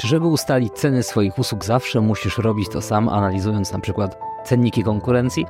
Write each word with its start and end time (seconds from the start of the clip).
Czy 0.00 0.06
żeby 0.06 0.26
ustalić 0.26 0.72
ceny 0.72 1.02
swoich 1.02 1.38
usług 1.38 1.64
zawsze 1.64 2.00
musisz 2.00 2.38
robić 2.38 2.68
to 2.68 2.80
sam, 2.80 3.08
analizując 3.08 3.72
na 3.72 3.78
przykład 3.78 4.18
cenniki 4.44 4.82
konkurencji? 4.82 5.46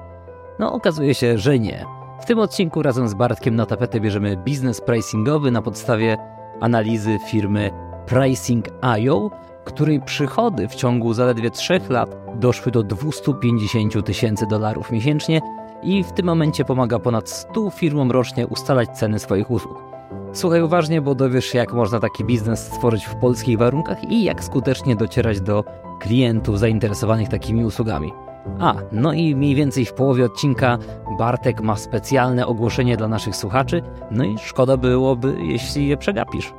No 0.59 0.73
okazuje 0.73 1.15
się, 1.15 1.39
że 1.39 1.59
nie. 1.59 1.87
W 2.21 2.25
tym 2.25 2.39
odcinku 2.39 2.83
razem 2.83 3.09
z 3.09 3.15
Bartkiem 3.15 3.57
na 3.57 3.67
tapetę 3.67 4.01
bierzemy 4.01 4.37
biznes 4.37 4.81
pricingowy 4.81 5.51
na 5.51 5.63
podstawie 5.63 6.17
analizy 6.61 7.19
firmy 7.29 7.71
Pricing.io, 8.07 9.31
której 9.65 10.01
przychody 10.01 10.69
w 10.69 10.75
ciągu 10.75 11.13
zaledwie 11.13 11.51
3 11.51 11.81
lat 11.89 12.17
doszły 12.35 12.73
do 12.73 12.83
250 12.83 14.07
tysięcy 14.07 14.47
dolarów 14.47 14.93
miesięcznie 14.93 15.41
i 15.83 16.05
w 16.05 16.13
tym 16.13 16.27
momencie 16.27 16.65
pomaga 16.65 16.99
ponad 16.99 17.29
100 17.29 17.71
firmom 17.71 18.11
rocznie 18.11 18.47
ustalać 18.47 18.91
ceny 18.91 19.19
swoich 19.19 19.51
usług. 19.51 19.90
Słuchaj 20.33 20.63
uważnie, 20.63 21.01
bo 21.03 21.15
dowiesz 21.15 21.47
się, 21.47 21.59
jak 21.59 21.73
można 21.73 22.01
taki 22.01 22.25
biznes 22.25 22.67
stworzyć 22.67 23.05
w 23.05 23.15
polskich 23.15 23.59
warunkach 23.59 24.11
i 24.11 24.25
jak 24.25 24.45
skutecznie 24.45 24.97
docierać 24.97 25.41
do 25.41 25.65
klientów 26.01 26.59
zainteresowanych 26.59 27.29
takimi 27.29 27.65
usługami. 27.65 28.13
A, 28.61 28.75
no 28.93 29.13
i 29.13 29.35
mniej 29.35 29.55
więcej 29.55 29.85
w 29.85 29.93
połowie 29.93 30.25
odcinka 30.25 30.79
Bartek 31.19 31.61
ma 31.61 31.77
specjalne 31.77 32.47
ogłoszenie 32.47 32.97
dla 32.97 33.09
naszych 33.09 33.37
słuchaczy, 33.37 33.83
no 34.11 34.25
i 34.25 34.39
szkoda 34.39 34.77
byłoby, 34.77 35.37
jeśli 35.41 35.89
je 35.89 35.97
przegapisz. 35.97 36.53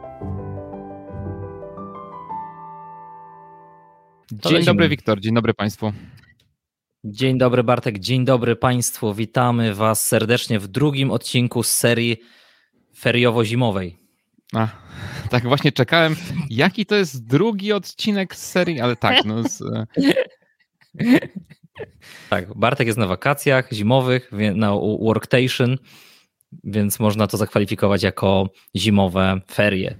Dzień 4.32 4.66
dobry, 4.66 4.90
Wiktor. 4.90 5.20
Dzień 5.20 5.34
dobry 5.34 5.54
Państwu. 5.54 5.92
Dzień 7.04 7.38
dobry, 7.38 7.64
Bartek. 7.64 8.00
Dzień 8.00 8.26
dobry 8.26 8.56
Państwu. 8.56 9.14
Witamy 9.14 9.76
Was 9.76 10.08
serdecznie 10.08 10.60
w 10.60 10.68
drugim 10.68 11.12
odcinku 11.12 11.64
z 11.64 11.70
serii 11.70 12.18
feriowo-zimowej. 13.02 13.98
A, 14.54 14.68
tak 15.32 15.44
właśnie 15.44 15.72
czekałem, 15.72 16.16
jaki 16.50 16.86
to 16.86 16.96
jest 16.96 17.28
drugi 17.28 17.74
odcinek 17.74 18.36
z 18.36 18.52
serii, 18.52 18.82
ale 18.82 18.96
tak, 18.96 19.26
no 19.26 19.44
z... 19.44 19.64
Tak, 22.30 22.54
Bartek 22.54 22.88
jest 22.88 23.00
na 23.00 23.08
wakacjach 23.08 23.72
zimowych, 23.74 24.32
na 24.56 24.72
worktation, 25.00 25.78
więc 26.64 27.00
można 27.00 27.28
to 27.28 27.38
zakwalifikować 27.38 28.04
jako 28.04 28.50
zimowe 28.76 29.42
ferie. 29.52 29.96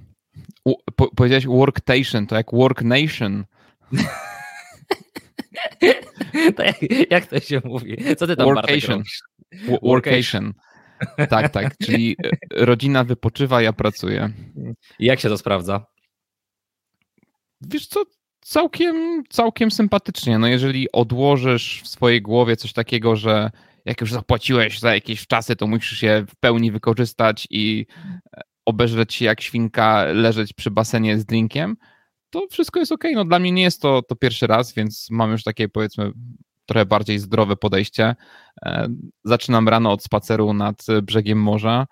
U, 0.66 0.76
po, 0.96 1.16
powiedziałeś 1.16 1.48
worktation, 1.48 2.28
to 2.28 2.36
jak 2.36 2.52
work 2.54 2.82
nation. 2.82 3.46
jak, 6.66 6.76
jak, 7.10 7.26
to 7.26 7.40
się 7.40 7.62
mówi? 7.66 7.98
Co 8.18 8.28
ty 8.28 8.36
tam 8.36 8.46
workation. 8.46 8.98
Bartek 8.98 9.82
Workation. 9.82 10.54
Tak, 11.30 11.50
tak, 11.50 11.78
czyli 11.78 12.16
e, 12.24 12.66
rodzina 12.66 13.04
wypoczywa, 13.04 13.62
ja 13.62 13.74
pracuję. 13.74 14.30
I 15.00 15.06
jak 15.06 15.20
się 15.20 15.30
to 15.30 15.38
sprawdza? 15.38 15.86
Wiesz 17.62 17.88
co, 17.88 18.04
całkiem, 18.42 19.24
całkiem 19.30 19.72
sympatycznie. 19.72 20.40
No 20.40 20.48
jeżeli 20.48 20.92
odłożysz 20.92 21.82
w 21.84 21.88
swojej 21.88 22.22
głowie 22.22 22.56
coś 22.56 22.74
takiego, 22.74 23.16
że 23.16 23.52
jak 23.86 24.02
już 24.02 24.12
zapłaciłeś 24.12 24.80
za 24.80 24.94
jakieś 24.94 25.28
czasy, 25.28 25.56
to 25.56 25.68
musisz 25.68 26.04
je 26.04 26.26
w 26.30 26.36
pełni 26.36 26.72
wykorzystać 26.72 27.48
i 27.50 27.86
e, 28.38 28.42
obeżreć 28.66 29.14
się 29.14 29.26
jak 29.26 29.42
świnka, 29.42 30.04
leżeć 30.04 30.54
przy 30.54 30.72
basenie 30.72 31.20
z 31.20 31.26
drinkiem, 31.26 31.78
to 32.30 32.48
wszystko 32.52 32.80
jest 32.80 32.92
ok. 32.92 33.04
No 33.14 33.26
dla 33.26 33.40
mnie 33.40 33.52
nie 33.52 33.64
jest 33.64 33.82
to, 33.82 34.02
to 34.02 34.16
pierwszy 34.16 34.48
raz, 34.48 34.74
więc 34.74 35.08
mam 35.10 35.32
już 35.32 35.44
takie 35.44 35.70
powiedzmy 35.70 36.12
trochę 36.66 36.86
bardziej 36.86 37.20
zdrowe 37.20 37.56
podejście. 37.56 38.16
E, 38.66 38.88
zaczynam 39.24 39.70
rano 39.70 39.92
od 39.92 40.04
spaceru 40.04 40.54
nad 40.54 40.86
brzegiem 41.04 41.42
morza, 41.42 41.88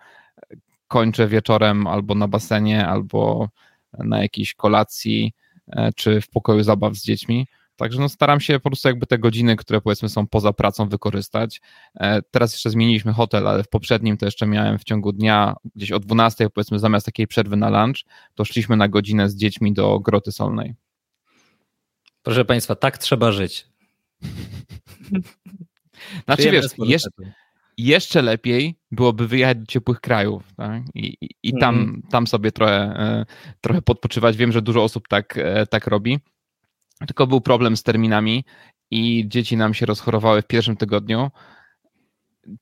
kończę 0.88 1.28
wieczorem 1.28 1.88
albo 1.88 2.16
na 2.16 2.28
basenie, 2.28 2.88
albo 2.88 3.50
na 3.94 4.22
jakiejś 4.22 4.54
kolacji, 4.54 5.34
e, 5.68 5.94
czy 5.96 6.22
w 6.22 6.30
pokoju 6.30 6.64
zabaw 6.64 6.96
z 6.96 7.04
dziećmi. 7.04 7.48
Także 7.76 8.00
no 8.00 8.10
staram 8.10 8.40
się 8.40 8.60
po 8.60 8.70
prostu 8.70 8.88
jakby 8.88 9.06
te 9.06 9.20
godziny, 9.20 9.56
które 9.56 9.82
powiedzmy 9.82 10.10
są 10.10 10.28
poza 10.28 10.54
pracą 10.54 10.90
wykorzystać. 10.90 11.62
E, 11.96 12.22
teraz 12.22 12.52
jeszcze 12.54 12.70
zmieniliśmy 12.70 13.14
hotel, 13.14 13.48
ale 13.48 13.64
w 13.64 13.70
poprzednim 13.70 14.18
to 14.18 14.26
jeszcze 14.26 14.48
miałem 14.48 14.80
w 14.80 14.84
ciągu 14.84 15.12
dnia 15.12 15.56
gdzieś 15.76 15.92
o 15.92 16.00
12 16.00 16.50
powiedzmy 16.50 16.80
zamiast 16.80 17.06
takiej 17.06 17.28
przerwy 17.28 17.58
na 17.58 17.70
lunch, 17.70 17.98
to 18.36 18.46
szliśmy 18.46 18.78
na 18.78 18.88
godzinę 18.88 19.30
z 19.30 19.36
dziećmi 19.36 19.74
do 19.74 20.00
Groty 20.00 20.32
Solnej. 20.32 20.76
Proszę 22.24 22.46
Państwa, 22.46 22.76
tak 22.76 22.98
trzeba 22.98 23.32
żyć. 23.32 23.69
Znaczy 26.26 26.52
wiesz, 26.52 26.66
jeszcze, 26.78 27.10
jeszcze 27.78 28.22
lepiej 28.22 28.76
byłoby 28.92 29.28
wyjechać 29.28 29.58
do 29.58 29.66
ciepłych 29.66 30.02
krajów 30.02 30.44
tak? 30.58 30.84
i, 30.96 31.18
i, 31.22 31.30
i 31.44 31.60
tam, 31.60 31.76
mm. 31.76 32.02
tam 32.10 32.28
sobie 32.28 32.52
trochę, 32.52 32.74
e, 32.74 33.26
trochę 33.62 33.82
podpoczywać. 33.82 34.38
Wiem, 34.38 34.52
że 34.52 34.62
dużo 34.62 34.84
osób 34.84 35.08
tak, 35.08 35.38
e, 35.38 35.66
tak 35.66 35.88
robi. 35.88 36.20
Tylko 37.08 37.28
był 37.28 37.42
problem 37.42 37.78
z 37.78 37.84
terminami 37.84 38.44
i 38.92 39.26
dzieci 39.28 39.58
nam 39.58 39.74
się 39.74 39.86
rozchorowały 39.86 40.42
w 40.42 40.48
pierwszym 40.48 40.78
tygodniu. 40.78 41.32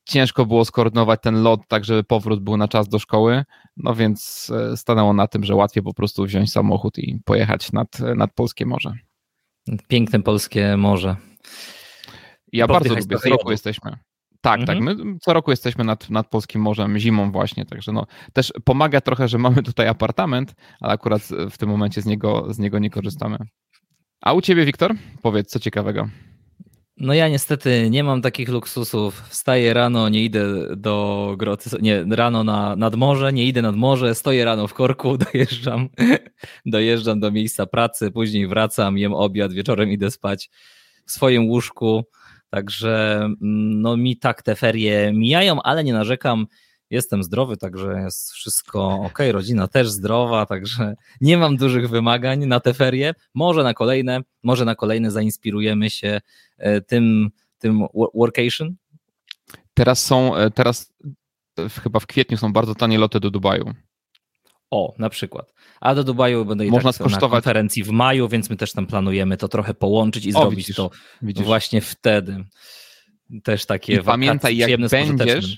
Ciężko 0.05 0.45
było 0.45 0.65
skoordynować 0.65 1.21
ten 1.21 1.43
lot 1.43 1.61
tak, 1.67 1.85
żeby 1.85 2.03
powrót 2.03 2.39
był 2.39 2.57
na 2.57 2.67
czas 2.67 2.89
do 2.89 2.99
szkoły, 2.99 3.43
no 3.77 3.95
więc 3.95 4.51
e, 4.55 4.77
stanęło 4.77 5.13
na 5.13 5.27
tym, 5.27 5.43
że 5.43 5.55
łatwiej 5.55 5.83
po 5.83 5.93
prostu 5.93 6.25
wziąć 6.25 6.51
samochód 6.51 6.97
i 6.97 7.19
pojechać 7.25 7.71
nad, 7.71 7.99
nad 7.99 8.33
polskie 8.33 8.65
morze. 8.65 8.93
Piękne 9.87 10.21
polskie 10.21 10.77
morze. 10.77 11.15
Ja 12.53 12.67
bardzo 12.67 12.95
lubię, 12.95 13.17
co 13.17 13.29
roku 13.29 13.51
jesteśmy. 13.51 13.91
Tak, 14.41 14.65
tak. 14.65 14.77
mhm. 14.77 14.97
tak. 14.97 15.05
My 15.05 15.19
co 15.19 15.33
roku 15.33 15.51
jesteśmy 15.51 15.83
nad, 15.83 16.09
nad 16.09 16.27
Polskim 16.27 16.61
Morzem, 16.61 16.99
zimą 16.99 17.31
właśnie, 17.31 17.65
także 17.65 17.91
no 17.91 18.05
też 18.33 18.53
pomaga 18.63 19.01
trochę, 19.01 19.27
że 19.27 19.37
mamy 19.37 19.63
tutaj 19.63 19.87
apartament, 19.87 20.55
ale 20.81 20.93
akurat 20.93 21.21
w 21.51 21.57
tym 21.57 21.69
momencie 21.69 22.01
z 22.01 22.05
niego, 22.05 22.53
z 22.53 22.59
niego 22.59 22.79
nie 22.79 22.89
korzystamy. 22.89 23.37
A 24.21 24.33
u 24.33 24.41
ciebie, 24.41 24.65
Wiktor? 24.65 24.95
Powiedz, 25.21 25.49
co 25.49 25.59
ciekawego. 25.59 26.09
No 26.99 27.13
ja 27.13 27.29
niestety 27.29 27.89
nie 27.89 28.03
mam 28.03 28.21
takich 28.21 28.49
luksusów. 28.49 29.21
Wstaję 29.29 29.73
rano, 29.73 30.09
nie 30.09 30.23
idę 30.23 30.75
do 30.75 31.35
groty, 31.37 31.69
nie, 31.81 32.05
rano 32.11 32.43
na, 32.43 32.75
nad 32.75 32.95
morze, 32.95 33.33
nie 33.33 33.45
idę 33.45 33.61
nad 33.61 33.75
morze, 33.75 34.15
stoję 34.15 34.45
rano 34.45 34.67
w 34.67 34.73
korku, 34.73 35.17
dojeżdżam, 35.33 35.89
dojeżdżam 36.65 37.19
do 37.19 37.31
miejsca 37.31 37.65
pracy, 37.65 38.11
później 38.11 38.47
wracam, 38.47 38.97
jem 38.97 39.13
obiad, 39.13 39.53
wieczorem 39.53 39.91
idę 39.91 40.11
spać 40.11 40.49
w 41.07 41.11
swoim 41.11 41.45
łóżku. 41.45 42.03
Także 42.49 43.19
mm, 43.23 43.81
no 43.81 43.97
mi 43.97 44.17
tak 44.17 44.43
te 44.43 44.55
ferie 44.55 45.13
mijają, 45.13 45.61
ale 45.61 45.83
nie 45.83 45.93
narzekam. 45.93 46.47
Jestem 46.89 47.23
zdrowy, 47.23 47.57
także 47.57 48.01
jest 48.05 48.31
wszystko 48.31 49.01
ok. 49.05 49.19
Rodzina 49.31 49.67
też 49.67 49.89
zdrowa, 49.89 50.45
także 50.45 50.95
nie 51.21 51.37
mam 51.37 51.57
dużych 51.57 51.89
wymagań 51.89 52.45
na 52.45 52.59
te 52.59 52.73
ferie. 52.73 53.13
Może 53.33 53.63
na 53.63 53.73
kolejne, 53.73 54.21
może 54.43 54.65
na 54.65 54.75
kolejne 54.75 55.11
zainspirujemy 55.11 55.89
się 55.89 56.21
e, 56.57 56.81
tym, 56.81 57.29
tym 57.57 57.85
workation. 58.13 58.75
Teraz 59.73 60.05
są, 60.05 60.35
e, 60.35 60.51
teraz 60.51 60.93
chyba 61.83 61.99
w 61.99 62.07
kwietniu 62.07 62.37
są 62.37 62.53
bardzo 62.53 62.75
tanie 62.75 62.97
loty 62.97 63.19
do 63.19 63.31
Dubaju. 63.31 63.73
O, 64.71 64.93
na 64.97 65.09
przykład. 65.09 65.53
A 65.81 65.95
do 65.95 66.03
Dubaju 66.03 66.45
będę 66.45 66.65
i 66.65 66.71
Można 66.71 66.89
tak 66.89 66.95
skosztować. 66.95 67.31
na 67.31 67.35
konferencji 67.37 67.83
w 67.83 67.89
maju, 67.89 68.27
więc 68.27 68.49
my 68.49 68.55
też 68.55 68.73
tam 68.73 68.87
planujemy 68.87 69.37
to 69.37 69.47
trochę 69.47 69.73
połączyć 69.73 70.25
i 70.25 70.29
o, 70.29 70.39
zrobić 70.39 70.57
widzisz, 70.57 70.75
to 70.75 70.89
widzisz. 71.21 71.45
właśnie 71.45 71.81
wtedy. 71.81 72.45
Też 73.43 73.65
takie 73.65 73.93
I 73.93 74.03
pamiętaj, 74.03 74.57
jak 74.57 74.79
będziesz, 74.89 75.57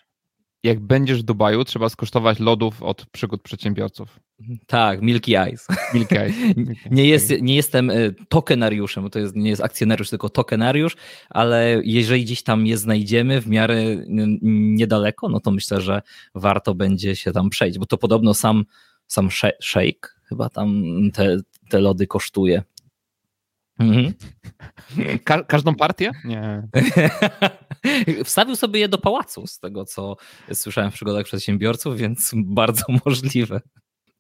jak 0.64 0.80
będziesz 0.80 1.20
w 1.20 1.24
Dubaju, 1.24 1.64
trzeba 1.64 1.90
skosztować 1.90 2.40
lodów 2.40 2.84
od 2.84 3.06
przygód 3.06 3.42
przedsiębiorców. 3.42 4.20
Tak, 4.68 5.02
Milky 5.02 5.36
Eyes. 5.38 5.68
Milky 5.94 6.20
Eyes. 6.20 6.36
nie, 6.92 7.06
jest, 7.06 7.34
nie 7.42 7.56
jestem 7.56 7.90
e, 7.90 7.94
tokenariuszem, 8.30 9.04
bo 9.04 9.10
to 9.10 9.20
jest, 9.20 9.36
nie 9.36 9.50
jest 9.50 9.64
akcjonariusz, 9.64 10.10
tylko 10.10 10.30
tokenariusz, 10.30 10.96
ale 11.30 11.82
jeżeli 11.84 12.24
gdzieś 12.24 12.44
tam 12.44 12.68
je 12.68 12.78
znajdziemy 12.78 13.42
w 13.42 13.48
miarę 13.48 13.84
niedaleko, 14.42 15.30
no 15.30 15.40
to 15.40 15.52
myślę, 15.52 15.82
że 15.82 16.02
warto 16.36 16.76
będzie 16.76 17.16
się 17.16 17.32
tam 17.32 17.50
przejść, 17.50 17.80
bo 17.80 17.86
to 17.86 17.98
podobno 17.98 18.34
sam 18.34 18.66
sam 19.10 19.30
shake 19.62 20.20
chyba 20.30 20.50
tam 20.50 20.84
te, 21.14 21.38
te 21.70 21.80
lody 21.80 22.08
kosztuje. 22.08 22.64
Mhm. 23.80 24.14
Ka 25.24 25.44
każdą 25.44 25.76
partię? 25.76 26.12
Nie. 26.24 26.68
Wstawił 28.24 28.56
sobie 28.56 28.80
je 28.80 28.90
do 28.90 28.98
pałacu, 28.98 29.48
z 29.48 29.60
tego 29.60 29.86
co 29.86 30.16
słyszałem 30.54 30.92
w 30.92 30.94
przygodach 30.94 31.26
przedsiębiorców, 31.26 31.98
więc 31.98 32.32
bardzo 32.36 32.84
możliwe. 33.06 33.62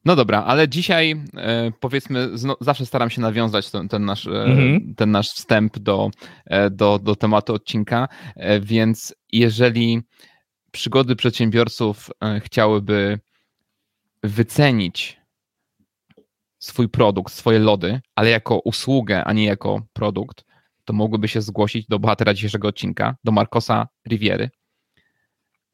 No 0.06 0.16
dobra, 0.16 0.44
ale 0.44 0.70
dzisiaj 0.70 1.24
e, 1.38 1.72
powiedzmy, 1.80 2.30
zawsze 2.62 2.86
staram 2.86 3.10
się 3.10 3.22
nawiązać 3.22 3.72
ten, 3.72 3.88
ten 3.88 4.06
nasz, 4.06 4.28
e, 4.28 4.44
mhm. 4.44 4.96
ten 4.96 5.12
nasz 5.12 5.30
wstęp 5.30 5.80
do, 5.80 6.10
e, 6.46 6.70
do, 6.70 7.00
do 7.00 7.16
tematu 7.16 7.54
odcinka, 7.54 8.08
więc 8.62 9.16
jeżeli 9.32 10.02
przygody 10.72 11.16
przedsiębiorców 11.16 12.10
chciałyby 12.40 13.20
wycenić 14.24 15.20
swój 16.60 16.90
produkt, 16.90 17.34
swoje 17.34 17.60
lody, 17.60 18.02
ale 18.16 18.30
jako 18.30 18.60
usługę, 18.60 19.24
a 19.24 19.34
nie 19.34 19.46
jako 19.46 19.82
produkt, 19.94 20.46
to 20.86 20.94
mogłyby 20.94 21.28
się 21.28 21.42
zgłosić 21.42 21.88
do 21.88 22.00
bohatera 22.00 22.34
dzisiejszego 22.34 22.68
odcinka, 22.68 23.16
do 23.24 23.32
Marcosa 23.32 23.88
Riviery. 24.08 24.50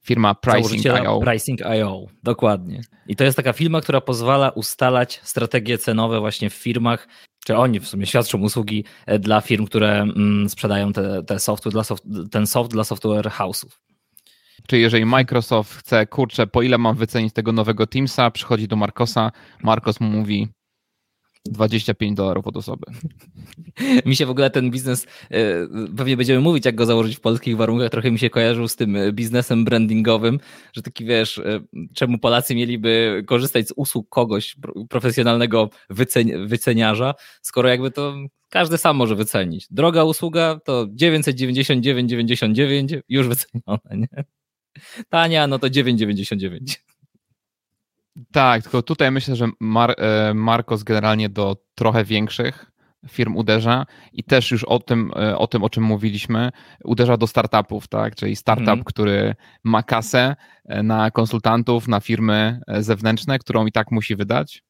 Firma 0.06 0.36
Pricing.io. 0.36 1.20
Pricing.io, 1.20 2.06
dokładnie. 2.24 2.82
I 3.08 3.16
to 3.16 3.24
jest 3.24 3.38
taka 3.38 3.54
firma, 3.54 3.82
która 3.82 4.02
pozwala 4.02 4.50
ustalać 4.50 5.20
strategie 5.24 5.78
cenowe 5.78 6.20
właśnie 6.20 6.50
w 6.50 6.54
firmach. 6.54 7.08
Czy 7.46 7.58
oni 7.58 7.80
w 7.80 7.88
sumie 7.88 8.06
świadczą 8.06 8.42
usługi 8.42 8.86
e, 9.06 9.20
dla 9.20 9.42
firm, 9.42 9.66
które 9.66 10.02
mm, 10.02 10.50
sprzedają 10.50 10.94
te, 10.94 11.24
te 11.24 11.40
software 11.40 11.74
dla 11.74 11.84
soft, 11.84 12.04
ten 12.32 12.48
soft 12.48 12.72
dla 12.72 12.84
software 12.84 13.26
house'ów. 13.26 13.70
Czyli 14.68 14.82
jeżeli 14.82 15.06
Microsoft 15.06 15.74
chce, 15.74 16.08
kurczę, 16.08 16.48
po 16.48 16.62
ile 16.62 16.78
mam 16.78 16.96
wycenić 16.96 17.34
tego 17.34 17.52
nowego 17.52 17.88
Teamsa, 17.88 18.32
przychodzi 18.32 18.68
do 18.68 18.76
Markosa, 18.76 19.32
Markos 19.64 20.00
mu 20.00 20.10
mówi 20.10 20.48
25 21.46 22.18
dolarów 22.18 22.48
od 22.48 22.58
osoby. 22.58 22.86
mi 24.06 24.16
się 24.16 24.26
w 24.26 24.30
ogóle 24.30 24.50
ten 24.50 24.72
biznes, 24.72 25.08
e, 25.32 25.68
pewnie 25.98 26.18
będziemy 26.18 26.40
mówić, 26.40 26.66
jak 26.66 26.76
go 26.76 26.86
założyć 26.86 27.18
w 27.18 27.20
polskich 27.20 27.58
warunkach, 27.58 27.90
trochę 27.90 28.12
mi 28.12 28.20
się 28.20 28.30
kojarzył 28.30 28.68
z 28.68 28.76
tym 28.76 28.96
e, 28.96 29.14
biznesem 29.14 29.66
brandingowym, 29.66 30.40
że 30.74 30.82
taki 30.82 31.06
wiesz, 31.06 31.38
e, 31.38 31.60
czemu 31.94 32.18
Polacy 32.18 32.56
mieliby 32.56 33.24
korzystać 33.28 33.68
z 33.68 33.74
usług 33.76 34.10
kogoś 34.10 34.56
profesjonalnego 34.90 35.70
wycen 35.90 36.48
wyceniarza, 36.48 37.14
skoro 37.42 37.70
jakby 37.70 37.92
to 37.92 38.16
każdy 38.50 38.78
sam 38.78 38.96
może 38.96 39.16
wycenić. 39.16 39.68
Droga 39.72 40.04
usługa 40.04 40.60
to 40.66 40.88
999,99 40.88 43.02
już 43.10 43.28
wycenione, 43.28 43.80
nie? 43.92 44.24
Tania, 45.10 45.48
no 45.48 45.60
to 45.60 45.68
9,99. 45.68 46.58
Tak, 48.32 48.64
tylko 48.64 48.82
tutaj 48.82 49.12
myślę, 49.12 49.36
że 49.36 49.48
Mar 49.60 49.96
Marcos 50.34 50.84
generalnie 50.84 51.30
do 51.30 51.58
trochę 51.76 52.04
większych 52.06 52.72
firm 53.10 53.36
uderza 53.36 53.86
i 54.14 54.24
też 54.24 54.52
już 54.52 54.64
o 54.64 54.80
tym, 54.80 55.12
e, 55.16 55.38
o 55.38 55.48
tym, 55.48 55.64
o 55.64 55.70
czym 55.70 55.84
mówiliśmy, 55.84 56.52
uderza 56.84 57.18
do 57.18 57.28
startupów, 57.28 57.88
tak? 57.88 58.16
Czyli 58.16 58.36
startup, 58.36 58.68
mm. 58.68 58.84
który 58.84 59.36
ma 59.64 59.84
kasę 59.84 60.36
e, 60.66 60.84
na 60.84 61.12
konsultantów, 61.12 61.88
na 61.88 62.00
firmy 62.00 62.60
e, 62.68 62.84
zewnętrzne, 62.84 63.40
którą 63.40 63.66
i 63.66 63.72
tak 63.72 63.92
musi 63.92 64.16
wydać. 64.16 64.64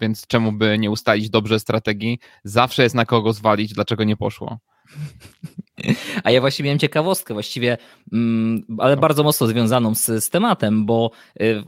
Więc 0.00 0.26
czemu 0.26 0.52
by 0.52 0.78
nie 0.78 0.90
ustalić 0.90 1.30
dobrze 1.30 1.60
strategii? 1.60 2.18
Zawsze 2.44 2.82
jest 2.82 2.94
na 2.94 3.04
kogo 3.04 3.32
zwalić, 3.32 3.72
dlaczego 3.72 4.04
nie 4.04 4.16
poszło. 4.16 4.58
A 6.24 6.30
ja 6.30 6.40
właśnie 6.40 6.64
miałem 6.64 6.78
ciekawostkę, 6.78 7.34
właściwie, 7.34 7.78
mm, 8.12 8.62
ale 8.78 8.96
bardzo 8.96 9.22
mocno 9.22 9.46
związaną 9.46 9.94
z, 9.94 10.24
z 10.24 10.30
tematem, 10.30 10.86
bo 10.86 11.10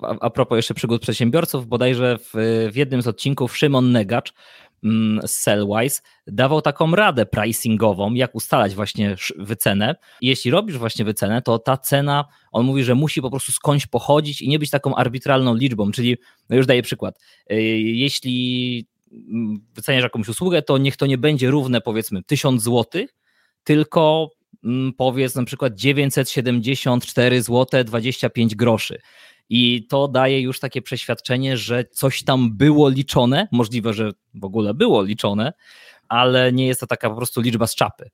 a, 0.02 0.16
a 0.20 0.30
propos 0.30 0.56
jeszcze 0.56 0.74
przygód 0.74 1.02
przedsiębiorców, 1.02 1.66
bodajże 1.66 2.18
w, 2.18 2.30
w 2.72 2.76
jednym 2.76 3.02
z 3.02 3.06
odcinków 3.06 3.56
Szymon 3.56 3.92
Negacz 3.92 4.32
Mm, 4.84 5.28
z 5.28 5.32
Sellwise 5.32 6.02
dawał 6.26 6.62
taką 6.62 6.94
radę 6.94 7.26
pricingową, 7.26 8.14
jak 8.14 8.34
ustalać 8.34 8.74
właśnie 8.74 9.16
wycenę. 9.38 9.96
Jeśli 10.20 10.50
robisz 10.50 10.78
właśnie 10.78 11.04
wycenę, 11.04 11.42
to 11.42 11.58
ta 11.58 11.76
cena, 11.76 12.24
on 12.52 12.66
mówi, 12.66 12.84
że 12.84 12.94
musi 12.94 13.22
po 13.22 13.30
prostu 13.30 13.52
skądś 13.52 13.86
pochodzić 13.86 14.42
i 14.42 14.48
nie 14.48 14.58
być 14.58 14.70
taką 14.70 14.94
arbitralną 14.94 15.54
liczbą, 15.54 15.90
czyli, 15.90 16.16
no 16.48 16.56
już 16.56 16.66
daję 16.66 16.82
przykład, 16.82 17.18
y, 17.52 17.62
jeśli 17.80 18.86
wyceniasz 19.74 20.02
jakąś 20.02 20.28
usługę, 20.28 20.62
to 20.62 20.78
niech 20.78 20.96
to 20.96 21.06
nie 21.06 21.18
będzie 21.18 21.50
równe 21.50 21.80
powiedzmy 21.80 22.22
1000 22.22 22.62
zł, 22.62 23.06
tylko 23.64 24.30
mm, 24.64 24.92
powiedz 24.92 25.34
na 25.34 25.44
przykład 25.44 25.74
974 25.74 27.42
zł 27.42 27.84
25 27.84 28.54
groszy. 28.54 29.00
I 29.48 29.86
to 29.86 30.08
daje 30.08 30.40
już 30.40 30.60
takie 30.60 30.82
przeświadczenie, 30.82 31.56
że 31.56 31.84
coś 31.84 32.24
tam 32.24 32.56
było 32.56 32.88
liczone, 32.88 33.48
możliwe, 33.52 33.94
że 33.94 34.10
w 34.34 34.44
ogóle 34.44 34.74
było 34.74 35.02
liczone, 35.02 35.52
ale 36.08 36.52
nie 36.52 36.66
jest 36.66 36.80
to 36.80 36.86
taka 36.86 37.10
po 37.10 37.16
prostu 37.16 37.40
liczba 37.40 37.66
z 37.66 37.74
czapy. 37.74 38.10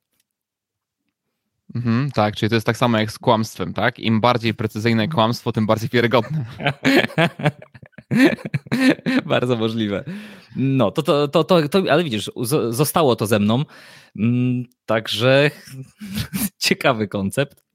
Mhm, 1.75 2.11
tak, 2.11 2.35
czyli 2.35 2.49
to 2.49 2.55
jest 2.55 2.67
tak 2.67 2.77
samo 2.77 2.99
jak 2.99 3.11
z 3.11 3.19
kłamstwem, 3.19 3.73
tak? 3.73 3.99
Im 3.99 4.21
bardziej 4.21 4.53
precyzyjne 4.53 5.07
kłamstwo, 5.07 5.51
tym 5.51 5.65
bardziej 5.65 5.89
wiarygodne. 5.89 6.45
Bardzo 9.25 9.55
możliwe. 9.55 10.03
No, 10.55 10.91
to, 10.91 11.03
to, 11.03 11.27
to, 11.27 11.43
to, 11.43 11.69
to, 11.69 11.83
ale 11.91 12.03
widzisz, 12.03 12.31
zostało 12.69 13.15
to 13.15 13.27
ze 13.27 13.39
mną. 13.39 13.63
Mm, 14.19 14.63
także 14.85 15.51
ciekawy 16.57 17.07
koncept. 17.07 17.67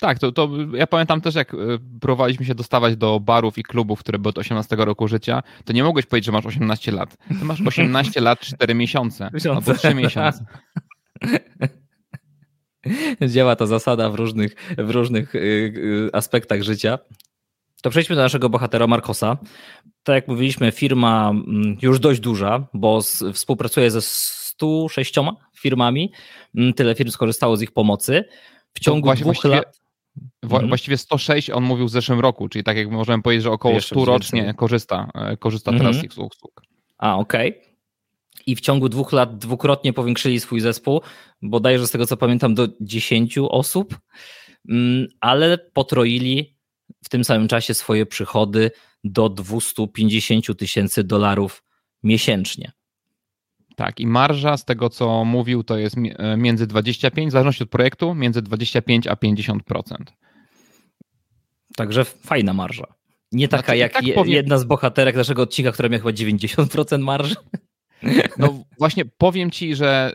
Tak, 0.00 0.18
to, 0.18 0.32
to 0.32 0.50
ja 0.74 0.86
pamiętam 0.86 1.20
też, 1.20 1.34
jak 1.34 1.54
e, 1.54 1.56
próbowaliśmy 2.00 2.46
się 2.46 2.54
dostawać 2.54 2.96
do 2.96 3.20
barów 3.20 3.58
i 3.58 3.62
klubów, 3.62 4.00
które 4.00 4.18
były 4.18 4.30
od 4.30 4.38
18 4.38 4.76
roku 4.76 5.08
życia, 5.08 5.42
to 5.64 5.72
nie 5.72 5.84
mogłeś 5.84 6.06
powiedzieć, 6.06 6.26
że 6.26 6.32
masz 6.32 6.46
18 6.46 6.92
lat. 6.92 7.16
Ty 7.38 7.44
masz 7.44 7.60
18 7.60 8.20
lat 8.20 8.40
4 8.40 8.74
miesiące, 8.74 9.30
miesiące. 9.34 9.70
albo 9.70 9.78
3 9.78 9.94
miesiące. 9.94 10.44
Działa 13.28 13.56
ta 13.56 13.66
zasada 13.66 14.10
w 14.10 14.14
różnych, 14.14 14.54
w 14.78 14.90
różnych 14.90 15.34
y, 15.34 15.38
y, 15.38 16.10
aspektach 16.12 16.62
życia. 16.62 16.98
To 17.82 17.90
przejdźmy 17.90 18.16
do 18.16 18.22
naszego 18.22 18.48
bohatera 18.48 18.86
Markosa. 18.86 19.38
Tak 20.02 20.14
jak 20.14 20.28
mówiliśmy, 20.28 20.72
firma 20.72 21.30
mm, 21.30 21.76
już 21.82 22.00
dość 22.00 22.20
duża, 22.20 22.66
bo 22.74 23.00
współpracuje 23.32 23.90
ze 23.90 24.00
106 24.02 25.14
firmami. 25.58 26.12
Mm, 26.56 26.74
tyle 26.74 26.94
firm 26.94 27.10
skorzystało 27.10 27.56
z 27.56 27.62
ich 27.62 27.72
pomocy. 27.72 28.24
W 28.74 28.80
ciągu 28.80 29.14
dwóch 29.14 29.24
właściwie, 29.24 29.54
lat. 29.54 29.80
Mhm. 30.42 30.68
Właściwie 30.68 30.98
106 30.98 31.50
on 31.50 31.64
mówił 31.64 31.86
w 31.86 31.90
zeszłym 31.90 32.20
roku, 32.20 32.48
czyli 32.48 32.64
tak 32.64 32.76
jak 32.76 32.90
możemy 32.90 33.22
powiedzieć, 33.22 33.42
że 33.42 33.50
około 33.50 33.80
100 33.80 34.04
rocznie 34.04 34.54
korzysta, 34.54 35.10
e, 35.14 35.36
korzysta 35.36 35.70
mhm. 35.70 35.90
teraz 35.92 36.02
z 36.02 36.04
ich 36.04 36.18
usług. 36.18 36.62
A, 36.98 37.16
okej. 37.16 37.50
Okay. 37.50 37.72
I 38.46 38.56
w 38.56 38.60
ciągu 38.60 38.88
dwóch 38.88 39.12
lat 39.12 39.38
dwukrotnie 39.38 39.92
powiększyli 39.92 40.40
swój 40.40 40.60
zespół, 40.60 41.00
bodajże 41.42 41.86
z 41.86 41.90
tego 41.90 42.06
co 42.06 42.16
pamiętam 42.16 42.54
do 42.54 42.68
10 42.80 43.38
osób, 43.38 43.98
mm, 44.68 45.06
ale 45.20 45.58
potroili 45.58 46.51
w 47.04 47.08
tym 47.08 47.24
samym 47.24 47.48
czasie 47.48 47.74
swoje 47.74 48.06
przychody 48.06 48.70
do 49.04 49.28
250 49.28 50.58
tysięcy 50.58 51.04
dolarów 51.04 51.62
miesięcznie. 52.02 52.72
Tak, 53.76 54.00
i 54.00 54.06
marża 54.06 54.56
z 54.56 54.64
tego, 54.64 54.90
co 54.90 55.24
mówił, 55.24 55.62
to 55.64 55.78
jest 55.78 55.96
e, 56.18 56.36
między 56.36 56.66
25, 56.66 57.28
w 57.28 57.32
zależności 57.32 57.62
od 57.62 57.70
projektu, 57.70 58.14
między 58.14 58.42
25 58.42 59.06
a 59.06 59.14
50%. 59.14 59.58
Także 61.76 62.04
fajna 62.04 62.52
marża. 62.52 62.86
Nie 63.32 63.48
taka 63.48 63.62
znaczy, 63.62 63.78
jak 63.78 63.92
tak 63.92 64.06
je, 64.06 64.14
powiem... 64.14 64.34
jedna 64.34 64.58
z 64.58 64.64
bohaterek 64.64 65.16
naszego 65.16 65.42
odcinka, 65.42 65.72
która 65.72 65.88
miała 65.88 66.02
chyba 66.02 66.10
90% 66.10 66.98
marży. 66.98 67.34
No 68.38 68.64
właśnie 68.78 69.04
powiem 69.04 69.50
ci, 69.50 69.74
że, 69.74 70.12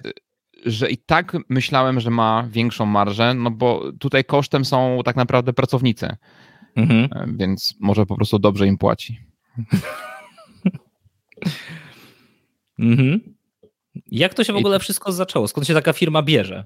że 0.66 0.90
i 0.90 0.98
tak 0.98 1.38
myślałem, 1.50 2.00
że 2.00 2.10
ma 2.10 2.48
większą 2.50 2.86
marżę, 2.86 3.34
no 3.34 3.52
bo 3.52 3.92
tutaj 4.00 4.26
kosztem 4.26 4.66
są 4.66 5.00
tak 5.06 5.16
naprawdę 5.16 5.54
pracownicy. 5.54 6.16
Mhm. 6.78 7.10
E, 7.14 7.38
więc 7.38 7.76
może 7.80 8.06
po 8.06 8.16
prostu 8.16 8.40
dobrze 8.40 8.68
im 8.68 8.78
płaci. 8.78 9.20
mhm. 12.80 13.36
Jak 14.12 14.34
to 14.34 14.44
się 14.44 14.54
w 14.54 14.58
ogóle 14.58 14.80
wszystko 14.80 15.12
zaczęło? 15.12 15.48
Skąd 15.48 15.68
się 15.68 15.74
taka 15.74 15.94
firma 15.94 16.22
bierze? 16.22 16.66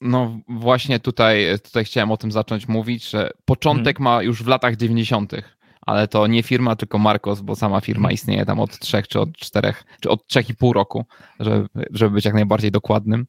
No 0.00 0.40
właśnie 0.48 1.00
tutaj, 1.00 1.46
tutaj 1.64 1.84
chciałem 1.84 2.10
o 2.10 2.16
tym 2.16 2.32
zacząć 2.32 2.68
mówić, 2.68 3.10
że 3.10 3.30
początek 3.44 3.98
hmm. 3.98 4.14
ma 4.14 4.22
już 4.22 4.42
w 4.42 4.46
latach 4.46 4.76
90., 4.76 5.32
ale 5.80 6.08
to 6.08 6.26
nie 6.26 6.42
firma, 6.42 6.76
tylko 6.76 6.98
Marcos, 6.98 7.40
bo 7.40 7.56
sama 7.56 7.80
firma 7.80 8.02
hmm. 8.02 8.14
istnieje 8.14 8.46
tam 8.46 8.60
od 8.60 8.78
trzech 8.78 9.08
czy 9.08 9.20
od 9.20 9.36
czterech, 9.36 9.84
czy 10.00 10.10
od 10.10 10.26
trzech 10.26 10.50
i 10.50 10.54
pół 10.54 10.72
roku, 10.72 11.04
żeby, 11.40 11.68
żeby 11.90 12.10
być 12.10 12.24
jak 12.24 12.34
najbardziej 12.34 12.70
dokładnym. 12.70 13.26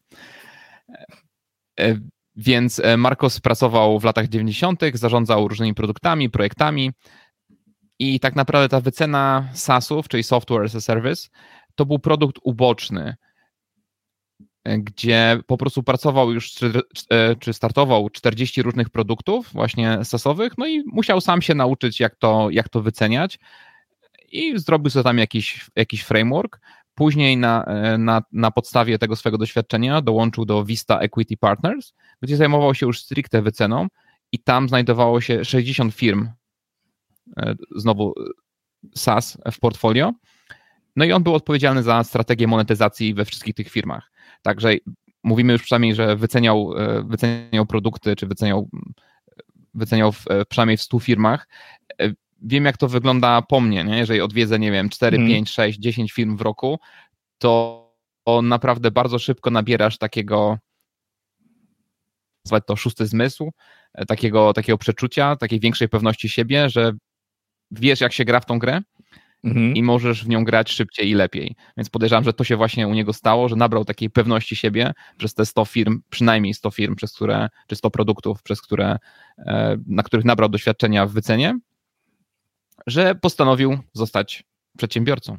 Więc 2.41 2.79
e, 2.79 2.97
Marcos 2.97 3.39
pracował 3.39 3.99
w 3.99 4.03
latach 4.03 4.27
90., 4.27 4.81
zarządzał 4.93 5.47
różnymi 5.47 5.73
produktami, 5.73 6.29
projektami 6.29 6.91
i 7.99 8.19
tak 8.19 8.35
naprawdę 8.35 8.69
ta 8.69 8.81
wycena 8.81 9.49
SaaS-ów, 9.53 10.07
czyli 10.07 10.23
Software 10.23 10.65
as 10.65 10.75
a 10.75 10.81
Service, 10.81 11.29
to 11.75 11.85
był 11.85 11.99
produkt 11.99 12.35
uboczny, 12.43 13.15
e, 14.63 14.77
gdzie 14.77 15.39
po 15.47 15.57
prostu 15.57 15.83
pracował 15.83 16.31
już, 16.31 16.53
e, 17.11 17.35
czy 17.35 17.53
startował 17.53 18.09
40 18.09 18.61
różnych 18.61 18.89
produktów 18.89 19.49
właśnie 19.53 20.05
sasowych, 20.05 20.57
no 20.57 20.67
i 20.67 20.83
musiał 20.85 21.21
sam 21.21 21.41
się 21.41 21.55
nauczyć, 21.55 21.99
jak 21.99 22.15
to, 22.15 22.49
jak 22.49 22.69
to 22.69 22.81
wyceniać 22.81 23.39
i 24.31 24.59
zrobił 24.59 24.89
sobie 24.89 25.03
tam 25.03 25.17
jakiś, 25.17 25.69
jakiś 25.75 26.01
framework. 26.01 26.59
Później 26.99 27.37
na, 27.37 27.63
e, 27.63 27.97
na, 27.97 28.21
na 28.31 28.51
podstawie 28.51 28.99
tego 28.99 29.15
swojego 29.15 29.37
doświadczenia 29.37 30.01
dołączył 30.01 30.45
do 30.45 30.65
Vista 30.65 30.99
Equity 30.99 31.37
Partners, 31.37 31.93
gdzie 32.21 32.37
zajmował 32.37 32.75
się 32.75 32.85
już 32.85 33.01
stricte 33.01 33.41
wyceną 33.41 33.87
i 34.31 34.39
tam 34.39 34.69
znajdowało 34.69 35.21
się 35.21 35.45
60 35.45 35.93
firm, 35.93 36.29
znowu 37.75 38.13
SaaS 38.95 39.37
w 39.51 39.59
portfolio 39.59 40.13
no 40.99 41.05
i 41.05 41.11
on 41.11 41.23
był 41.23 41.35
odpowiedzialny 41.35 41.83
za 41.83 42.03
strategię 42.03 42.47
monetyzacji 42.47 43.13
we 43.13 43.25
wszystkich 43.25 43.55
tych 43.55 43.69
firmach. 43.69 44.11
Także 44.41 44.73
mówimy 45.23 45.53
już 45.53 45.63
przynajmniej, 45.63 45.95
że 45.95 46.15
wyceniał, 46.15 46.73
e, 46.77 47.03
wyceniał 47.03 47.65
produkty, 47.65 48.15
czy 48.15 48.27
wyceniał, 48.27 48.69
wyceniał 49.73 50.11
w, 50.11 50.27
e, 50.31 50.45
przynajmniej 50.45 50.77
w 50.77 50.81
100 50.81 50.99
firmach. 50.99 51.47
E, 52.39 52.43
wiem, 52.43 52.65
jak 52.65 52.77
to 52.77 52.87
wygląda 52.87 53.41
po 53.41 53.61
mnie, 53.61 53.83
nie? 53.83 53.97
jeżeli 53.97 54.21
odwiedzę, 54.21 54.59
nie 54.59 54.71
wiem, 54.71 54.89
4, 54.89 55.17
hmm. 55.17 55.33
5, 55.33 55.49
6, 55.49 55.79
10 55.79 56.11
firm 56.11 56.37
w 56.37 56.41
roku, 56.41 56.79
to, 57.37 57.89
naprawdę 58.43 58.91
bardzo 58.91 59.19
szybko 59.19 59.49
nabierasz 59.49 59.97
takiego, 59.97 60.57
nazwać 62.45 62.63
to 62.67 62.75
szósty 62.75 63.07
zmysł, 63.07 63.51
takiego, 64.07 64.53
takiego 64.53 64.77
przeczucia, 64.77 65.35
takiej 65.35 65.59
większej 65.59 65.89
pewności 65.89 66.29
siebie, 66.29 66.69
że 66.69 66.93
wiesz, 67.71 68.01
jak 68.01 68.13
się 68.13 68.25
gra 68.25 68.39
w 68.39 68.45
tą 68.45 68.59
grę 68.59 68.81
mhm. 69.43 69.75
i 69.75 69.83
możesz 69.83 70.25
w 70.25 70.29
nią 70.29 70.43
grać 70.43 70.71
szybciej 70.71 71.09
i 71.09 71.13
lepiej. 71.13 71.55
Więc 71.77 71.89
podejrzewam, 71.89 72.23
że 72.23 72.33
to 72.33 72.43
się 72.43 72.55
właśnie 72.55 72.87
u 72.87 72.93
niego 72.93 73.13
stało, 73.13 73.49
że 73.49 73.55
nabrał 73.55 73.85
takiej 73.85 74.09
pewności 74.09 74.55
siebie 74.55 74.93
przez 75.17 75.33
te 75.33 75.45
100 75.45 75.65
firm, 75.65 76.01
przynajmniej 76.09 76.53
100 76.53 76.71
firm, 76.71 76.95
przez 76.95 77.13
które, 77.13 77.49
czy 77.67 77.75
100 77.75 77.91
produktów, 77.91 78.43
przez 78.43 78.61
które, 78.61 78.97
e, 79.37 79.77
na 79.87 80.03
których 80.03 80.25
nabrał 80.25 80.49
doświadczenia 80.49 81.05
w 81.05 81.11
wycenie, 81.11 81.59
że 82.87 83.15
postanowił 83.15 83.77
zostać 83.93 84.43
przedsiębiorcą. 84.77 85.37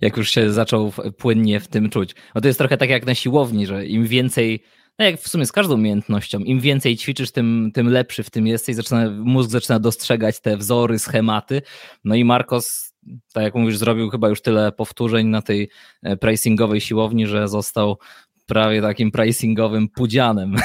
Jak 0.00 0.16
już 0.16 0.30
się 0.30 0.52
zaczął 0.52 0.92
płynnie 1.18 1.60
w 1.60 1.68
tym 1.68 1.90
czuć. 1.90 2.14
No 2.34 2.40
to 2.40 2.46
jest 2.48 2.58
trochę 2.58 2.76
tak 2.76 2.90
jak 2.90 3.06
na 3.06 3.14
siłowni, 3.14 3.66
że 3.66 3.86
im 3.86 4.06
więcej 4.06 4.64
no 4.98 5.04
jak 5.04 5.20
w 5.20 5.28
sumie 5.28 5.46
z 5.46 5.52
każdą 5.52 5.74
umiejętnością, 5.74 6.38
im 6.38 6.60
więcej 6.60 6.96
ćwiczysz, 6.96 7.32
tym, 7.32 7.70
tym 7.74 7.88
lepszy 7.88 8.22
w 8.22 8.30
tym 8.30 8.46
jesteś, 8.46 8.76
zaczyna, 8.76 9.10
mózg 9.10 9.50
zaczyna 9.50 9.80
dostrzegać 9.80 10.40
te 10.40 10.56
wzory, 10.56 10.98
schematy. 10.98 11.62
No 12.04 12.14
i 12.14 12.24
Marcos, 12.24 12.94
tak 13.32 13.44
jak 13.44 13.54
mówisz, 13.54 13.78
zrobił 13.78 14.10
chyba 14.10 14.28
już 14.28 14.42
tyle 14.42 14.72
powtórzeń 14.72 15.26
na 15.26 15.42
tej 15.42 15.68
e, 16.02 16.16
pricingowej 16.16 16.80
siłowni, 16.80 17.26
że 17.26 17.48
został 17.48 17.98
prawie 18.46 18.82
takim 18.82 19.10
pricingowym 19.10 19.88
pudzianem. 19.88 20.56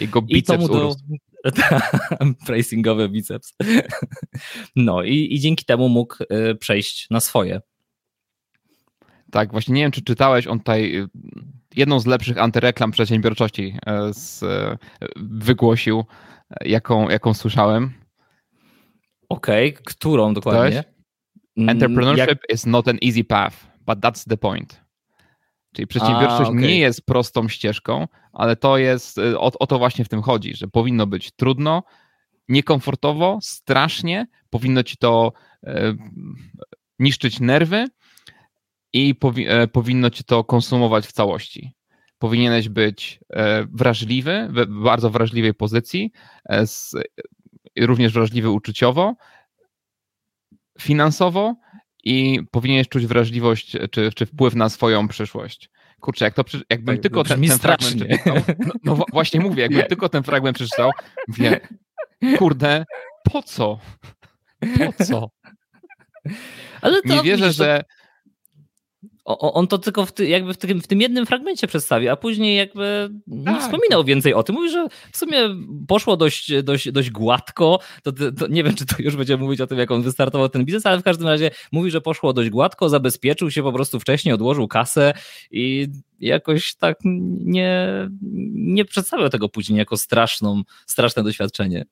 Jego 0.00 0.22
biceps 0.22 0.38
I 0.38 0.42
to 0.42 0.58
mu 0.58 0.68
do... 0.68 0.94
Pricingowy 2.46 3.08
biceps. 3.08 3.54
No 4.76 5.02
i, 5.02 5.28
i 5.34 5.40
dzięki 5.40 5.64
temu 5.64 5.88
mógł 5.88 6.16
e, 6.30 6.54
przejść 6.54 7.10
na 7.10 7.20
swoje. 7.20 7.60
Tak, 9.30 9.52
właśnie 9.52 9.74
nie 9.74 9.82
wiem, 9.82 9.92
czy 9.92 10.02
czytałeś, 10.02 10.46
on 10.46 10.58
tutaj 10.58 10.96
y, 10.96 11.08
jedną 11.76 12.00
z 12.00 12.06
lepszych 12.06 12.38
antyreklam 12.38 12.90
przedsiębiorczości 12.90 13.74
e, 13.86 14.14
z, 14.14 14.44
wygłosił, 15.16 16.04
jaką, 16.64 17.08
jaką 17.08 17.34
słyszałem. 17.34 17.92
Okej, 19.28 19.72
okay, 19.72 19.82
którą 19.84 20.34
dokładnie? 20.34 20.84
Mm, 21.56 21.68
Entrepreneurship 21.68 22.28
Jak... 22.28 22.54
is 22.54 22.66
not 22.66 22.88
an 22.88 22.98
easy 23.02 23.24
path, 23.24 23.56
but 23.86 23.98
that's 23.98 24.28
the 24.28 24.36
point. 24.36 24.82
Czyli 25.74 25.86
przedsiębiorczość 25.86 26.48
A, 26.48 26.48
okay. 26.48 26.62
nie 26.62 26.78
jest 26.78 27.06
prostą 27.06 27.48
ścieżką, 27.48 28.08
ale 28.32 28.56
to 28.56 28.78
jest, 28.78 29.18
o, 29.18 29.52
o 29.58 29.66
to 29.66 29.78
właśnie 29.78 30.04
w 30.04 30.08
tym 30.08 30.22
chodzi, 30.22 30.54
że 30.54 30.68
powinno 30.68 31.06
być 31.06 31.30
trudno, 31.30 31.82
niekomfortowo, 32.48 33.38
strasznie, 33.42 34.26
powinno 34.50 34.82
ci 34.82 34.96
to 34.96 35.32
e, 35.64 35.94
niszczyć 36.98 37.40
nerwy, 37.40 37.86
i 38.92 39.14
powi 39.14 39.46
e, 39.48 39.68
powinno 39.68 40.10
cię 40.10 40.24
to 40.24 40.44
konsumować 40.44 41.06
w 41.06 41.12
całości. 41.12 41.72
Powinieneś 42.18 42.68
być 42.68 43.20
e, 43.30 43.66
wrażliwy, 43.72 44.48
w 44.50 44.82
bardzo 44.82 45.10
wrażliwej 45.10 45.54
pozycji, 45.54 46.12
e, 46.48 46.64
również 47.80 48.12
wrażliwy 48.12 48.50
uczuciowo, 48.50 49.14
finansowo 50.80 51.56
i 52.04 52.40
powinieneś 52.50 52.88
czuć 52.88 53.06
wrażliwość 53.06 53.76
czy, 53.90 54.12
czy 54.12 54.26
wpływ 54.26 54.54
na 54.54 54.68
swoją 54.68 55.08
przyszłość. 55.08 55.70
Kurczę, 56.02 56.24
jak 56.24 56.34
to, 56.34 56.44
jakbym 56.70 56.96
tak, 56.96 57.02
tylko 57.02 57.24
ten, 57.24 57.42
ten 57.48 57.58
fragment 57.58 57.96
przeczytał, 57.96 58.36
no, 58.58 58.72
no, 58.84 59.04
właśnie 59.12 59.40
mówię, 59.40 59.62
jakbym 59.62 59.82
tylko 59.82 60.08
ten 60.08 60.22
fragment 60.22 60.56
przeczytał, 60.56 60.90
mówię, 61.28 61.60
kurde, 62.38 62.84
po 63.32 63.42
co? 63.42 63.78
Po 64.78 65.04
co? 65.04 65.30
Ale 66.80 67.02
to, 67.02 67.14
nie 67.14 67.22
wierzę, 67.22 67.52
że 67.52 67.84
on 69.24 69.66
to 69.66 69.78
tylko 69.78 70.06
w 70.06 70.12
ty, 70.12 70.28
jakby 70.28 70.54
w 70.54 70.56
tym, 70.56 70.80
w 70.80 70.86
tym 70.86 71.00
jednym 71.00 71.26
fragmencie 71.26 71.66
przedstawi, 71.66 72.08
a 72.08 72.16
później 72.16 72.56
jakby 72.56 73.10
nie 73.26 73.44
tak. 73.44 73.62
wspominał 73.62 74.04
więcej 74.04 74.34
o 74.34 74.42
tym. 74.42 74.54
Mówi, 74.54 74.70
że 74.70 74.86
w 75.12 75.16
sumie 75.16 75.38
poszło 75.88 76.16
dość, 76.16 76.62
dość, 76.62 76.92
dość 76.92 77.10
gładko. 77.10 77.78
To, 78.02 78.12
to, 78.12 78.46
nie 78.46 78.64
wiem, 78.64 78.74
czy 78.74 78.86
to 78.86 78.94
już 78.98 79.16
będziemy 79.16 79.44
mówić 79.44 79.60
o 79.60 79.66
tym, 79.66 79.78
jak 79.78 79.90
on 79.90 80.02
wystartował 80.02 80.48
ten 80.48 80.64
biznes, 80.64 80.86
ale 80.86 80.98
w 80.98 81.02
każdym 81.02 81.28
razie 81.28 81.50
mówi, 81.72 81.90
że 81.90 82.00
poszło 82.00 82.32
dość 82.32 82.50
gładko, 82.50 82.88
zabezpieczył 82.88 83.50
się 83.50 83.62
po 83.62 83.72
prostu 83.72 84.00
wcześniej, 84.00 84.34
odłożył 84.34 84.68
kasę 84.68 85.12
i 85.50 85.88
jakoś 86.20 86.74
tak 86.74 86.98
nie, 87.44 87.88
nie 88.52 88.84
przedstawiał 88.84 89.28
tego 89.28 89.48
później 89.48 89.78
jako 89.78 89.96
straszną, 89.96 90.62
straszne 90.86 91.22
doświadczenie. 91.22 91.84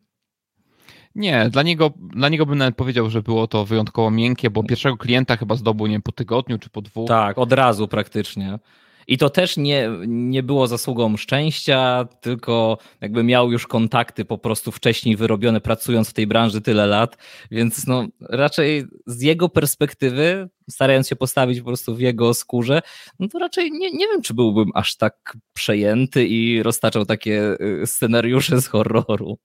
Nie, 1.14 1.48
dla 1.50 1.62
niego, 1.62 1.92
dla 1.96 2.28
niego 2.28 2.46
bym 2.46 2.58
nawet 2.58 2.76
powiedział, 2.76 3.10
że 3.10 3.22
było 3.22 3.46
to 3.46 3.64
wyjątkowo 3.64 4.10
miękkie, 4.10 4.50
bo 4.50 4.62
pierwszego 4.62 4.96
klienta 4.96 5.36
chyba 5.36 5.54
zdobył 5.54 5.86
nie 5.86 6.00
po 6.00 6.12
tygodniu 6.12 6.58
czy 6.58 6.70
po 6.70 6.82
dwóch. 6.82 7.08
Tak, 7.08 7.38
od 7.38 7.52
razu 7.52 7.88
praktycznie. 7.88 8.58
I 9.06 9.18
to 9.18 9.30
też 9.30 9.56
nie, 9.56 9.90
nie 10.06 10.42
było 10.42 10.66
zasługą 10.66 11.16
szczęścia, 11.16 12.08
tylko 12.20 12.78
jakby 13.00 13.22
miał 13.22 13.52
już 13.52 13.66
kontakty 13.66 14.24
po 14.24 14.38
prostu 14.38 14.72
wcześniej 14.72 15.16
wyrobione, 15.16 15.60
pracując 15.60 16.10
w 16.10 16.12
tej 16.12 16.26
branży 16.26 16.60
tyle 16.60 16.86
lat, 16.86 17.16
więc 17.50 17.86
no 17.86 18.06
raczej 18.20 18.84
z 19.06 19.22
jego 19.22 19.48
perspektywy, 19.48 20.48
starając 20.70 21.08
się 21.08 21.16
postawić 21.16 21.58
po 21.58 21.66
prostu 21.66 21.94
w 21.94 22.00
jego 22.00 22.34
skórze, 22.34 22.82
no 23.18 23.28
to 23.28 23.38
raczej 23.38 23.72
nie, 23.72 23.90
nie 23.90 24.08
wiem, 24.08 24.22
czy 24.22 24.34
byłbym 24.34 24.70
aż 24.74 24.96
tak 24.96 25.36
przejęty 25.52 26.26
i 26.26 26.62
roztaczał 26.62 27.04
takie 27.04 27.56
y, 27.82 27.86
scenariusze 27.86 28.60
z 28.60 28.66
horroru. 28.66 29.38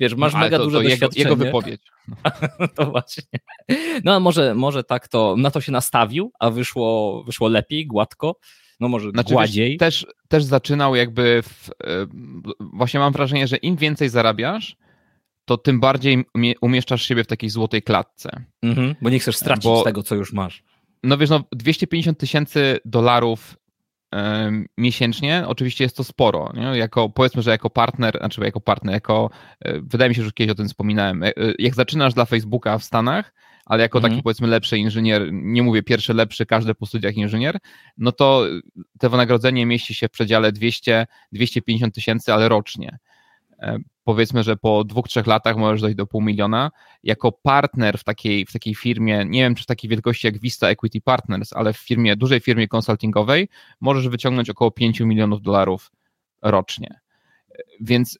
Wiesz, 0.00 0.14
masz 0.14 0.32
no, 0.32 0.38
mega 0.38 0.58
to, 0.58 0.64
duże 0.64 0.76
to. 0.76 0.82
Jego, 0.82 1.08
jego 1.16 1.36
wypowiedź. 1.36 1.82
to 2.74 2.86
właśnie. 2.90 3.22
No 4.04 4.14
a 4.14 4.20
może, 4.20 4.54
może 4.54 4.84
tak 4.84 5.08
to, 5.08 5.34
na 5.38 5.50
to 5.50 5.60
się 5.60 5.72
nastawił, 5.72 6.32
a 6.40 6.50
wyszło, 6.50 7.22
wyszło 7.24 7.48
lepiej, 7.48 7.86
gładko. 7.86 8.36
No 8.80 8.88
może 8.88 9.10
znaczy, 9.10 9.34
gładziej. 9.34 9.70
Wiesz, 9.70 9.78
też, 9.78 10.06
też 10.28 10.44
zaczynał 10.44 10.96
jakby, 10.96 11.42
w, 11.42 11.70
e, 11.70 12.06
właśnie 12.60 13.00
mam 13.00 13.12
wrażenie, 13.12 13.46
że 13.46 13.56
im 13.56 13.76
więcej 13.76 14.08
zarabiasz, 14.08 14.76
to 15.44 15.58
tym 15.58 15.80
bardziej 15.80 16.24
umieszczasz 16.60 17.02
siebie 17.02 17.24
w 17.24 17.26
takiej 17.26 17.50
złotej 17.50 17.82
klatce. 17.82 18.44
Mhm, 18.62 18.94
bo 19.02 19.10
nie 19.10 19.18
chcesz 19.18 19.36
stracić 19.36 19.64
bo, 19.64 19.80
z 19.80 19.84
tego, 19.84 20.02
co 20.02 20.14
już 20.14 20.32
masz. 20.32 20.62
No 21.02 21.18
wiesz, 21.18 21.30
no 21.30 21.44
250 21.52 22.18
tysięcy 22.18 22.78
dolarów 22.84 23.56
miesięcznie, 24.78 25.44
oczywiście 25.46 25.84
jest 25.84 25.96
to 25.96 26.04
sporo. 26.04 26.52
Nie? 26.54 26.78
Jako, 26.78 27.08
powiedzmy, 27.08 27.42
że 27.42 27.50
jako 27.50 27.70
partner, 27.70 28.18
znaczy 28.18 28.40
jako 28.40 28.60
partner, 28.60 28.94
jako, 28.94 29.30
e, 29.60 29.80
wydaje 29.80 30.08
mi 30.08 30.14
się, 30.14 30.22
że 30.22 30.32
kiedyś 30.32 30.52
o 30.52 30.54
tym 30.54 30.68
wspominałem, 30.68 31.22
e, 31.22 31.26
e, 31.26 31.32
jak 31.58 31.74
zaczynasz 31.74 32.14
dla 32.14 32.24
Facebooka 32.24 32.78
w 32.78 32.84
Stanach, 32.84 33.34
ale 33.66 33.82
jako 33.82 33.98
mhm. 33.98 34.12
taki 34.12 34.22
powiedzmy 34.22 34.48
lepszy 34.48 34.78
inżynier, 34.78 35.28
nie 35.32 35.62
mówię 35.62 35.82
pierwszy 35.82 36.14
lepszy, 36.14 36.46
każdy 36.46 36.74
po 36.74 36.86
studiach 36.86 37.16
inżynier, 37.16 37.58
no 37.98 38.12
to 38.12 38.46
to 38.98 39.10
wynagrodzenie 39.10 39.66
mieści 39.66 39.94
się 39.94 40.08
w 40.08 40.10
przedziale 40.10 40.52
200-250 40.52 41.06
tysięcy, 41.94 42.32
ale 42.32 42.48
rocznie 42.48 42.98
powiedzmy, 44.04 44.42
że 44.42 44.56
po 44.56 44.84
dwóch, 44.84 45.08
trzech 45.08 45.26
latach 45.26 45.56
możesz 45.56 45.80
dojść 45.80 45.96
do 45.96 46.06
pół 46.06 46.22
miliona. 46.22 46.70
Jako 47.02 47.32
partner 47.32 47.98
w 47.98 48.04
takiej, 48.04 48.46
w 48.46 48.52
takiej 48.52 48.74
firmie, 48.74 49.24
nie 49.24 49.40
wiem 49.40 49.54
czy 49.54 49.62
w 49.62 49.66
takiej 49.66 49.90
wielkości 49.90 50.26
jak 50.26 50.38
Vista 50.38 50.68
Equity 50.68 51.00
Partners, 51.00 51.52
ale 51.52 51.72
w 51.72 51.78
firmie, 51.78 52.16
dużej 52.16 52.40
firmie 52.40 52.68
konsultingowej 52.68 53.48
możesz 53.80 54.08
wyciągnąć 54.08 54.50
około 54.50 54.70
5 54.70 55.00
milionów 55.00 55.42
dolarów 55.42 55.90
rocznie. 56.42 57.00
Więc 57.80 58.18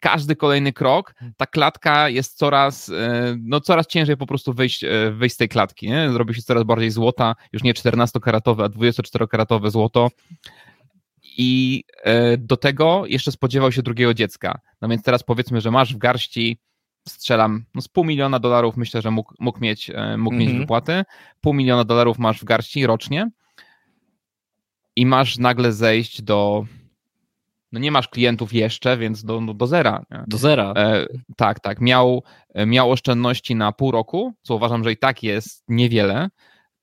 każdy 0.00 0.36
kolejny 0.36 0.72
krok, 0.72 1.14
ta 1.36 1.46
klatka 1.46 2.08
jest 2.08 2.38
coraz, 2.38 2.88
e, 2.88 3.36
no 3.42 3.60
coraz 3.60 3.86
ciężej 3.86 4.16
po 4.16 4.26
prostu 4.26 4.52
wyjść, 4.52 4.84
e, 4.84 5.10
wyjść 5.10 5.34
z 5.34 5.38
tej 5.38 5.48
klatki. 5.48 5.88
Nie? 5.88 6.10
Zrobi 6.10 6.34
się 6.34 6.42
coraz 6.42 6.64
bardziej 6.64 6.90
złota, 6.90 7.34
już 7.52 7.62
nie 7.62 7.74
14-karatowe, 7.74 8.64
a 8.64 8.68
24-karatowe 8.68 9.70
złoto 9.70 10.08
i 11.36 11.82
e, 12.02 12.36
do 12.36 12.56
tego 12.56 13.06
jeszcze 13.06 13.32
spodziewał 13.32 13.72
się 13.72 13.82
drugiego 13.82 14.14
dziecka. 14.14 14.60
No 14.80 14.88
więc 14.88 15.02
teraz 15.02 15.22
powiedzmy, 15.22 15.60
że 15.60 15.70
masz 15.70 15.94
w 15.94 15.98
garści, 15.98 16.58
strzelam, 17.08 17.64
no 17.74 17.82
z 17.82 17.88
pół 17.88 18.04
miliona 18.04 18.38
dolarów 18.38 18.76
myślę, 18.76 19.02
że 19.02 19.10
mógł, 19.10 19.34
mógł 19.38 19.60
mieć, 19.60 19.90
e, 19.90 20.16
mógł 20.16 20.36
mieć 20.36 20.48
mhm. 20.48 20.60
wypłaty. 20.60 21.02
Pół 21.40 21.54
miliona 21.54 21.84
dolarów 21.84 22.18
masz 22.18 22.40
w 22.40 22.44
garści 22.44 22.86
rocznie 22.86 23.30
i 24.96 25.06
masz 25.06 25.38
nagle 25.38 25.72
zejść 25.72 26.22
do 26.22 26.66
no 27.72 27.80
nie 27.80 27.90
masz 27.90 28.08
klientów 28.08 28.52
jeszcze, 28.52 28.96
więc 28.96 29.24
do, 29.24 29.40
no, 29.40 29.54
do 29.54 29.66
zera. 29.66 30.04
Nie? 30.10 30.24
Do 30.26 30.36
zera. 30.38 30.72
E, 30.76 31.06
tak, 31.36 31.60
tak. 31.60 31.80
Miał, 31.80 32.22
e, 32.54 32.66
miał 32.66 32.90
oszczędności 32.90 33.54
na 33.54 33.72
pół 33.72 33.90
roku, 33.90 34.34
co 34.42 34.54
uważam, 34.54 34.84
że 34.84 34.92
i 34.92 34.96
tak 34.96 35.22
jest 35.22 35.64
niewiele. 35.68 36.28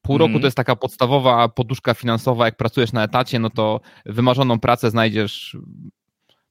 Pół 0.04 0.18
roku 0.18 0.30
to 0.30 0.36
mhm. 0.36 0.46
jest 0.46 0.58
taka 0.58 0.76
podstawowa 0.76 1.50
poduszka 1.50 1.94
finansowa. 1.94 2.46
Jak 2.46 2.58
pracujesz 2.58 2.94
na 2.94 3.04
etacie, 3.04 3.40
no 3.40 3.50
to 3.50 3.82
wymarzoną 4.06 4.60
pracę 4.60 4.92
znajdziesz 4.92 5.58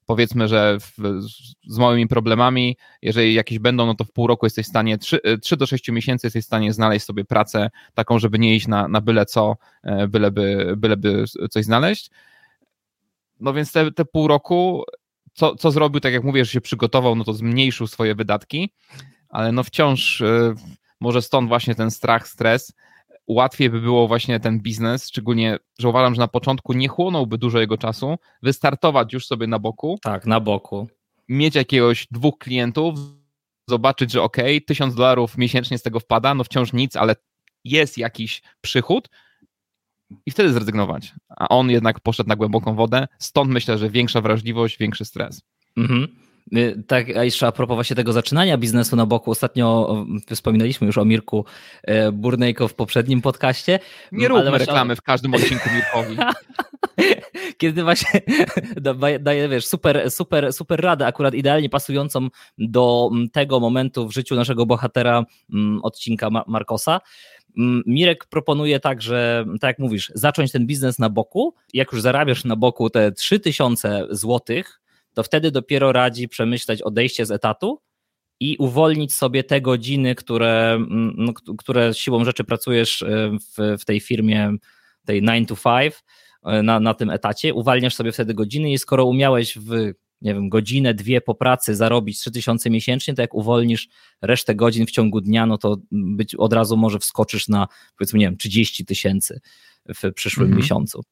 powiedzmy, 0.07 0.49
że 0.49 0.79
w, 0.81 0.93
z 1.67 1.79
małymi 1.79 2.09
problemami, 2.09 2.77
jeżeli 3.03 3.35
jakieś 3.35 3.59
będą, 3.59 3.87
no 3.87 3.95
to 3.95 4.05
w 4.05 4.13
pół 4.13 4.27
roku 4.27 4.47
jesteś 4.47 4.67
w 4.67 4.69
stanie, 4.69 4.99
3, 4.99 5.21
3 5.43 5.57
do 5.57 5.67
6 5.67 5.89
miesięcy 5.89 6.27
jesteś 6.27 6.45
w 6.45 6.47
stanie 6.47 6.73
znaleźć 6.73 7.07
sobie 7.07 7.25
pracę 7.25 7.71
taką, 7.95 8.19
żeby 8.19 8.39
nie 8.39 8.57
iść 8.57 8.69
na, 8.69 8.89
na 8.89 9.01
byle 9.01 9.27
co, 9.27 9.57
e, 9.83 10.09
byleby, 10.09 10.75
byleby 10.77 11.25
coś 11.51 11.65
znaleźć. 11.65 12.11
No 13.41 13.53
więc 13.53 13.73
te, 13.73 13.93
te 13.93 14.05
pół 14.05 14.29
roku, 14.29 14.85
co, 15.33 15.57
co 15.57 15.71
zrobił, 15.71 16.01
tak 16.01 16.13
jak 16.13 16.25
mówię, 16.25 16.45
że 16.45 16.51
się 16.51 16.61
przygotował, 16.61 17.15
no 17.15 17.25
to 17.25 17.33
zmniejszył 17.33 17.87
swoje 17.87 18.15
wydatki, 18.15 18.73
ale 19.29 19.53
no 19.53 19.65
wciąż 19.65 20.21
e, 20.21 20.55
może 21.01 21.23
stąd 21.23 21.49
właśnie 21.49 21.75
ten 21.75 21.91
strach, 21.91 22.29
stres, 22.29 22.73
łatwiej 23.33 23.71
by 23.71 23.81
było 23.81 24.09
właśnie 24.09 24.41
ten 24.41 24.61
biznes, 24.61 25.09
szczególnie, 25.09 25.59
że 25.79 25.89
uważam, 25.89 26.15
że 26.15 26.21
na 26.21 26.29
początku 26.29 26.73
nie 26.73 26.89
chłonąłby 26.89 27.39
dużo 27.39 27.61
jego 27.61 27.79
czasu, 27.79 28.17
wystartować 28.43 29.13
już 29.13 29.27
sobie 29.27 29.47
na 29.47 29.59
boku. 29.59 29.99
Tak, 30.03 30.27
na 30.27 30.41
boku. 30.41 30.89
Mieć 31.29 31.55
jakiegoś 31.55 32.07
dwóch 32.11 32.39
klientów, 32.39 32.95
zobaczyć, 33.69 34.13
że 34.13 34.23
ok, 34.23 34.37
1000 34.67 34.95
dolarów 34.95 35.39
miesięcznie 35.39 35.79
z 35.79 35.83
tego 35.83 36.01
wpada, 36.01 36.35
no 36.35 36.45
wciąż 36.45 36.73
nic, 36.73 36.97
ale 36.97 37.17
jest 37.65 37.99
jakiś 37.99 38.43
przychód 38.61 39.09
i 40.27 40.31
wtedy 40.31 40.53
zrezygnować. 40.53 41.13
A 41.29 41.49
on 41.49 41.71
jednak 41.71 42.01
poszedł 42.01 42.29
na 42.29 42.37
głęboką 42.37 42.75
wodę, 42.75 43.09
stąd 43.19 43.51
myślę, 43.51 43.79
że 43.79 43.91
większa 43.91 44.21
wrażliwość, 44.21 44.79
większy 44.79 45.05
stres. 45.05 45.43
Mhm. 45.77 46.09
Y, 46.57 46.83
tak, 46.87 47.17
a 47.17 47.25
jeszcze 47.25 47.47
a 47.47 47.53
propos 47.53 47.75
właśnie 47.75 47.97
tego 47.97 48.13
zaczynania 48.13 48.59
biznesu 48.59 48.97
na 48.97 49.07
boku, 49.07 49.31
ostatnio 49.31 49.97
wspominaliśmy 50.35 50.87
już 50.87 50.99
o 50.99 51.05
Mirku 51.05 51.45
y, 51.89 52.13
Burnejko 52.13 52.69
w 52.69 52.75
poprzednim 52.75 53.23
podcaście. 53.23 53.79
Nie 54.13 54.29
róbmy 54.29 54.49
właśnie... 54.49 54.67
reklamy 54.67 54.97
w 54.97 55.03
każdym 55.03 55.35
odcinku 55.35 55.69
Mirkowi. 55.75 56.17
Kiedy 57.59 57.83
właśnie 57.83 58.21
daje, 59.21 59.49
wiesz, 59.49 59.67
super, 59.67 60.11
super, 60.11 60.53
super 60.53 60.81
radę, 60.81 61.07
akurat 61.07 61.35
idealnie 61.35 61.69
pasującą 61.69 62.29
do 62.59 63.11
tego 63.33 63.61
momentu 63.61 64.09
w 64.09 64.13
życiu 64.13 64.35
naszego 64.35 64.67
bohatera 64.67 65.25
odcinka 65.83 66.31
Markosa. 66.47 67.01
Mirek 67.87 68.27
proponuje 68.27 68.81
tak, 68.81 69.03
że 69.03 69.45
tak 69.61 69.69
jak 69.69 69.79
mówisz, 69.79 70.13
zacząć 70.15 70.53
ten 70.53 70.67
biznes 70.67 70.99
na 70.99 71.11
boku. 71.11 71.55
Jak 71.73 71.93
już 71.93 72.03
zarabiasz 72.03 72.45
na 72.45 72.57
boku 72.57 72.91
te 72.91 73.13
3000 73.13 74.07
złotych, 74.11 74.82
to 75.15 75.23
wtedy 75.23 75.51
dopiero 75.51 75.93
radzi 75.93 76.29
przemyśleć 76.29 76.83
odejście 76.83 77.27
z 77.27 77.31
etatu 77.31 77.81
i 78.41 78.57
uwolnić 78.59 79.15
sobie 79.15 79.45
te 79.45 79.61
godziny, 79.61 80.15
które, 80.15 80.73
mm, 80.73 81.15
no, 81.17 81.33
które 81.59 81.95
siłą 81.95 82.25
rzeczy 82.25 82.45
pracujesz 82.45 83.03
e, 83.03 83.31
w, 83.31 83.81
w 83.81 83.85
tej 83.85 84.01
firmie, 84.01 84.57
tej 85.05 85.23
9 85.23 85.49
to 85.49 85.57
5, 85.57 85.95
e, 86.45 86.63
na, 86.63 86.81
na 86.81 86.95
tym 86.95 87.11
etacie, 87.11 87.55
uwalniasz 87.55 87.95
sobie 87.95 88.13
wtedy 88.13 88.35
godziny 88.35 88.73
i 88.73 88.79
skoro 88.79 89.05
umiałeś 89.05 89.59
w 89.59 89.93
nie 90.23 90.35
wiem, 90.35 90.49
godzinę, 90.49 90.95
dwie 90.95 91.21
po 91.21 91.35
pracy 91.35 91.75
zarobić 91.75 92.19
3000 92.19 92.71
miesięcznie, 92.71 93.15
to 93.15 93.23
jak 93.23 93.35
uwolnisz 93.35 93.89
resztę 94.23 94.55
godzin 94.55 94.87
w 94.87 94.91
ciągu 94.91 95.21
dnia, 95.21 95.47
no 95.47 95.59
to 95.59 95.77
być 95.93 96.35
od 96.35 96.53
razu 96.53 96.77
może 96.77 96.99
wskoczysz 96.99 97.49
na 97.49 97.69
powiedzmy, 97.99 98.19
nie 98.19 98.27
wiem, 98.27 98.37
30 98.37 98.85
tysięcy 98.85 99.41
w 99.89 100.13
przyszłym 100.15 100.47
mhm. 100.47 100.63
miesiącu. 100.63 101.03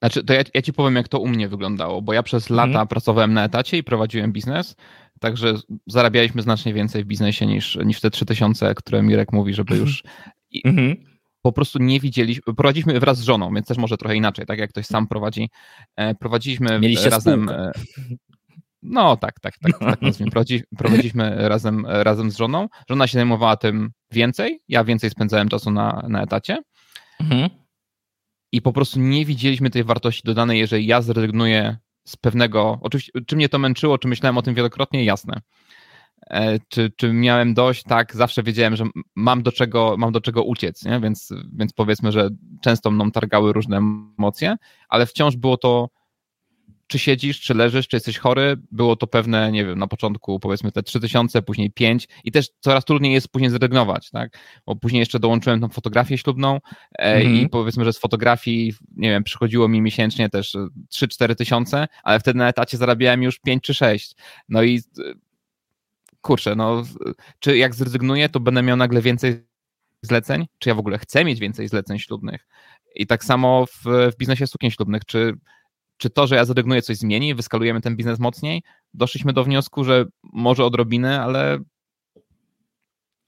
Znaczy, 0.00 0.24
to 0.24 0.32
ja, 0.32 0.42
ja, 0.54 0.62
ci 0.62 0.72
powiem, 0.72 0.96
jak 0.96 1.08
to 1.08 1.18
u 1.20 1.28
mnie 1.28 1.48
wyglądało, 1.48 2.02
bo 2.02 2.12
ja 2.12 2.22
przez 2.22 2.50
lata 2.50 2.68
mhm. 2.68 2.88
pracowałem 2.88 3.32
na 3.32 3.44
etacie 3.44 3.78
i 3.78 3.84
prowadziłem 3.84 4.32
biznes, 4.32 4.76
także 5.20 5.54
zarabialiśmy 5.86 6.42
znacznie 6.42 6.74
więcej 6.74 7.04
w 7.04 7.06
biznesie 7.06 7.46
niż, 7.46 7.78
niż 7.84 8.00
te 8.00 8.10
3000, 8.10 8.74
które 8.74 9.02
Mirek 9.02 9.32
mówi, 9.32 9.54
żeby 9.54 9.76
już. 9.76 10.02
Mhm. 10.64 10.96
Po 11.42 11.52
prostu 11.52 11.78
nie 11.78 12.00
widzieliśmy. 12.00 12.54
Prowadziliśmy 12.54 13.00
wraz 13.00 13.18
z 13.18 13.22
żoną, 13.22 13.54
więc 13.54 13.66
też 13.66 13.78
może 13.78 13.96
trochę 13.96 14.16
inaczej, 14.16 14.46
tak 14.46 14.58
jak 14.58 14.70
ktoś 14.70 14.86
sam 14.86 15.08
prowadzi. 15.08 15.50
E, 15.96 16.14
prowadziliśmy 16.14 16.80
Mieliście 16.80 17.10
razem. 17.10 17.42
Spółkę. 17.42 17.62
E, 17.62 17.72
no 18.82 19.16
tak, 19.16 19.40
tak, 19.40 19.54
tak, 19.58 19.78
tak 19.78 19.98
Prowadzi, 20.30 20.62
prowadziliśmy 20.78 21.48
razem, 21.48 21.86
razem 21.86 22.30
z 22.30 22.36
żoną. 22.36 22.68
Żona 22.88 23.06
się 23.06 23.14
zajmowała 23.14 23.56
tym 23.56 23.90
więcej, 24.12 24.60
ja 24.68 24.84
więcej 24.84 25.10
spędzałem 25.10 25.48
czasu 25.48 25.70
na, 25.70 26.04
na 26.08 26.22
etacie. 26.22 26.58
Mhm 27.20 27.59
i 28.52 28.62
po 28.62 28.72
prostu 28.72 29.00
nie 29.00 29.24
widzieliśmy 29.24 29.70
tej 29.70 29.84
wartości 29.84 30.22
dodanej, 30.24 30.58
jeżeli 30.58 30.86
ja 30.86 31.02
zrezygnuję 31.02 31.76
z 32.04 32.16
pewnego, 32.16 32.78
oczywiście, 32.82 33.12
czy 33.26 33.36
mnie 33.36 33.48
to 33.48 33.58
męczyło, 33.58 33.98
czy 33.98 34.08
myślałem 34.08 34.38
o 34.38 34.42
tym 34.42 34.54
wielokrotnie, 34.54 35.04
jasne. 35.04 35.40
E, 36.30 36.58
czy, 36.68 36.92
czy 36.96 37.12
miałem 37.12 37.54
dość, 37.54 37.82
tak, 37.82 38.16
zawsze 38.16 38.42
wiedziałem, 38.42 38.76
że 38.76 38.84
mam 39.16 39.42
do 39.42 39.52
czego, 39.52 39.94
mam 39.98 40.12
do 40.12 40.20
czego 40.20 40.42
uciec, 40.42 40.84
nie? 40.84 41.00
Więc, 41.00 41.32
więc 41.52 41.72
powiedzmy, 41.72 42.12
że 42.12 42.28
często 42.62 42.90
mną 42.90 43.10
targały 43.10 43.52
różne 43.52 43.76
emocje, 44.18 44.56
ale 44.88 45.06
wciąż 45.06 45.36
było 45.36 45.56
to 45.56 45.88
czy 46.90 46.98
siedzisz, 46.98 47.40
czy 47.40 47.54
leżysz, 47.54 47.88
czy 47.88 47.96
jesteś 47.96 48.18
chory, 48.18 48.56
było 48.72 48.96
to 48.96 49.06
pewne, 49.06 49.52
nie 49.52 49.64
wiem, 49.64 49.78
na 49.78 49.86
początku 49.86 50.40
powiedzmy 50.40 50.72
te 50.72 50.82
3000, 50.82 51.42
później 51.42 51.70
5 51.70 52.08
i 52.24 52.32
też 52.32 52.48
coraz 52.60 52.84
trudniej 52.84 53.12
jest 53.12 53.28
później 53.28 53.50
zrezygnować, 53.50 54.10
tak? 54.10 54.38
Bo 54.66 54.76
później 54.76 55.00
jeszcze 55.00 55.18
dołączyłem 55.18 55.60
tą 55.60 55.68
fotografię 55.68 56.18
ślubną 56.18 56.58
mm 56.98 57.22
-hmm. 57.22 57.36
i 57.36 57.48
powiedzmy, 57.48 57.84
że 57.84 57.92
z 57.92 57.98
fotografii, 57.98 58.74
nie 58.96 59.10
wiem, 59.10 59.24
przychodziło 59.24 59.68
mi 59.68 59.82
miesięcznie 59.82 60.28
też 60.30 60.56
3-4 60.94 61.34
tysiące, 61.34 61.88
ale 62.02 62.20
wtedy 62.20 62.38
na 62.38 62.48
etacie 62.48 62.76
zarabiałem 62.76 63.22
już 63.22 63.38
5 63.38 63.62
czy 63.62 63.74
6. 63.74 64.14
No 64.48 64.62
i 64.62 64.80
kurczę, 66.20 66.54
no, 66.56 66.82
czy 67.38 67.56
jak 67.56 67.74
zrezygnuję, 67.74 68.28
to 68.28 68.40
będę 68.40 68.62
miał 68.62 68.76
nagle 68.76 69.02
więcej 69.02 69.46
zleceń, 70.02 70.46
czy 70.58 70.68
ja 70.68 70.74
w 70.74 70.78
ogóle 70.78 70.98
chcę 70.98 71.24
mieć 71.24 71.40
więcej 71.40 71.68
zleceń 71.68 71.98
ślubnych. 71.98 72.46
I 72.94 73.06
tak 73.06 73.24
samo 73.24 73.66
w, 73.66 73.84
w 74.12 74.16
biznesie 74.18 74.46
sukien 74.46 74.70
ślubnych, 74.70 75.04
czy 75.04 75.34
czy 76.00 76.10
to, 76.10 76.26
że 76.26 76.36
ja 76.36 76.44
zrezygnuję, 76.44 76.82
coś 76.82 76.96
zmieni, 76.96 77.34
wyskalujemy 77.34 77.80
ten 77.80 77.96
biznes 77.96 78.18
mocniej? 78.18 78.62
Doszliśmy 78.94 79.32
do 79.32 79.44
wniosku, 79.44 79.84
że 79.84 80.04
może 80.22 80.64
odrobinę, 80.64 81.22
ale, 81.22 81.58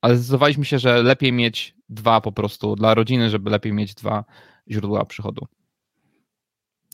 ale 0.01 0.17
zdecydowaliśmy 0.17 0.65
się, 0.65 0.79
że 0.79 1.03
lepiej 1.03 1.33
mieć 1.33 1.75
dwa 1.89 2.21
po 2.21 2.33
prostu 2.33 2.77
dla 2.77 2.95
rodziny, 2.95 3.31
żeby 3.31 3.51
lepiej 3.51 3.73
mieć 3.73 3.95
dwa 3.95 4.25
źródła 4.71 5.05
przychodu. 5.05 5.47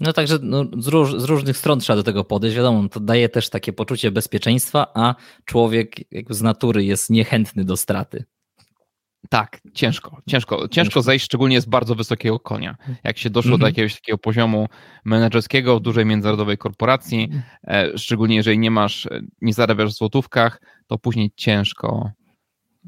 No 0.00 0.12
także 0.12 0.38
no, 0.42 0.64
z, 0.78 0.88
róż, 0.88 1.20
z, 1.20 1.24
różnych 1.24 1.56
stron 1.56 1.80
trzeba 1.80 1.96
do 1.96 2.02
tego 2.02 2.24
podejść. 2.24 2.56
Wiadomo, 2.56 2.88
to 2.88 3.00
daje 3.00 3.28
też 3.28 3.50
takie 3.50 3.72
poczucie 3.72 4.10
bezpieczeństwa, 4.10 4.86
a 4.94 5.14
człowiek 5.44 5.96
z 6.30 6.42
natury 6.42 6.84
jest 6.84 7.10
niechętny 7.10 7.64
do 7.64 7.76
straty. 7.76 8.24
Tak, 9.28 9.60
ciężko, 9.74 10.22
ciężko, 10.28 10.68
ciężko 10.68 11.02
zejść, 11.02 11.24
szczególnie 11.24 11.60
z 11.60 11.66
bardzo 11.66 11.94
wysokiego 11.94 12.40
konia. 12.40 12.76
Jak 13.04 13.18
się 13.18 13.30
doszło 13.30 13.50
do 13.50 13.54
mhm. 13.54 13.70
jakiegoś 13.70 13.94
takiego 13.94 14.18
poziomu 14.18 14.68
menedżerskiego 15.04 15.78
w 15.78 15.82
dużej 15.82 16.06
międzynarodowej 16.06 16.58
korporacji, 16.58 17.22
mhm. 17.22 17.42
e, 17.94 17.98
szczególnie 17.98 18.36
jeżeli 18.36 18.58
nie 18.58 18.70
masz, 18.70 19.06
e, 19.06 19.20
nie 19.40 19.52
zarabiasz 19.52 19.90
w 19.90 19.96
złotówkach, 19.96 20.60
to 20.86 20.98
później 20.98 21.30
ciężko 21.36 22.10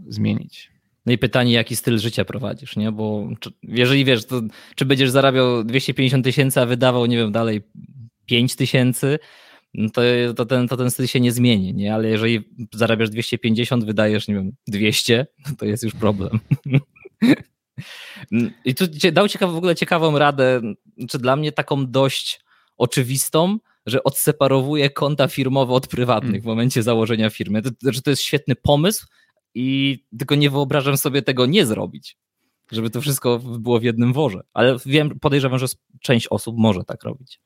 zmienić. 0.09 0.71
No 1.07 1.13
i 1.13 1.19
pytanie, 1.19 1.53
jaki 1.53 1.77
styl 1.77 1.99
życia 1.99 2.25
prowadzisz, 2.25 2.77
nie? 2.77 2.93
Bo 2.93 3.29
czy, 3.41 3.51
jeżeli 3.63 4.05
wiesz, 4.05 4.27
to 4.27 4.43
czy 4.75 4.85
będziesz 4.85 5.11
zarabiał 5.11 5.65
250 5.65 6.25
tysięcy, 6.25 6.61
a 6.61 6.67
wydawał, 6.67 7.07
nie 7.07 7.17
wiem, 7.17 7.33
dalej 7.33 7.63
5 8.27 8.57
tysięcy, 8.57 9.19
no 9.75 9.91
to, 9.91 10.03
to, 10.37 10.47
ten, 10.47 10.69
to 10.69 10.77
ten 10.77 10.91
styl 10.91 11.07
się 11.07 11.21
nie 11.21 11.33
zmieni, 11.33 11.75
nie? 11.75 11.95
Ale 11.95 12.09
jeżeli 12.09 12.41
zarabiasz 12.75 13.11
250, 13.11 13.85
wydajesz, 13.85 14.29
nie 14.29 14.35
wiem, 14.35 14.53
200, 14.67 15.27
to 15.59 15.67
jest 15.67 15.83
już 15.83 15.95
problem. 15.95 16.41
I 18.65 18.75
tu 18.75 18.85
dał 19.13 19.29
ciekaw, 19.29 19.53
w 19.53 19.57
ogóle 19.57 19.75
ciekawą 19.75 20.19
radę, 20.19 20.61
czy 21.09 21.19
dla 21.19 21.37
mnie 21.37 21.53
taką 21.53 21.87
dość 21.87 22.41
oczywistą, 22.77 23.59
że 23.87 24.05
odseparowuje 24.05 24.91
konta 24.91 25.29
firmowe 25.29 25.73
od 25.73 25.87
prywatnych 25.87 26.31
mm. 26.31 26.43
w 26.43 26.45
momencie 26.45 26.83
założenia 26.83 27.31
firmy. 27.31 27.63
To, 27.63 27.71
że 27.83 28.03
to 28.03 28.11
jest 28.11 28.23
świetny 28.23 28.57
pomysł 28.57 29.07
i 29.55 29.99
tylko 30.19 30.35
nie 30.35 30.51
wyobrażam 30.51 30.97
sobie 30.97 31.23
tego 31.23 31.47
nie 31.47 31.67
zrobić, 31.67 32.17
żeby 32.73 32.91
to 32.91 33.01
wszystko 33.01 33.39
było 33.39 33.81
w 33.81 33.83
jednym 33.83 34.13
worze. 34.13 34.41
Ale 34.53 34.77
wiem, 34.87 35.19
podejrzewam, 35.21 35.59
że 35.59 35.67
część 36.01 36.29
osób 36.29 36.57
może 36.59 36.85
tak 36.85 37.05
robić. 37.05 37.41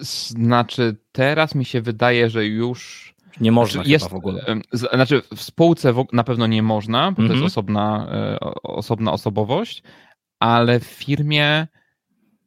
Znaczy, 0.00 0.96
teraz 1.12 1.54
mi 1.54 1.64
się 1.64 1.80
wydaje, 1.80 2.30
że 2.30 2.46
już. 2.46 3.08
Nie 3.40 3.52
można 3.52 3.72
znaczy, 3.72 3.90
jest, 3.90 4.08
w 4.08 4.14
ogóle. 4.14 4.44
Znaczy, 4.72 5.22
w 5.36 5.42
spółce 5.42 5.94
na 6.12 6.24
pewno 6.24 6.46
nie 6.46 6.62
można, 6.62 6.98
bo 6.98 7.04
mm 7.04 7.14
-hmm. 7.14 7.16
to 7.16 7.22
jest 7.22 7.32
mhm. 7.32 7.46
osobna, 7.46 8.08
e, 8.12 8.40
osobna 8.62 9.12
osobowość, 9.12 9.82
ale 10.40 10.80
w 10.80 10.84
firmie 10.84 11.66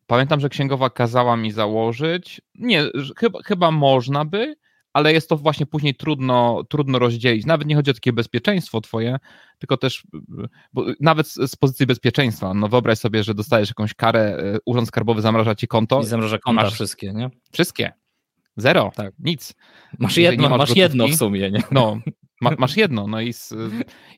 pamiętam, 0.08 0.40
że 0.40 0.50
księgowa 0.50 0.90
kazała 0.90 1.38
mi 1.38 1.52
założyć. 1.52 2.42
Nie, 2.56 2.84
chyba, 3.18 3.40
chyba 3.44 3.72
można 3.72 4.26
by, 4.26 4.56
ale 4.94 5.14
jest 5.14 5.30
to 5.30 5.38
właśnie 5.38 5.66
później 5.66 5.96
trudno, 5.96 6.64
trudno 6.70 7.00
rozdzielić. 7.00 7.46
Nawet 7.46 7.68
nie 7.68 7.76
chodzi 7.76 7.92
o 7.92 7.94
takie 7.94 8.14
bezpieczeństwo 8.14 8.82
twoje, 8.82 9.18
tylko 9.60 9.78
też, 9.78 10.04
bo 10.74 10.86
nawet 11.00 11.28
z, 11.28 11.56
pozycji 11.56 11.86
bezpieczeństwa, 11.86 12.54
no 12.54 12.68
wyobraź 12.68 13.00
sobie, 13.00 13.24
że 13.24 13.34
dostajesz 13.34 13.70
jakąś 13.70 13.94
karę, 13.94 14.22
e, 14.22 14.58
urząd 14.66 14.88
skarbowy 14.88 15.22
zamraża 15.22 15.56
ci 15.56 15.68
konto. 15.68 16.02
I 16.02 16.06
zamraża 16.06 16.38
konta 16.38 16.64
masz, 16.64 16.74
wszystkie, 16.74 17.14
nie? 17.14 17.30
Wszystkie. 17.52 17.92
Zero, 18.58 18.92
tak. 18.96 19.14
nic. 19.20 19.54
Masz 20.00 20.18
jedno, 20.18 20.50
masz, 20.50 20.60
masz 20.60 20.76
jedno 20.76 21.08
w 21.08 21.16
sumie, 21.16 21.52
nie? 21.52 21.64
No, 21.72 22.00
ma, 22.42 22.52
masz 22.60 22.78
jedno, 22.78 23.08
no 23.08 23.22
i, 23.22 23.34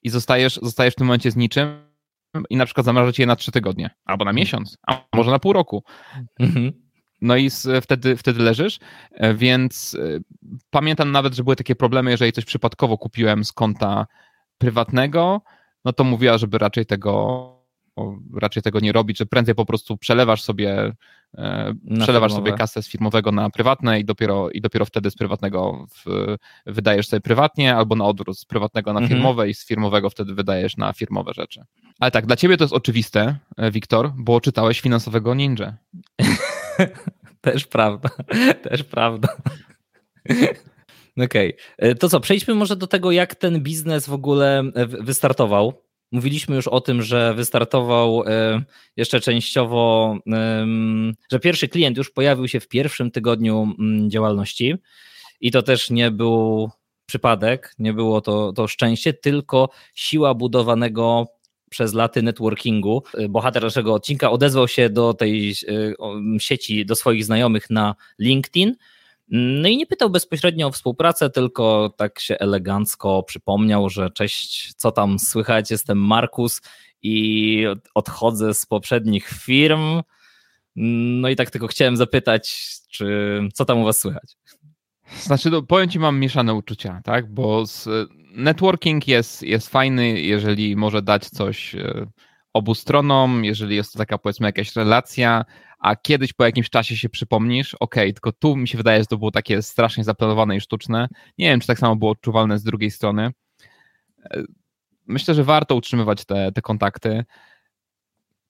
i 0.03 0.09
zostajesz, 0.09 0.59
zostajesz 0.61 0.93
w 0.93 0.97
tym 0.97 1.07
momencie 1.07 1.31
z 1.31 1.35
niczym 1.35 1.93
i 2.49 2.55
na 2.55 2.65
przykład 2.65 2.85
zamraża 2.85 3.11
cię 3.11 3.23
je 3.23 3.27
na 3.27 3.35
trzy 3.35 3.51
tygodnie, 3.51 3.89
albo 4.05 4.25
na 4.25 4.33
miesiąc, 4.33 4.77
a 4.87 5.05
może 5.15 5.31
na 5.31 5.39
pół 5.39 5.53
roku. 5.53 5.83
Mhm. 6.39 6.82
No 7.23 7.35
i 7.35 7.49
wtedy, 7.81 8.17
wtedy 8.17 8.43
leżysz, 8.43 8.79
e, 9.11 9.33
więc 9.33 9.97
e, 9.99 10.19
pamiętam 10.69 11.11
nawet, 11.11 11.33
że 11.33 11.43
były 11.43 11.55
takie 11.55 11.75
problemy, 11.75 12.11
jeżeli 12.11 12.31
coś 12.31 12.45
przypadkowo 12.45 12.97
kupiłem 12.97 13.45
z 13.45 13.51
konta 13.51 14.07
prywatnego, 14.57 15.41
no 15.85 15.93
to 15.93 16.03
mówiła, 16.03 16.37
żeby 16.37 16.57
raczej 16.57 16.85
tego 16.85 17.49
raczej 18.33 18.63
tego 18.63 18.79
nie 18.79 18.91
robić, 18.91 19.17
że 19.17 19.25
prędzej 19.25 19.55
po 19.55 19.65
prostu 19.65 19.97
przelewasz 19.97 20.43
sobie 20.43 20.93
e, 21.37 21.73
na 21.83 22.03
przelewasz 22.03 22.31
firmowe. 22.31 22.49
sobie 22.49 22.57
kasę 22.57 22.83
z 22.83 22.87
firmowego 22.87 23.31
na 23.31 23.49
prywatne 23.49 23.99
i 23.99 24.05
dopiero, 24.05 24.49
i 24.49 24.61
dopiero 24.61 24.85
wtedy 24.85 25.11
z 25.11 25.15
prywatnego 25.15 25.85
w, 25.95 26.35
wydajesz 26.65 27.07
sobie 27.07 27.21
prywatnie, 27.21 27.75
albo 27.75 27.95
na 27.95 28.05
odwrót 28.05 28.39
z 28.39 28.45
prywatnego 28.45 28.93
na 28.93 28.99
mhm. 28.99 29.17
firmowe 29.17 29.49
i 29.49 29.53
z 29.53 29.65
firmowego 29.65 30.09
wtedy 30.09 30.33
wydajesz 30.33 30.77
na 30.77 30.93
firmowe 30.93 31.33
rzeczy. 31.33 31.63
Ale 31.99 32.11
tak, 32.11 32.25
dla 32.25 32.35
ciebie 32.35 32.57
to 32.57 32.63
jest 32.63 32.73
oczywiste, 32.73 33.35
Wiktor, 33.71 34.11
bo 34.17 34.41
czytałeś 34.41 34.81
finansowego 34.81 35.33
ninja. 35.33 35.73
Też 37.41 37.67
prawda, 37.67 38.09
też 38.69 38.83
prawda. 38.83 39.27
Okej. 41.17 41.55
Okay. 41.77 41.95
To 41.95 42.09
co, 42.09 42.19
przejdźmy 42.19 42.55
może 42.55 42.75
do 42.75 42.87
tego, 42.87 43.11
jak 43.11 43.35
ten 43.35 43.63
biznes 43.63 44.07
w 44.07 44.13
ogóle 44.13 44.63
wystartował. 44.85 45.73
Mówiliśmy 46.11 46.55
już 46.55 46.67
o 46.67 46.81
tym, 46.81 47.01
że 47.01 47.33
wystartował 47.33 48.23
e, 48.27 48.61
jeszcze 48.97 49.19
częściowo, 49.19 50.17
że 51.31 51.39
pierwszy 51.39 51.67
klient 51.67 51.97
już 51.97 52.11
pojawił 52.11 52.47
się 52.47 52.59
w 52.59 52.67
pierwszym 52.67 53.11
tygodniu 53.11 53.75
mm, 53.79 54.09
działalności 54.09 54.75
i 55.41 55.51
to 55.51 55.61
też 55.61 55.89
nie 55.89 56.11
był 56.11 56.69
przypadek, 57.05 57.75
nie 57.79 57.93
było 57.93 58.21
to, 58.21 58.53
to 58.53 58.67
szczęście, 58.67 59.13
tylko 59.13 59.69
siła 59.95 60.33
budowanego 60.33 61.27
przez 61.73 61.93
laty 61.93 62.21
networkingu. 62.21 63.03
Bohater 63.29 63.63
naszego 63.63 63.93
odcinka 63.93 64.31
odezwał 64.31 64.67
się 64.67 64.89
do 64.89 65.13
tej 65.13 65.51
e, 65.51 65.93
sieci, 66.39 66.85
do 66.85 66.95
swoich 66.95 67.25
znajomych 67.25 67.69
na 67.69 67.95
LinkedIn 68.19 68.75
no 69.27 69.67
i 69.67 69.77
nie 69.77 69.85
pytał 69.85 70.09
bezpośrednio 70.09 70.67
o 70.67 70.71
współpracę, 70.71 71.29
tylko 71.29 71.93
tak 71.97 72.19
się 72.19 72.37
elegancko 72.39 73.23
przypomniał, 73.23 73.89
że 73.89 74.11
cześć, 74.11 74.73
co 74.73 74.91
tam 74.91 75.19
słychać, 75.19 75.71
jestem 75.71 75.97
Markus 75.97 76.61
i 77.01 77.65
odchodzę 77.93 78.53
z 78.53 78.65
poprzednich 78.65 79.29
firm. 79.29 80.01
No 80.75 81.29
i 81.29 81.35
tak 81.35 81.51
tylko 81.51 81.67
chciałem 81.67 81.97
zapytać, 81.97 82.75
czy 82.89 83.39
co 83.53 83.65
tam 83.65 83.79
u 83.79 83.83
was 83.83 83.99
słychać? 83.99 84.37
Znaczy, 85.21 85.49
no, 85.49 85.61
powiem 85.61 85.89
ci, 85.89 85.99
mam 85.99 86.19
mieszane 86.19 86.53
uczucia, 86.53 87.01
tak? 87.03 87.33
Bo 87.33 87.63
networking 88.33 89.07
jest, 89.07 89.43
jest 89.43 89.69
fajny, 89.69 90.21
jeżeli 90.21 90.75
może 90.75 91.01
dać 91.01 91.29
coś 91.29 91.75
e, 91.75 92.07
obu 92.53 92.75
stronom, 92.75 93.45
jeżeli 93.45 93.75
jest 93.75 93.93
to 93.93 93.99
taka 93.99 94.17
powiedzmy 94.17 94.47
jakaś 94.47 94.75
relacja, 94.75 95.45
a 95.79 95.95
kiedyś 95.95 96.33
po 96.33 96.45
jakimś 96.45 96.69
czasie 96.69 96.97
się 96.97 97.09
przypomnisz, 97.09 97.75
ok, 97.79 97.95
tylko 97.95 98.31
tu 98.31 98.55
mi 98.55 98.67
się 98.67 98.77
wydaje, 98.77 98.99
że 98.99 99.05
to 99.05 99.17
było 99.17 99.31
takie 99.31 99.61
strasznie 99.61 100.03
zaplanowane 100.03 100.55
i 100.55 100.61
sztuczne. 100.61 101.07
Nie 101.37 101.49
wiem, 101.49 101.59
czy 101.59 101.67
tak 101.67 101.79
samo 101.79 101.95
było 101.95 102.11
odczuwalne 102.11 102.59
z 102.59 102.63
drugiej 102.63 102.91
strony. 102.91 103.31
E, 104.23 104.43
myślę, 105.07 105.33
że 105.33 105.43
warto 105.43 105.75
utrzymywać 105.75 106.25
te, 106.25 106.51
te 106.51 106.61
kontakty. 106.61 107.25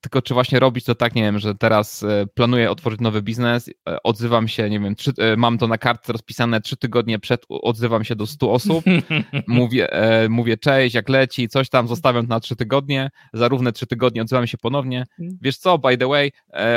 Tylko 0.04 0.22
czy 0.22 0.34
właśnie 0.34 0.60
robić 0.60 0.86
to 0.86 0.96
tak, 0.96 1.16
nie 1.16 1.22
wiem, 1.22 1.40
że 1.40 1.56
teraz 1.56 2.04
e, 2.04 2.26
planuję 2.34 2.72
otworzyć 2.72 3.00
nowy 3.00 3.22
biznes, 3.22 3.70
e, 3.70 4.04
odzywam 4.04 4.48
się, 4.48 4.70
nie 4.70 4.80
wiem, 4.80 4.96
trzy, 4.96 5.12
e, 5.18 5.38
mam 5.38 5.58
to 5.58 5.68
na 5.68 5.78
kartce 5.78 6.14
rozpisane 6.14 6.62
trzy 6.62 6.78
tygodnie 6.78 7.20
przed, 7.20 7.46
odzywam 7.50 8.04
się 8.04 8.16
do 8.16 8.28
100 8.28 8.52
osób, 8.52 8.86
mówię, 9.48 9.90
mówię 10.30 10.58
cześć, 10.58 10.96
jak 10.96 11.10
leci, 11.10 11.50
coś 11.50 11.70
tam 11.70 11.88
zostawiam 11.88 12.28
na 12.28 12.40
trzy 12.40 12.56
tygodnie, 12.56 13.10
za 13.34 13.48
równe 13.48 13.72
trzy 13.72 13.88
tygodnie 13.88 14.22
odzywam 14.22 14.48
się 14.48 14.58
ponownie. 14.58 15.06
Wiesz 15.42 15.58
co, 15.58 15.78
by 15.78 15.98
the 15.98 16.08
way, 16.08 16.32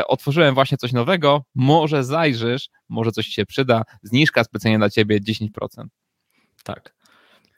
otworzyłem 0.06 0.54
właśnie 0.54 0.78
coś 0.78 0.92
nowego, 0.92 1.44
może 1.54 2.04
zajrzysz, 2.04 2.68
może 2.88 3.12
coś 3.12 3.26
się 3.26 3.46
przyda, 3.46 3.82
zniżka 4.02 4.44
specjalnie 4.44 4.78
dla 4.78 4.90
ciebie 4.90 5.20
10%. 5.20 5.48
Tak. 6.64 6.94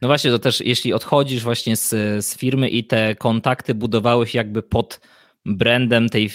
No 0.03 0.09
właśnie, 0.09 0.31
to 0.31 0.39
też 0.39 0.61
jeśli 0.61 0.93
odchodzisz 0.93 1.43
właśnie 1.43 1.77
z, 1.77 1.91
z 2.27 2.37
firmy 2.37 2.69
i 2.69 2.85
te 2.85 3.15
kontakty 3.15 3.75
budowałeś 3.75 4.35
jakby 4.35 4.63
pod 4.63 5.01
brandem 5.47 6.09
tej 6.09 6.31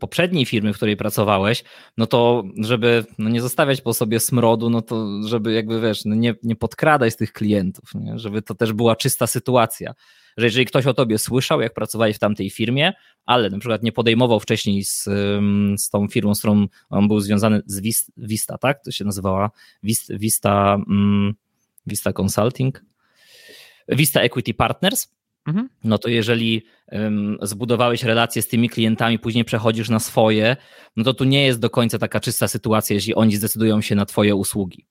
poprzedniej 0.00 0.46
firmy, 0.46 0.72
w 0.72 0.76
której 0.76 0.96
pracowałeś, 0.96 1.64
no 1.96 2.06
to 2.06 2.44
żeby 2.62 3.04
no 3.18 3.30
nie 3.30 3.40
zostawiać 3.40 3.80
po 3.80 3.94
sobie 3.94 4.20
smrodu, 4.20 4.70
no 4.70 4.82
to 4.82 5.22
żeby 5.26 5.52
jakby 5.52 5.80
wiesz, 5.80 6.04
no 6.04 6.14
nie, 6.14 6.34
nie 6.42 6.56
podkradać 6.56 7.16
tych 7.16 7.32
klientów, 7.32 7.94
nie? 7.94 8.18
żeby 8.18 8.42
to 8.42 8.54
też 8.54 8.72
była 8.72 8.96
czysta 8.96 9.26
sytuacja. 9.26 9.94
Że 10.36 10.46
jeżeli 10.46 10.66
ktoś 10.66 10.86
o 10.86 10.94
tobie 10.94 11.18
słyszał, 11.18 11.60
jak 11.60 11.74
pracowałeś 11.74 12.16
w 12.16 12.18
tamtej 12.18 12.50
firmie, 12.50 12.92
ale 13.26 13.50
na 13.50 13.58
przykład 13.58 13.82
nie 13.82 13.92
podejmował 13.92 14.40
wcześniej 14.40 14.84
z, 14.84 15.04
z 15.76 15.90
tą 15.90 16.08
firmą, 16.08 16.34
z 16.34 16.38
którą 16.38 16.66
on 16.90 17.08
był 17.08 17.20
związany 17.20 17.62
z 17.66 17.80
Vista, 18.16 18.58
tak? 18.58 18.84
To 18.84 18.90
się 18.90 19.04
nazywała 19.04 19.50
Vista, 19.82 20.14
Vista, 20.18 20.74
um, 20.88 21.34
Vista 21.86 22.12
Consulting, 22.20 22.84
Vista 23.88 24.20
Equity 24.20 24.54
Partners 24.54 25.08
Mhm. 25.48 25.68
No 25.84 25.98
to 25.98 26.08
jeżeli 26.08 26.62
um, 26.92 27.38
zbudowałeś 27.42 28.02
relacje 28.02 28.42
z 28.42 28.48
tymi 28.48 28.68
klientami, 28.68 29.18
później 29.18 29.44
przechodzisz 29.44 29.88
na 29.88 29.98
swoje, 29.98 30.56
no 30.96 31.04
to 31.04 31.14
tu 31.14 31.24
nie 31.24 31.46
jest 31.46 31.60
do 31.60 31.70
końca 31.70 31.98
taka 31.98 32.20
czysta 32.20 32.48
sytuacja, 32.48 32.94
jeśli 32.94 33.14
oni 33.14 33.36
zdecydują 33.36 33.80
się 33.80 33.94
na 33.94 34.06
Twoje 34.06 34.34
usługi. 34.34 34.86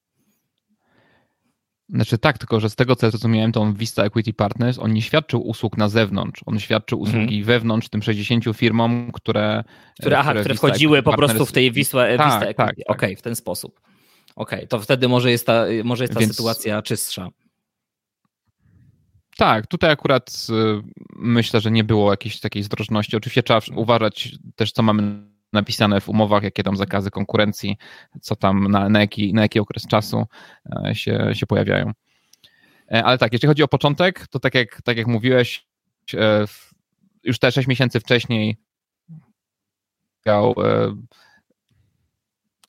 Znaczy 1.90 2.18
tak, 2.18 2.38
tylko 2.38 2.60
że 2.60 2.70
z 2.70 2.76
tego 2.76 2.96
co 2.96 3.10
zrozumiałem, 3.10 3.52
to 3.52 3.62
on 3.62 3.74
Vista 3.74 4.04
Equity 4.04 4.34
Partners, 4.34 4.80
on 4.80 4.94
nie 4.94 5.02
świadczył 5.02 5.48
usług 5.48 5.78
na 5.78 5.90
zewnątrz, 5.90 6.42
on 6.46 6.60
świadczył 6.60 7.00
usługi 7.00 7.38
mhm. 7.40 7.44
wewnątrz 7.44 7.90
tym 7.90 8.04
60 8.04 8.44
firmom, 8.54 9.12
które... 9.14 9.64
Które, 10.00 10.20
aha, 10.20 10.30
które, 10.30 10.44
które 10.44 10.56
wchodziły 10.56 11.04
po 11.04 11.14
prostu 11.14 11.46
w 11.46 11.52
tej 11.52 11.72
Vista, 11.72 11.98
tak, 11.98 12.12
Vista 12.12 12.42
Equity. 12.42 12.56
Tak, 12.56 12.76
tak. 12.76 12.76
Okej, 12.76 13.10
okay, 13.10 13.16
w 13.16 13.22
ten 13.22 13.36
sposób. 13.36 13.82
Okej, 14.36 14.60
okay, 14.60 14.68
to 14.68 14.80
wtedy 14.80 15.08
może 15.08 15.32
jest 15.32 15.46
ta, 15.46 15.66
może 15.84 16.04
jest 16.04 16.14
ta 16.14 16.20
Więc... 16.20 16.36
sytuacja 16.36 16.82
czystsza. 16.82 17.30
Tak, 19.38 19.68
tutaj 19.68 19.92
akurat 19.92 20.48
y, 20.50 20.82
myślę, 21.16 21.62
że 21.62 21.72
nie 21.72 21.84
było 21.84 22.12
jakiejś 22.12 22.40
takiej 22.40 22.64
zdrożności. 22.64 23.18
Oczywiście 23.18 23.44
trzeba 23.44 23.60
uważać 23.76 24.30
też, 24.56 24.72
co 24.72 24.84
mamy 24.84 25.28
napisane 25.54 26.02
w 26.02 26.10
umowach, 26.10 26.44
jakie 26.44 26.64
tam 26.64 26.78
zakazy 26.78 27.12
konkurencji, 27.12 27.78
co 28.22 28.36
tam 28.36 28.72
na, 28.72 28.90
na, 28.90 29.00
jaki, 29.00 29.34
na 29.34 29.42
jaki 29.42 29.60
okres 29.60 29.88
czasu 29.88 30.26
e, 30.86 30.96
się, 30.96 31.30
się 31.34 31.48
pojawiają. 31.48 31.92
E, 32.92 33.04
ale 33.04 33.18
tak, 33.18 33.34
jeżeli 33.34 33.48
chodzi 33.48 33.64
o 33.64 33.68
początek, 33.68 34.28
to 34.28 34.40
tak 34.40 34.56
jak, 34.56 34.82
tak 34.82 34.98
jak 34.98 35.08
mówiłeś, 35.08 35.66
e, 36.14 36.46
już 37.24 37.40
te 37.40 37.52
6 37.52 37.68
miesięcy 37.68 38.00
wcześniej 38.00 38.58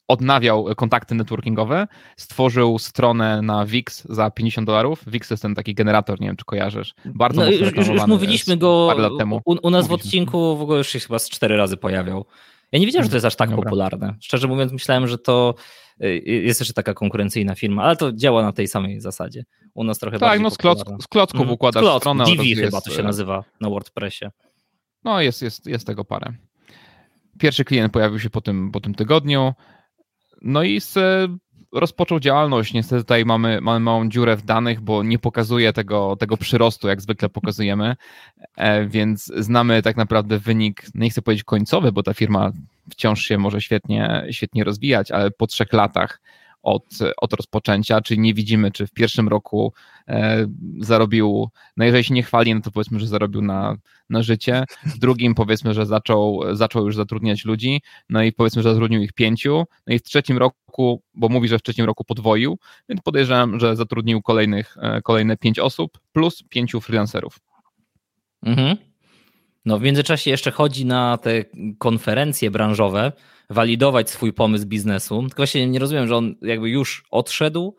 odnawiał 0.08 0.66
kontakty 0.76 1.14
networkingowe, 1.14 1.86
stworzył 2.16 2.78
stronę 2.78 3.42
na 3.42 3.66
Wix 3.66 4.04
za 4.08 4.30
50 4.30 4.66
dolarów. 4.66 5.04
Wix 5.06 5.28
to 5.28 5.34
jest 5.34 5.42
ten 5.42 5.54
taki 5.54 5.74
generator, 5.74 6.20
nie 6.20 6.26
wiem 6.26 6.36
czy 6.36 6.44
kojarzysz. 6.44 6.94
Bardzo 7.04 7.40
no, 7.40 7.50
już, 7.50 7.88
już, 7.88 8.06
mówiliśmy 8.06 8.56
go 8.56 8.94
lat 8.98 9.12
temu. 9.18 9.40
U, 9.44 9.50
u 9.50 9.54
nas 9.54 9.64
mówiliśmy. 9.64 9.88
w 9.88 9.92
odcinku 9.92 10.56
w 10.56 10.62
ogóle 10.62 10.78
już 10.78 10.88
się 10.88 11.00
chyba 11.00 11.18
z 11.18 11.30
cztery 11.30 11.56
razy 11.56 11.76
pojawiał. 11.76 12.24
Ja 12.72 12.78
nie 12.78 12.86
wiedziałem, 12.86 13.04
że 13.04 13.10
to 13.10 13.16
jest 13.16 13.26
aż 13.26 13.36
tak 13.36 13.50
Dobra. 13.50 13.64
popularne. 13.64 14.14
Szczerze 14.20 14.48
mówiąc, 14.48 14.72
myślałem, 14.72 15.06
że 15.06 15.18
to 15.18 15.54
y, 16.02 16.06
y, 16.06 16.20
jest 16.22 16.60
jeszcze 16.60 16.74
taka 16.74 16.94
konkurencyjna 16.94 17.54
firma, 17.54 17.82
ale 17.82 17.96
to 17.96 18.12
działa 18.12 18.42
na 18.42 18.52
tej 18.52 18.68
samej 18.68 19.00
zasadzie. 19.00 19.44
U 19.74 19.84
nas 19.84 19.98
trochę 19.98 20.18
tak, 20.18 20.40
no 20.40 20.50
z, 20.50 20.58
kloc, 20.58 20.84
z 21.02 21.06
klocków 21.06 21.40
mm. 21.40 21.52
układasz 21.52 21.82
Klock, 21.82 22.02
stronę. 22.02 22.24
Divi 22.24 22.54
chyba 22.56 22.80
to 22.80 22.90
się 22.90 23.00
e, 23.00 23.02
nazywa 23.02 23.44
na 23.60 23.68
WordPressie. 23.70 24.24
No 25.04 25.20
jest, 25.20 25.42
jest, 25.42 25.66
jest 25.66 25.86
tego 25.86 26.04
parę. 26.04 26.32
Pierwszy 27.38 27.64
klient 27.64 27.92
pojawił 27.92 28.18
się 28.18 28.30
po 28.30 28.40
tym, 28.40 28.70
po 28.70 28.80
tym 28.80 28.94
tygodniu. 28.94 29.54
No 30.42 30.62
i 30.62 30.80
z, 30.80 30.98
rozpoczął 31.72 32.20
działalność. 32.20 32.72
Niestety 32.72 33.02
tutaj 33.02 33.24
mamy, 33.24 33.60
mamy 33.60 33.80
małą 33.80 34.08
dziurę 34.08 34.36
w 34.36 34.42
danych, 34.42 34.80
bo 34.80 35.02
nie 35.02 35.18
pokazuje 35.18 35.72
tego, 35.72 36.16
tego 36.16 36.36
przyrostu, 36.36 36.88
jak 36.88 37.00
zwykle 37.00 37.28
pokazujemy, 37.28 37.96
e, 38.56 38.86
więc 38.86 39.32
znamy 39.36 39.82
tak 39.82 39.96
naprawdę 39.96 40.38
wynik, 40.38 40.82
nie 40.94 41.10
chcę 41.10 41.22
powiedzieć 41.22 41.44
końcowy, 41.44 41.92
bo 41.92 42.02
ta 42.02 42.14
firma 42.14 42.52
wciąż 42.90 43.22
się 43.24 43.38
może 43.38 43.60
świetnie, 43.60 44.26
świetnie 44.30 44.64
rozwijać, 44.64 45.10
ale 45.10 45.30
po 45.30 45.46
trzech 45.46 45.72
latach 45.72 46.20
od, 46.62 46.84
od 47.16 47.32
rozpoczęcia, 47.32 48.00
czyli 48.00 48.20
nie 48.20 48.34
widzimy, 48.34 48.70
czy 48.70 48.86
w 48.86 48.92
pierwszym 48.92 49.28
roku 49.28 49.72
e, 50.08 50.46
zarobił, 50.80 51.48
no 51.76 51.84
jeżeli 51.84 52.04
się 52.04 52.14
nie 52.14 52.22
chwali, 52.22 52.54
no 52.54 52.60
to 52.60 52.70
powiedzmy, 52.70 53.00
że 53.00 53.06
zarobił 53.06 53.42
na, 53.42 53.76
na 54.10 54.22
życie, 54.22 54.64
w 54.86 54.98
drugim 54.98 55.34
powiedzmy, 55.34 55.74
że 55.74 55.86
zaczął, 55.86 56.40
zaczął 56.52 56.86
już 56.86 56.96
zatrudniać 56.96 57.44
ludzi, 57.44 57.82
no 58.08 58.22
i 58.22 58.32
powiedzmy, 58.32 58.62
że 58.62 58.72
zatrudnił 58.72 59.02
ich 59.02 59.12
pięciu, 59.12 59.64
no 59.86 59.94
i 59.94 59.98
w 59.98 60.02
trzecim 60.02 60.38
roku, 60.38 61.02
bo 61.14 61.28
mówi, 61.28 61.48
że 61.48 61.58
w 61.58 61.62
trzecim 61.62 61.84
roku 61.84 62.04
podwoił, 62.04 62.58
więc 62.88 63.02
podejrzewam, 63.02 63.60
że 63.60 63.76
zatrudnił 63.76 64.22
kolejnych, 64.22 64.76
e, 64.82 65.02
kolejne 65.02 65.36
pięć 65.36 65.58
osób 65.58 65.98
plus 66.12 66.42
pięciu 66.48 66.80
freelancerów. 66.80 67.38
Mhm. 68.42 68.87
No 69.68 69.78
w 69.78 69.82
międzyczasie 69.82 70.30
jeszcze 70.30 70.50
chodzi 70.50 70.86
na 70.86 71.18
te 71.18 71.44
konferencje 71.78 72.50
branżowe, 72.50 73.12
walidować 73.50 74.10
swój 74.10 74.32
pomysł 74.32 74.66
biznesu. 74.66 75.22
Tylko 75.22 75.36
właśnie 75.36 75.66
nie 75.66 75.78
rozumiem, 75.78 76.08
że 76.08 76.16
on 76.16 76.34
jakby 76.42 76.70
już 76.70 77.04
odszedł, 77.10 77.76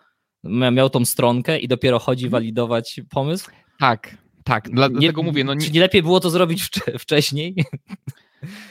miał 0.71 0.89
tą 0.89 1.05
stronkę 1.05 1.59
i 1.59 1.67
dopiero 1.67 1.99
chodzi 1.99 2.25
mhm. 2.25 2.41
walidować 2.41 3.01
pomysł. 3.09 3.51
Tak, 3.79 4.17
tak. 4.43 4.69
Dlatego 4.69 5.21
nie, 5.21 5.27
mówię. 5.27 5.43
No 5.43 5.53
nie... 5.53 5.65
Czy 5.65 5.71
nie 5.71 5.79
lepiej 5.79 6.03
było 6.03 6.19
to 6.19 6.29
zrobić 6.29 6.69
wcześniej? 6.99 7.55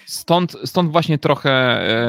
Stąd, 0.06 0.56
stąd 0.64 0.92
właśnie 0.92 1.18
trochę, 1.18 1.50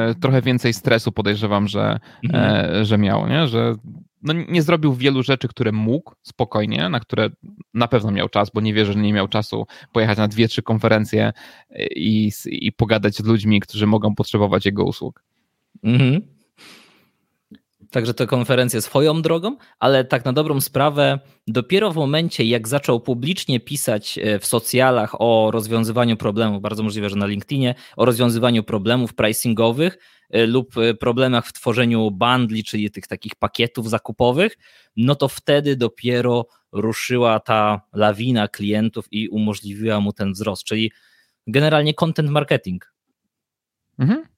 e, 0.08 0.14
trochę 0.14 0.42
więcej 0.42 0.72
stresu 0.72 1.12
podejrzewam, 1.12 1.68
że, 1.68 1.98
mhm. 2.24 2.74
E, 2.74 2.84
że 2.84 2.98
miał, 2.98 3.28
nie? 3.28 3.48
że 3.48 3.74
no 4.22 4.32
nie 4.48 4.62
zrobił 4.62 4.94
wielu 4.94 5.22
rzeczy, 5.22 5.48
które 5.48 5.72
mógł 5.72 6.14
spokojnie, 6.22 6.88
na 6.88 7.00
które 7.00 7.30
na 7.74 7.88
pewno 7.88 8.10
miał 8.10 8.28
czas, 8.28 8.50
bo 8.54 8.60
nie 8.60 8.74
wierzę, 8.74 8.92
że 8.92 8.98
nie 8.98 9.12
miał 9.12 9.28
czasu 9.28 9.66
pojechać 9.92 10.18
na 10.18 10.28
dwie, 10.28 10.48
trzy 10.48 10.62
konferencje 10.62 11.32
i, 11.96 12.30
i 12.46 12.72
pogadać 12.72 13.16
z 13.16 13.24
ludźmi, 13.24 13.60
którzy 13.60 13.86
mogą 13.86 14.14
potrzebować 14.14 14.66
jego 14.66 14.84
usług. 14.84 15.22
Mhm. 15.82 16.39
Także 17.90 18.14
te 18.14 18.26
konferencje 18.26 18.82
swoją 18.82 19.22
drogą, 19.22 19.56
ale 19.78 20.04
tak 20.04 20.24
na 20.24 20.32
dobrą 20.32 20.60
sprawę, 20.60 21.18
dopiero 21.46 21.92
w 21.92 21.96
momencie, 21.96 22.44
jak 22.44 22.68
zaczął 22.68 23.00
publicznie 23.00 23.60
pisać 23.60 24.18
e, 24.18 24.38
w 24.38 24.46
socjalach 24.46 25.20
o 25.20 25.50
rozwiązywaniu 25.50 26.16
problemów, 26.16 26.62
bardzo 26.62 26.82
możliwe, 26.82 27.10
że 27.10 27.16
na 27.16 27.26
LinkedInie, 27.26 27.74
o 27.96 28.04
rozwiązywaniu 28.04 28.62
problemów 28.62 29.14
pricingowych 29.14 29.98
e, 30.30 30.46
lub 30.46 30.76
e, 30.78 30.94
problemach 30.94 31.46
w 31.46 31.52
tworzeniu 31.52 32.10
bundli, 32.10 32.64
czyli 32.64 32.90
tych 32.90 33.06
takich 33.06 33.34
pakietów 33.34 33.90
zakupowych, 33.90 34.56
no 34.96 35.14
to 35.14 35.28
wtedy 35.28 35.76
dopiero 35.76 36.46
ruszyła 36.72 37.40
ta 37.40 37.80
lawina 37.92 38.48
klientów 38.48 39.06
i 39.10 39.28
umożliwiła 39.28 40.00
mu 40.00 40.12
ten 40.12 40.32
wzrost, 40.32 40.64
czyli 40.64 40.92
generalnie 41.46 41.94
content 41.94 42.30
marketing. 42.30 42.92
Mhm. 43.98 44.29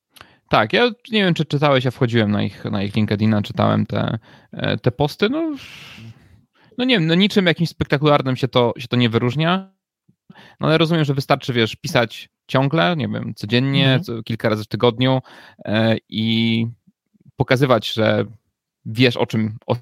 Tak, 0.53 0.73
ja 0.73 0.91
nie 1.11 1.25
wiem, 1.25 1.35
czy 1.35 1.45
czytałeś, 1.45 1.85
ja 1.85 1.91
wchodziłem 1.91 2.31
na 2.31 2.43
ich, 2.43 2.65
na 2.65 2.83
ich 2.83 2.97
LinkedIna, 2.97 3.43
czytałem 3.43 3.87
te, 3.87 4.19
e, 4.53 4.77
te 4.77 4.91
posty, 4.91 5.29
no, 5.29 5.57
no 6.79 6.85
nie 6.85 6.99
wiem, 6.99 7.07
no 7.07 7.15
niczym 7.15 7.47
jakimś 7.47 7.69
spektakularnym 7.69 8.37
się 8.37 8.49
to, 8.49 8.73
się 8.79 8.88
to 8.88 8.97
nie 8.97 9.09
wyróżnia, 9.09 9.73
no 10.61 10.67
ale 10.67 10.79
rozumiem, 10.79 11.05
że 11.05 11.15
wystarczy, 11.15 11.53
wiesz, 11.53 11.77
pisać 11.77 12.29
ciągle, 12.47 12.97
nie 12.97 13.09
wiem, 13.09 13.35
codziennie, 13.37 13.85
mhm. 13.85 14.03
co, 14.03 14.23
kilka 14.23 14.49
razy 14.49 14.65
w 14.65 14.67
tygodniu 14.67 15.21
e, 15.65 15.97
i 16.09 16.67
pokazywać, 17.37 17.93
że 17.93 18.25
wiesz 18.85 19.17
o 19.17 19.27
czym, 19.27 19.57
o 19.67 19.77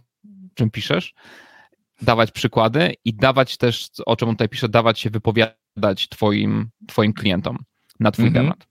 czym 0.54 0.70
piszesz, 0.70 1.14
dawać 2.02 2.30
przykłady 2.30 2.94
i 3.04 3.14
dawać 3.14 3.56
też, 3.56 3.90
o 4.06 4.16
czym 4.16 4.28
on 4.28 4.34
tutaj 4.34 4.48
pisze, 4.48 4.68
dawać 4.68 5.00
się 5.00 5.10
wypowiadać 5.10 6.08
twoim, 6.10 6.70
twoim 6.88 7.12
klientom 7.12 7.58
na 8.00 8.10
twój 8.10 8.26
mhm. 8.26 8.44
temat. 8.44 8.69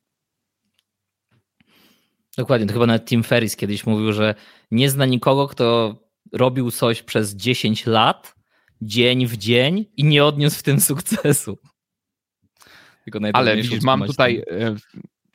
Dokładnie, 2.39 2.67
to 2.67 2.73
chyba 2.73 2.86
nawet 2.86 3.06
Tim 3.06 3.23
Ferris 3.23 3.56
kiedyś 3.56 3.86
mówił, 3.86 4.13
że 4.13 4.36
nie 4.71 4.89
zna 4.89 5.06
nikogo, 5.06 5.47
kto 5.47 5.95
robił 6.32 6.71
coś 6.71 7.04
przez 7.04 7.36
10 7.36 7.86
lat, 7.86 8.36
dzień 8.82 9.28
w 9.28 9.38
dzień 9.38 9.86
i 9.97 10.04
nie 10.04 10.25
odniósł 10.25 10.60
w 10.60 10.63
tym 10.63 10.80
sukcesu. 10.82 11.58
ale 13.34 13.56
widzisz, 13.56 13.84
mam 13.84 14.06
tutaj, 14.08 14.43
e, 14.52 14.75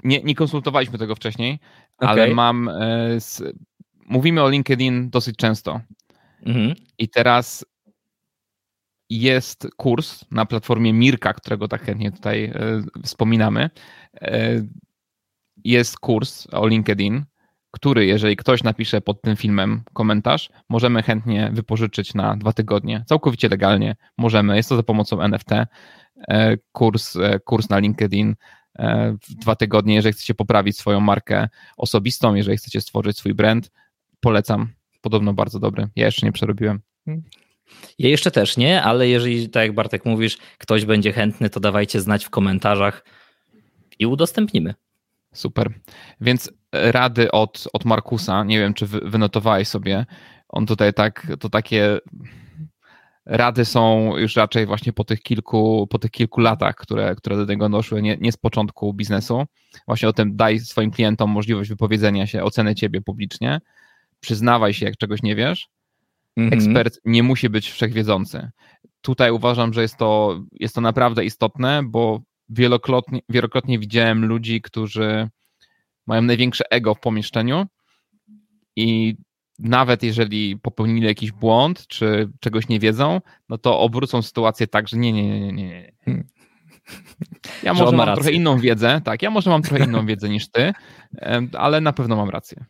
nie, 0.04 0.22
nie, 0.22 0.34
konsultowaliśmy 0.34 0.98
tego 0.98 1.14
wcześniej, 1.14 1.58
okay. 1.96 2.10
ale 2.10 2.34
mam, 2.34 2.68
e, 2.68 3.18
mówimy 4.06 4.42
o 4.42 4.48
LinkedIn 4.48 5.10
dosyć 5.10 5.36
często. 5.36 5.80
Mhm. 6.46 6.74
I 6.98 7.08
teraz 7.08 7.66
jest 9.10 9.68
kurs 9.76 10.24
na 10.30 10.46
platformie 10.46 10.92
Mirka, 10.92 11.34
którego 11.34 11.68
tak 11.68 11.82
chętnie 11.82 12.12
tutaj 12.12 12.44
e, 12.44 12.52
wspominamy 13.02 13.70
jest 15.64 15.98
kurs 15.98 16.46
o 16.52 16.66
LinkedIn, 16.66 17.24
który, 17.74 18.06
jeżeli 18.06 18.36
ktoś 18.36 18.62
napisze 18.62 19.00
pod 19.00 19.22
tym 19.22 19.36
filmem 19.36 19.82
komentarz, 19.92 20.50
możemy 20.68 21.02
chętnie 21.02 21.50
wypożyczyć 21.52 22.14
na 22.14 22.36
dwa 22.36 22.52
tygodnie, 22.52 23.04
całkowicie 23.06 23.48
legalnie. 23.48 23.96
Możemy, 24.18 24.56
jest 24.56 24.68
to 24.68 24.76
za 24.76 24.82
pomocą 24.82 25.20
NFT. 25.20 25.50
E, 26.28 26.56
kurs, 26.72 27.16
e, 27.16 27.40
kurs 27.40 27.68
na 27.68 27.78
LinkedIn 27.78 28.34
e, 28.78 29.16
w 29.22 29.34
dwa 29.34 29.56
tygodnie, 29.56 29.94
jeżeli 29.94 30.12
chcecie 30.12 30.34
poprawić 30.34 30.78
swoją 30.78 31.00
markę 31.00 31.48
osobistą, 31.76 32.34
jeżeli 32.34 32.56
chcecie 32.56 32.80
stworzyć 32.80 33.18
swój 33.18 33.34
brand, 33.34 33.70
polecam. 34.20 34.68
Podobno 35.00 35.34
bardzo 35.34 35.58
dobry. 35.58 35.88
Ja 35.96 36.06
jeszcze 36.06 36.26
nie 36.26 36.32
przerobiłem. 36.32 36.80
Ja 37.98 38.08
jeszcze 38.08 38.30
też 38.30 38.56
nie, 38.56 38.82
ale 38.82 39.08
jeżeli, 39.08 39.48
tak 39.48 39.62
jak 39.62 39.74
Bartek 39.74 40.04
mówisz, 40.04 40.38
ktoś 40.58 40.84
będzie 40.84 41.12
chętny, 41.12 41.50
to 41.50 41.60
dawajcie 41.60 42.00
znać 42.00 42.24
w 42.24 42.30
komentarzach 42.30 43.04
i 43.98 44.06
udostępnimy. 44.06 44.74
Super. 45.34 45.72
Więc 46.20 46.52
rady 46.72 47.30
od, 47.30 47.68
od 47.72 47.84
Markusa, 47.84 48.44
nie 48.44 48.58
wiem, 48.58 48.74
czy 48.74 48.86
wy, 48.86 49.00
wynotowałeś 49.00 49.68
sobie. 49.68 50.06
On 50.48 50.66
tutaj 50.66 50.94
tak, 50.94 51.26
to 51.40 51.48
takie 51.48 51.98
rady 53.26 53.64
są 53.64 54.12
już 54.16 54.36
raczej 54.36 54.66
właśnie 54.66 54.92
po 54.92 55.04
tych 55.04 55.22
kilku, 55.22 55.86
po 55.90 55.98
tych 55.98 56.10
kilku 56.10 56.40
latach, 56.40 56.74
które, 56.74 57.14
które 57.14 57.36
do 57.36 57.46
tego 57.46 57.68
doszły, 57.68 58.02
nie, 58.02 58.16
nie 58.20 58.32
z 58.32 58.36
początku 58.36 58.94
biznesu. 58.94 59.44
Właśnie 59.86 60.08
o 60.08 60.12
tym 60.12 60.36
daj 60.36 60.60
swoim 60.60 60.90
klientom 60.90 61.30
możliwość 61.30 61.70
wypowiedzenia 61.70 62.26
się, 62.26 62.42
oceny 62.42 62.74
ciebie 62.74 63.00
publicznie, 63.00 63.60
przyznawaj 64.20 64.74
się, 64.74 64.86
jak 64.86 64.96
czegoś 64.96 65.22
nie 65.22 65.36
wiesz. 65.36 65.68
Mhm. 66.36 66.60
Ekspert 66.60 67.00
nie 67.04 67.22
musi 67.22 67.48
być 67.48 67.70
wszechwiedzący. 67.70 68.50
Tutaj 69.00 69.30
uważam, 69.30 69.72
że 69.72 69.82
jest 69.82 69.96
to, 69.96 70.40
jest 70.52 70.74
to 70.74 70.80
naprawdę 70.80 71.24
istotne, 71.24 71.82
bo 71.84 72.20
wielokrotnie, 72.48 73.20
wielokrotnie 73.28 73.78
widziałem 73.78 74.24
ludzi, 74.24 74.62
którzy 74.62 75.28
mają 76.06 76.22
największe 76.22 76.64
ego 76.70 76.94
w 76.94 77.00
pomieszczeniu 77.00 77.66
i 78.76 79.16
nawet 79.58 80.02
jeżeli 80.02 80.58
popełnili 80.58 81.06
jakiś 81.06 81.32
błąd, 81.32 81.86
czy 81.86 82.30
czegoś 82.40 82.68
nie 82.68 82.80
wiedzą, 82.80 83.20
no 83.48 83.58
to 83.58 83.80
obrócą 83.80 84.22
sytuację 84.22 84.66
tak, 84.66 84.88
że 84.88 84.96
nie, 84.96 85.12
nie, 85.12 85.40
nie, 85.40 85.40
nie, 85.40 85.52
nie. 85.52 86.24
Ja 87.62 87.74
może 87.74 87.96
mam 87.96 88.06
rację. 88.06 88.22
trochę 88.22 88.36
inną 88.36 88.58
wiedzę, 88.58 89.00
tak, 89.04 89.22
ja 89.22 89.30
może 89.30 89.50
mam 89.50 89.62
trochę 89.62 89.84
inną 89.84 90.06
wiedzę 90.06 90.28
niż 90.28 90.50
ty, 90.50 90.72
ale 91.52 91.80
na 91.80 91.92
pewno 91.92 92.16
mam 92.16 92.30
rację. 92.30 92.64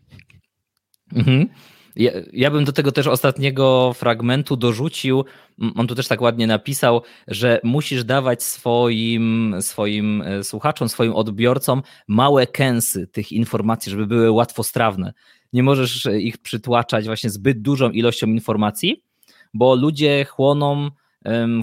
Mhm. 1.13 1.49
Ja, 1.97 2.11
ja, 2.33 2.51
bym 2.51 2.65
do 2.65 2.73
tego 2.73 2.93
też 2.93 3.07
ostatniego 3.07 3.93
fragmentu 3.93 4.57
dorzucił, 4.57 5.25
on 5.77 5.87
tu 5.87 5.95
też 5.95 6.09
tak 6.09 6.21
ładnie 6.21 6.47
napisał, 6.47 7.03
że 7.29 7.61
musisz 7.65 8.05
dawać 8.05 8.43
swoim, 8.43 9.57
swoim 9.61 10.23
e, 10.23 10.45
słuchaczom, 10.45 10.89
swoim 10.89 11.13
odbiorcom 11.13 11.83
małe 12.09 12.47
kęsy 12.47 13.07
tych 13.07 13.33
informacji, 13.33 13.91
żeby 13.91 14.07
były 14.07 14.31
łatwostrawne. 14.31 15.13
Nie 15.53 15.63
możesz 15.63 16.09
ich 16.19 16.39
przytłaczać 16.39 17.07
właśnie 17.07 17.31
zbyt 17.31 17.63
dużą 17.63 17.91
ilością 17.91 18.27
informacji, 18.27 19.03
bo 19.55 19.75
ludzie 19.75 20.25
chłoną, 20.25 20.91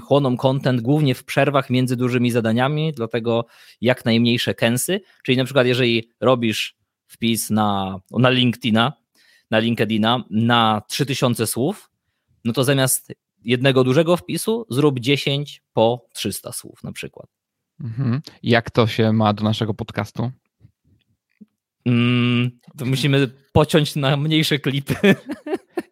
chłoną 0.03 0.37
content 0.37 0.81
głównie 0.81 1.15
w 1.15 1.23
przerwach 1.23 1.69
między 1.69 1.95
dużymi 1.95 2.31
zadaniami, 2.31 2.93
dlatego 2.93 3.45
jak 3.81 4.05
najmniejsze 4.05 4.53
kęsy, 4.53 5.01
czyli 5.23 5.37
na 5.37 5.43
przykład 5.43 5.67
jeżeli 5.67 6.09
robisz 6.21 6.75
wpis 7.07 7.49
na, 7.49 7.99
na 8.11 8.29
LinkedIna, 8.29 9.00
na 9.51 9.59
LinkedIna 9.59 10.23
na 10.29 10.81
3000 10.87 11.47
słów, 11.47 11.89
no 12.45 12.53
to 12.53 12.63
zamiast 12.63 13.13
jednego 13.43 13.83
dużego 13.83 14.17
wpisu 14.17 14.65
zrób 14.69 14.99
10 14.99 15.61
po 15.73 16.05
300 16.13 16.51
słów 16.51 16.83
na 16.83 16.91
przykład. 16.91 17.27
Mhm. 17.79 18.21
Jak 18.43 18.71
to 18.71 18.87
się 18.87 19.13
ma 19.13 19.33
do 19.33 19.43
naszego 19.43 19.73
podcastu? 19.73 20.31
Mm, 21.85 22.51
to 22.77 22.85
musimy 22.85 23.29
pociąć 23.51 23.95
na 23.95 24.17
mniejsze 24.17 24.59
klipy. 24.59 24.95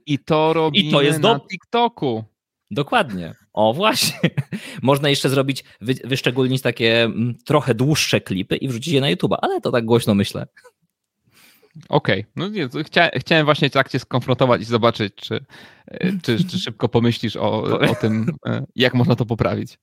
I 0.06 0.20
to 0.20 0.54
robimy 0.54 0.86
I 0.90 0.92
to 0.92 1.02
jest 1.02 1.20
na 1.20 1.34
do... 1.34 1.46
TikToku. 1.52 2.24
Dokładnie. 2.72 3.36
O, 3.54 3.74
właśnie. 3.74 4.20
Można 4.82 5.10
jeszcze 5.10 5.30
zrobić, 5.30 5.64
wy, 5.82 5.94
wyszczególnić 6.04 6.62
takie 6.62 7.04
mm, 7.04 7.36
trochę 7.46 7.76
dłuższe 7.76 8.22
klipy 8.22 8.56
i 8.58 8.68
wrzucić 8.68 8.94
je 8.94 9.02
na 9.02 9.10
YouTube, 9.10 9.34
ale 9.42 9.62
to 9.62 9.72
tak 9.72 9.86
głośno 9.86 10.16
myślę. 10.16 10.48
Okej, 11.90 12.20
okay. 12.20 12.32
no 12.36 12.48
nie, 12.48 12.70
chcia, 12.84 13.10
chciałem 13.16 13.46
właśnie 13.46 13.70
tak 13.70 13.90
cię 13.90 14.00
skonfrontować 14.00 14.62
i 14.62 14.66
zobaczyć, 14.66 15.16
czy, 15.16 15.46
e, 15.88 16.12
czy, 16.22 16.44
czy 16.44 16.60
szybko 16.60 16.90
pomyślisz 16.90 17.36
o, 17.36 17.64
o 17.64 17.96
tym, 17.96 18.34
e, 18.46 18.66
jak 18.76 18.94
można 18.94 19.16
to 19.16 19.26
poprawić. 19.26 19.80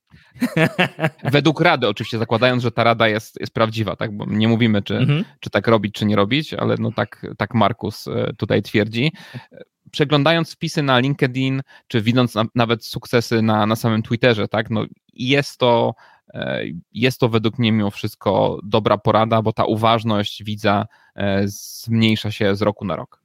Według 1.32 1.60
rady 1.60 1.88
oczywiście, 1.88 2.18
zakładając, 2.18 2.62
że 2.62 2.70
ta 2.70 2.84
rada 2.84 3.08
jest, 3.08 3.40
jest 3.40 3.54
prawdziwa, 3.54 3.96
tak? 3.96 4.16
Bo 4.16 4.24
nie 4.28 4.48
mówimy, 4.48 4.82
czy, 4.82 4.96
mhm. 4.96 5.24
czy 5.40 5.50
tak 5.50 5.68
robić, 5.68 5.94
czy 5.94 6.06
nie 6.06 6.16
robić, 6.16 6.54
ale 6.54 6.74
no 6.78 6.92
tak, 6.92 7.26
tak 7.38 7.54
Markus 7.54 8.08
e, 8.08 8.32
tutaj 8.38 8.62
twierdzi. 8.62 9.12
Przeglądając 9.90 10.52
wpisy 10.52 10.82
na 10.82 10.98
LinkedIn, 10.98 11.62
czy 11.88 12.02
widząc 12.02 12.34
na, 12.34 12.44
nawet 12.54 12.84
sukcesy 12.84 13.42
na, 13.42 13.66
na 13.66 13.76
samym 13.76 14.02
Twitterze, 14.02 14.48
tak? 14.48 14.70
No 14.70 14.84
jest 15.14 15.58
to 15.58 15.94
jest 16.92 17.20
to 17.20 17.28
według 17.28 17.58
mnie 17.58 17.72
mimo 17.72 17.90
wszystko 17.90 18.60
dobra 18.64 18.98
porada, 18.98 19.42
bo 19.42 19.52
ta 19.52 19.64
uważność 19.64 20.44
widza 20.44 20.86
zmniejsza 21.44 22.30
się 22.30 22.56
z 22.56 22.62
roku 22.62 22.84
na 22.84 22.96
rok. 22.96 23.20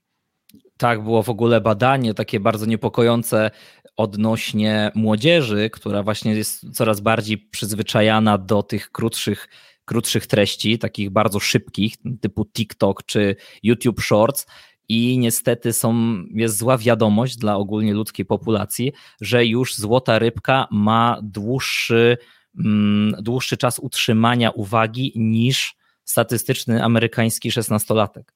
Tak, 0.77 1.03
było 1.03 1.23
w 1.23 1.29
ogóle 1.29 1.61
badanie 1.61 2.13
takie 2.13 2.39
bardzo 2.39 2.65
niepokojące 2.65 3.51
odnośnie 3.97 4.91
młodzieży, 4.95 5.69
która 5.69 6.03
właśnie 6.03 6.33
jest 6.33 6.71
coraz 6.73 6.99
bardziej 6.99 7.37
przyzwyczajana 7.37 8.37
do 8.37 8.63
tych 8.63 8.91
krótszych, 8.91 9.47
krótszych 9.85 10.27
treści, 10.27 10.79
takich 10.79 11.09
bardzo 11.09 11.39
szybkich, 11.39 11.95
typu 12.21 12.45
TikTok 12.45 13.03
czy 13.05 13.35
YouTube 13.63 14.01
Shorts. 14.01 14.45
I 14.89 15.17
niestety 15.17 15.73
są, 15.73 16.15
jest 16.33 16.57
zła 16.57 16.77
wiadomość 16.77 17.37
dla 17.37 17.55
ogólnie 17.55 17.93
ludzkiej 17.93 18.25
populacji, 18.25 18.91
że 19.21 19.45
już 19.45 19.75
złota 19.75 20.19
rybka 20.19 20.67
ma 20.71 21.19
dłuższy 21.23 22.17
Mm, 22.59 23.15
dłuższy 23.21 23.57
czas 23.57 23.79
utrzymania 23.79 24.51
uwagi 24.51 25.13
niż 25.15 25.75
statystyczny 26.11 26.83
amerykański 26.83 27.51
szesnastolatek. 27.51 28.33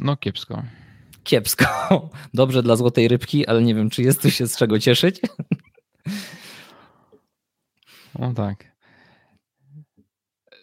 No 0.00 0.16
kiepsko. 0.16 0.62
Kiepsko. 1.24 2.10
Dobrze 2.34 2.62
dla 2.62 2.76
złotej 2.76 3.08
rybki, 3.08 3.46
ale 3.46 3.62
nie 3.62 3.74
wiem, 3.74 3.90
czy 3.90 4.02
jest 4.02 4.22
tu 4.22 4.30
się 4.30 4.46
z 4.46 4.56
czego 4.56 4.78
cieszyć. 4.78 5.20
No 8.18 8.34
tak. 8.34 8.76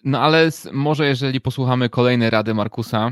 No 0.04 0.22
ale 0.22 0.50
może 0.74 1.08
jeżeli 1.08 1.42
posłuchamy 1.42 1.90
kolejnej 1.90 2.30
rady 2.30 2.54
Markusa, 2.54 3.12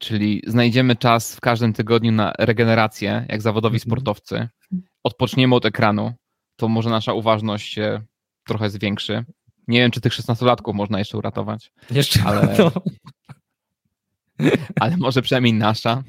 Czyli 0.00 0.42
znajdziemy 0.46 0.96
czas 0.96 1.36
w 1.36 1.40
każdym 1.40 1.72
tygodniu 1.72 2.12
na 2.12 2.32
regenerację, 2.38 3.26
jak 3.28 3.42
zawodowi 3.42 3.76
Mhm. 3.76 3.80
sportowcy. 3.80 4.48
Odpoczniemy 5.04 5.54
od 5.54 5.66
ekranu, 5.66 6.12
to 6.56 6.68
może 6.68 6.90
nasza 6.90 7.12
uważność 7.12 7.72
się 7.72 8.02
trochę 8.46 8.70
zwiększy. 8.70 9.24
Nie 9.70 9.80
wiem, 9.80 9.90
czy 9.90 10.00
tych 10.00 10.12
16-latków 10.12 10.74
można 10.74 10.98
jeszcze 10.98 11.18
uratować, 11.18 11.72
Jeszcze, 11.90 12.20
Ale- 12.24 12.56
no, 12.58 12.72
ale 14.80 14.96
może 14.96 15.22
przynajmniej 15.22 15.54
nasza. 15.54 16.02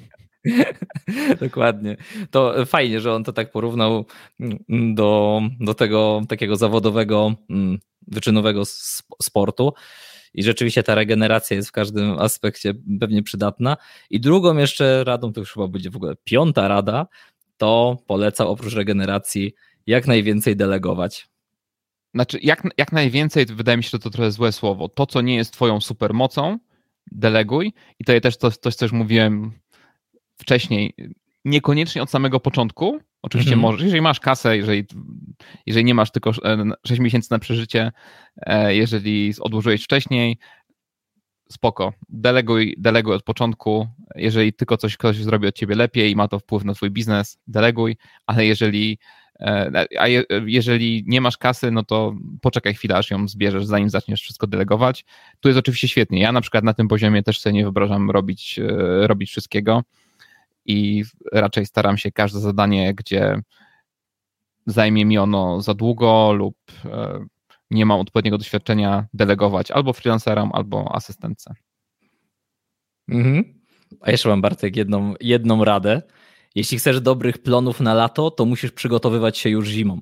dokładnie. 1.42 1.98
To 2.32 2.66
fajnie, 2.66 3.02
że 3.02 3.14
on 3.14 3.24
to 3.24 3.34
tak 3.34 3.52
porównał 3.52 4.06
mm, 4.40 4.96
do, 4.96 5.42
do 5.60 5.74
tego 5.74 6.22
takiego 6.30 6.56
zawodowego, 6.56 7.34
mm, 7.50 7.80
wyczynowego 8.08 8.62
sp- 8.80 9.16
sportu. 9.22 9.74
I 10.34 10.44
rzeczywiście 10.44 10.84
ta 10.84 10.96
regeneracja 10.96 11.58
jest 11.58 11.70
w 11.70 11.72
każdym 11.72 12.20
aspekcie 12.20 12.74
pewnie 13.00 13.24
przydatna. 13.24 13.78
I 14.10 14.20
drugą 14.20 14.58
jeszcze 14.58 15.04
radą, 15.04 15.34
to 15.34 15.40
już 15.40 15.54
chyba 15.54 15.68
będzie 15.68 15.90
w 15.90 15.96
ogóle 15.96 16.16
piąta 16.24 16.68
rada, 16.68 17.08
to 17.58 17.98
polecał 18.08 18.52
oprócz 18.52 18.74
regeneracji 18.74 19.54
jak 19.88 20.08
najwięcej 20.08 20.56
delegować. 20.56 21.31
Znaczy, 22.14 22.40
jak, 22.42 22.68
jak 22.78 22.92
najwięcej, 22.92 23.46
wydaje 23.46 23.78
mi 23.78 23.84
się, 23.84 23.90
że 23.90 24.00
to 24.00 24.10
trochę 24.10 24.32
złe 24.32 24.52
słowo. 24.52 24.90
To, 24.90 25.06
co 25.06 25.22
nie 25.22 25.36
jest 25.36 25.54
twoją 25.54 25.82
supermocą, 25.82 26.60
deleguj. 27.12 27.74
I 28.00 28.04
to 28.04 28.14
ja 28.14 28.22
też 28.22 28.38
coś, 28.38 28.76
co 28.76 28.86
już 28.86 28.92
mówiłem 28.92 29.52
wcześniej. 30.38 30.94
Niekoniecznie 31.46 32.04
od 32.04 32.10
samego 32.10 32.40
początku. 32.40 33.00
Oczywiście 33.22 33.54
Mhm. 33.54 33.62
możesz, 33.62 33.82
jeżeli 33.84 34.02
masz 34.02 34.20
kasę, 34.20 34.58
jeżeli, 34.58 34.86
jeżeli 35.66 35.86
nie 35.86 35.94
masz 35.94 36.12
tylko 36.12 36.30
e, 36.30 36.72
6 36.88 37.02
miesięcy 37.02 37.32
na 37.32 37.40
przeżycie, 37.40 37.92
e, 38.38 38.76
jeżeli 38.76 39.34
odłożyłeś 39.40 39.84
wcześniej, 39.84 40.38
spoko. 41.52 41.94
Deleguj, 42.10 42.76
deleguj 42.78 43.14
od 43.14 43.24
początku. 43.24 43.88
Jeżeli 44.16 44.54
tylko 44.54 44.78
coś 44.78 44.98
ktoś 44.98 45.18
zrobi 45.18 45.48
od 45.48 45.56
ciebie 45.56 45.76
lepiej 45.76 46.12
i 46.12 46.16
ma 46.16 46.28
to 46.28 46.40
wpływ 46.40 46.64
na 46.64 46.74
twój 46.74 46.92
biznes, 46.92 47.40
deleguj, 47.48 47.98
ale 48.26 48.46
jeżeli 48.46 48.98
E, 48.98 49.21
A 50.00 50.08
je, 50.08 50.24
jeżeli 50.46 51.04
nie 51.08 51.22
masz 51.22 51.38
kasy, 51.38 51.72
no 51.72 51.84
to 51.84 52.16
poczekaj 52.42 52.74
chwilę, 52.74 52.98
aż 52.98 53.12
ją 53.12 53.28
zbierzesz, 53.28 53.66
zanim 53.66 53.90
zaczniesz 53.90 54.22
wszystko 54.22 54.48
delegować. 54.48 55.06
Tu 55.40 55.50
jest 55.50 55.60
oczywiście 55.60 55.88
świetnie. 55.88 56.22
Ja 56.22 56.32
na 56.32 56.42
przykład 56.42 56.64
na 56.64 56.74
tym 56.74 56.88
poziomie 56.88 57.24
też 57.24 57.40
sobie 57.40 57.54
nie 57.54 57.64
wyobrażam 57.64 58.12
robić, 58.12 58.60
e, 58.60 59.08
robić 59.08 59.30
wszystkiego 59.30 59.84
i 60.66 61.04
raczej 61.32 61.66
staram 61.66 61.98
się 61.98 62.12
każde 62.12 62.40
zadanie, 62.40 62.94
gdzie 62.94 63.42
zajmie 64.66 65.06
mi 65.06 65.18
ono 65.18 65.62
za 65.62 65.74
długo 65.74 66.34
lub 66.34 66.58
e, 66.86 67.26
nie 67.72 67.86
mam 67.86 68.00
odpowiedniego 68.00 68.38
doświadczenia, 68.38 69.08
delegować 69.14 69.72
albo 69.72 69.94
freelancerom, 69.94 70.52
albo 70.54 70.96
asystentce. 70.96 71.54
Mhm. 73.10 73.62
A 74.02 74.12
jeszcze 74.12 74.30
mam, 74.30 74.42
Bartek, 74.42 74.76
jedną, 74.76 75.14
jedną 75.22 75.64
radę. 75.64 76.02
Jeśli 76.56 76.78
chcesz 76.78 77.02
dobrych 77.02 77.38
plonów 77.38 77.80
na 77.80 77.94
lato, 77.94 78.32
to 78.32 78.46
musisz 78.46 78.72
przygotowywać 78.72 79.38
się 79.38 79.50
już 79.50 79.68
zimą. 79.68 80.02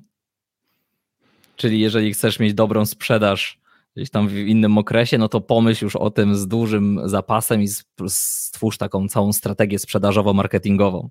Czyli 1.56 1.80
jeżeli 1.80 2.12
chcesz 2.12 2.38
mieć 2.38 2.54
dobrą 2.54 2.86
sprzedaż 2.86 3.60
gdzieś 3.96 4.10
tam 4.10 4.28
w 4.28 4.36
innym 4.36 4.78
okresie, 4.78 5.18
no 5.18 5.28
to 5.28 5.40
pomyśl 5.40 5.84
już 5.84 5.96
o 5.96 6.10
tym 6.10 6.36
z 6.36 6.48
dużym 6.48 7.00
zapasem 7.04 7.62
i 7.62 7.68
stwórz 8.08 8.78
taką 8.78 9.08
całą 9.08 9.32
strategię 9.32 9.78
sprzedażowo-marketingową. 9.78 11.08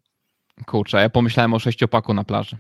Kurczę, 0.65 0.97
ja 0.97 1.09
pomyślałem 1.09 1.53
o 1.53 1.59
sześciopaku 1.59 2.13
na 2.13 2.23
plaży. 2.23 2.57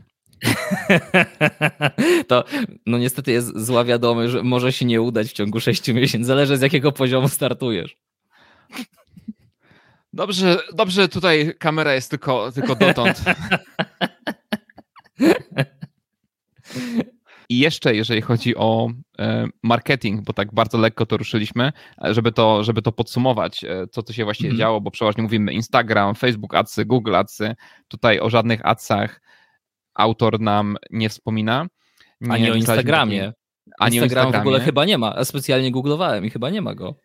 to 2.27 2.43
no 2.85 2.97
niestety 2.97 3.31
jest 3.31 3.59
zła 3.59 3.83
wiadomość, 3.83 4.31
że 4.31 4.43
może 4.43 4.73
się 4.73 4.85
nie 4.85 5.01
udać 5.01 5.27
w 5.27 5.33
ciągu 5.33 5.59
sześciu 5.59 5.93
miesięcy. 5.93 6.27
Zależy 6.27 6.57
z 6.57 6.61
jakiego 6.61 6.91
poziomu 6.91 7.29
startujesz. 7.29 7.97
Dobrze, 10.13 10.57
dobrze, 10.73 11.07
tutaj 11.09 11.53
kamera 11.59 11.93
jest 11.93 12.09
tylko, 12.09 12.51
tylko 12.51 12.75
dotąd. 12.75 13.21
I 17.49 17.59
jeszcze, 17.59 17.95
jeżeli 17.95 18.21
chodzi 18.21 18.55
o 18.55 18.89
e, 19.19 19.47
marketing, 19.63 20.21
bo 20.21 20.33
tak 20.33 20.53
bardzo 20.53 20.77
lekko 20.77 21.05
to 21.05 21.17
ruszyliśmy, 21.17 21.71
żeby 22.01 22.31
to, 22.31 22.63
żeby 22.63 22.81
to 22.81 22.91
podsumować, 22.91 23.63
e, 23.63 23.87
co 23.91 24.03
tu 24.03 24.13
się 24.13 24.23
właściwie 24.23 24.49
Mhm. 24.49 24.59
działo, 24.59 24.81
bo 24.81 24.91
przeważnie 24.91 25.23
mówimy 25.23 25.53
Instagram, 25.53 26.15
Facebook 26.15 26.55
Adsy, 26.55 26.85
Google 26.85 27.15
Adsy. 27.15 27.55
Tutaj 27.87 28.19
o 28.19 28.29
żadnych 28.29 28.65
adsach 28.65 29.21
autor 29.95 30.39
nam 30.39 30.77
nie 30.91 31.09
wspomina. 31.09 31.67
Nie 32.21 32.31
Ani 32.33 32.51
o 32.51 32.53
Instagramie. 32.53 33.19
takiej- 33.19 33.33
Ani 33.79 33.99
o 33.99 34.03
Instagram 34.03 34.31
w 34.31 34.35
ogóle 34.35 34.59
chyba 34.59 34.85
nie 34.85 34.97
ma. 34.97 35.13
Ja 35.17 35.25
specjalnie 35.25 35.71
googlowałem 35.71 36.25
i 36.25 36.29
chyba 36.29 36.49
nie 36.49 36.61
ma 36.61 36.75
go. 36.75 36.95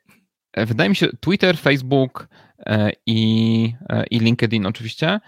E, 0.55 0.67
Wydaje 0.67 0.91
mi 0.91 0.97
się, 0.97 1.09
Twitter, 1.21 1.59
Facebook 1.59 2.29
e, 2.59 2.91
i, 3.07 3.75
e, 3.89 4.05
i 4.07 4.19
LinkedIn 4.19 4.67
oczywiście. 4.67 5.21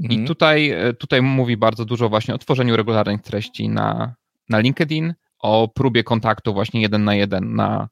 Mhm. 0.00 0.22
I 0.22 0.26
tutaj, 0.26 0.74
tutaj 0.98 1.22
mówi 1.22 1.56
bardzo 1.56 1.84
dużo 1.84 2.08
właśnie 2.08 2.34
o 2.34 2.38
tworzeniu 2.38 2.76
regularnych 2.76 3.22
treści 3.22 3.68
na, 3.68 4.14
na 4.48 4.58
LinkedIn, 4.58 5.14
o 5.38 5.68
próbie 5.68 6.04
kontaktu 6.04 6.52
właśnie 6.52 6.80
jeden 6.80 7.04
na 7.04 7.14
jeden 7.14 7.54
na, 7.54 7.88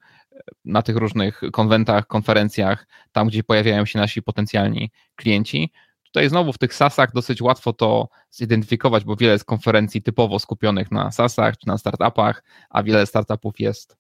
na 0.65 0.83
tych 0.83 0.97
różnych 0.97 1.41
konwentach, 1.53 2.07
konferencjach, 2.07 2.87
tam 3.13 3.29
gdzie 3.29 3.45
pojawiają 3.45 3.85
się 3.85 3.99
nasi 3.99 4.23
potencjalni 4.23 4.91
klienci. 5.17 5.73
Tutaj 6.03 6.29
znowu 6.29 6.53
w 6.53 6.59
tych 6.59 6.75
SaaSach 6.75 7.13
dosyć 7.13 7.43
łatwo 7.43 7.73
to 7.73 8.09
zidentyfikować, 8.31 9.05
bo 9.05 9.17
wiele 9.17 9.33
jest 9.33 9.45
konferencji 9.45 10.03
typowo 10.03 10.39
skupionych 10.39 10.91
na 10.91 11.11
SaaSach 11.11 11.57
czy 11.57 11.67
na 11.67 11.79
startupach, 11.79 12.45
a 12.71 12.83
wiele 12.83 13.07
startupów 13.07 13.61
jest 13.61 13.97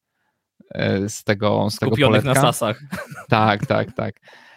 z 1.08 1.24
tego, 1.24 1.70
z 1.70 1.76
tego 1.78 1.90
Skupionych 1.92 2.24
na 2.24 2.34
sasach. 2.34 2.80
Tak, 3.28 3.66
tak, 3.66 3.92
tak. 3.92 4.14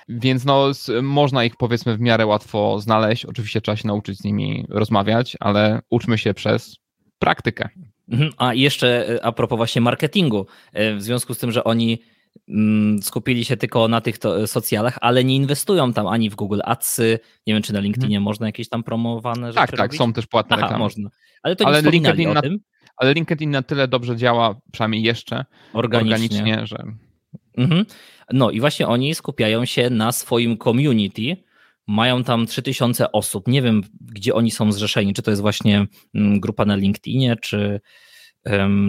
Więc 0.10 0.46
no, 0.46 0.70
s- 0.70 0.92
można 1.02 1.44
ich 1.44 1.56
powiedzmy 1.56 1.98
w 1.98 2.00
miarę 2.02 2.26
łatwo 2.26 2.80
znaleźć. 2.80 3.26
Oczywiście 3.26 3.62
trzeba 3.62 3.76
się 3.76 3.88
nauczyć 3.88 4.18
z 4.18 4.24
nimi 4.24 4.66
rozmawiać, 4.70 5.38
ale 5.40 5.80
uczmy 5.90 6.18
się 6.18 6.34
przez 6.34 6.76
praktykę. 7.20 7.70
Mhm. 8.12 8.32
A 8.38 8.54
jeszcze 8.54 9.10
e, 9.16 9.26
a 9.26 9.32
propos 9.32 9.58
właśnie 9.58 9.82
marketingu, 9.82 10.46
e, 10.74 10.96
w 10.96 11.02
związku 11.04 11.34
z 11.34 11.38
tym, 11.38 11.52
że 11.52 11.64
oni 11.64 12.02
mm, 12.50 13.04
skupili 13.04 13.46
się 13.46 13.58
tylko 13.58 13.88
na 13.88 14.02
tych 14.02 14.18
to, 14.18 14.42
e, 14.42 14.48
socjalach, 14.48 14.98
ale 15.02 15.24
nie 15.24 15.36
inwestują 15.36 15.94
tam 15.94 16.08
ani 16.08 16.30
w 16.30 16.36
Google 16.36 16.60
Adsy, 16.66 17.20
nie 17.48 17.54
wiem 17.54 17.64
czy 17.64 17.74
na 17.74 17.80
LinkedInie 17.80 18.20
można 18.20 18.46
jakieś 18.46 18.70
tam 18.70 18.84
promowane 18.84 19.48
rzeczy 19.48 19.60
Mhm. 19.62 19.68
Tak, 19.68 19.78
tak, 19.78 19.80
robić? 19.88 19.98
są 19.98 20.14
też 20.14 20.28
płatne 20.28 20.56
Aha, 20.56 20.62
reklamy. 20.66 20.84
można. 20.84 21.10
Ale 21.44 21.56
to 21.56 21.68
Ale 21.68 21.82
LinkedIn 21.82 22.30
o 22.30 22.34
na- 22.34 22.42
tym 22.42 22.60
Ale 22.98 23.14
LinkedIn 23.14 23.52
na 23.52 23.62
tyle 23.62 23.88
dobrze 23.88 24.16
działa, 24.18 24.56
przynajmniej 24.72 25.04
jeszcze, 25.04 25.46
organicznie. 25.74 26.16
organicznie, 26.16 26.68
że 26.68 26.86
Mhm. 27.58 27.86
No 28.34 28.52
i 28.52 28.60
właśnie 28.60 28.88
oni 28.88 29.16
skupiają 29.16 29.66
się 29.66 29.90
na 29.90 30.12
swoim 30.12 30.58
community. 30.58 31.38
Mają 31.88 32.24
tam 32.24 32.48
3000 32.48 33.12
osób. 33.12 33.48
Nie 33.48 33.62
wiem, 33.62 33.82
gdzie 34.02 34.34
oni 34.34 34.52
są 34.52 34.72
zrzeszeni. 34.72 35.14
Czy 35.14 35.22
to 35.22 35.32
jest 35.32 35.42
właśnie 35.42 35.88
mm, 36.16 36.40
grupa 36.40 36.66
na 36.66 36.76
LinkedInie, 36.76 37.36
czy, 37.36 37.82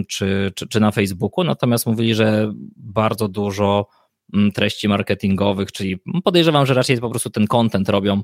czy, 0.09 0.53
czy, 0.55 0.69
czy 0.69 0.81
na 0.81 0.91
Facebooku. 0.91 1.45
Natomiast 1.45 1.87
mówili, 1.87 2.15
że 2.15 2.53
bardzo 2.77 3.29
dużo 3.29 3.87
mm, 4.35 4.53
treści 4.53 4.89
marketingowych, 4.89 5.73
czyli 5.73 5.99
podejrzewam, 6.25 6.67
że 6.67 6.75
raczej 6.75 7.01
po 7.01 7.11
prostu 7.11 7.31
ten 7.31 7.47
content 7.47 7.89
robią 7.89 8.23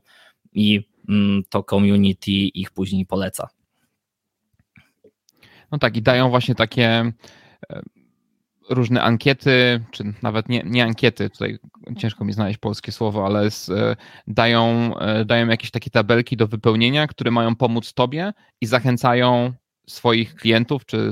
i 0.53 0.81
mm, 1.09 1.43
to 1.51 1.63
community 1.63 2.31
ich 2.31 2.71
później 2.71 3.07
poleca. 3.07 3.49
No 5.73 5.79
tak, 5.79 5.97
i 5.97 6.03
dają 6.03 6.31
właśnie 6.31 6.55
takie 6.55 7.13
e, 7.71 7.83
różne 8.71 9.03
ankiety, 9.03 9.85
czy 9.91 10.05
nawet 10.23 10.49
nie, 10.49 10.63
nie 10.67 10.85
ankiety, 10.85 11.31
tutaj 11.31 11.59
ciężko 11.99 12.25
mi 12.25 12.33
znaleźć 12.33 12.59
polskie 12.59 12.93
słowo, 12.93 13.27
ale 13.27 13.51
z, 13.51 13.71
e, 13.71 13.97
dają, 14.27 14.93
e, 14.99 15.25
dają 15.25 15.49
jakieś 15.49 15.71
takie 15.71 15.91
tabelki 15.91 16.37
do 16.37 16.47
wypełnienia, 16.47 17.07
które 17.07 17.31
mają 17.31 17.57
pomóc 17.57 17.95
tobie 17.95 18.33
i 18.61 18.67
zachęcają 18.67 19.53
swoich 19.87 20.35
klientów, 20.35 20.87
czy, 20.87 21.11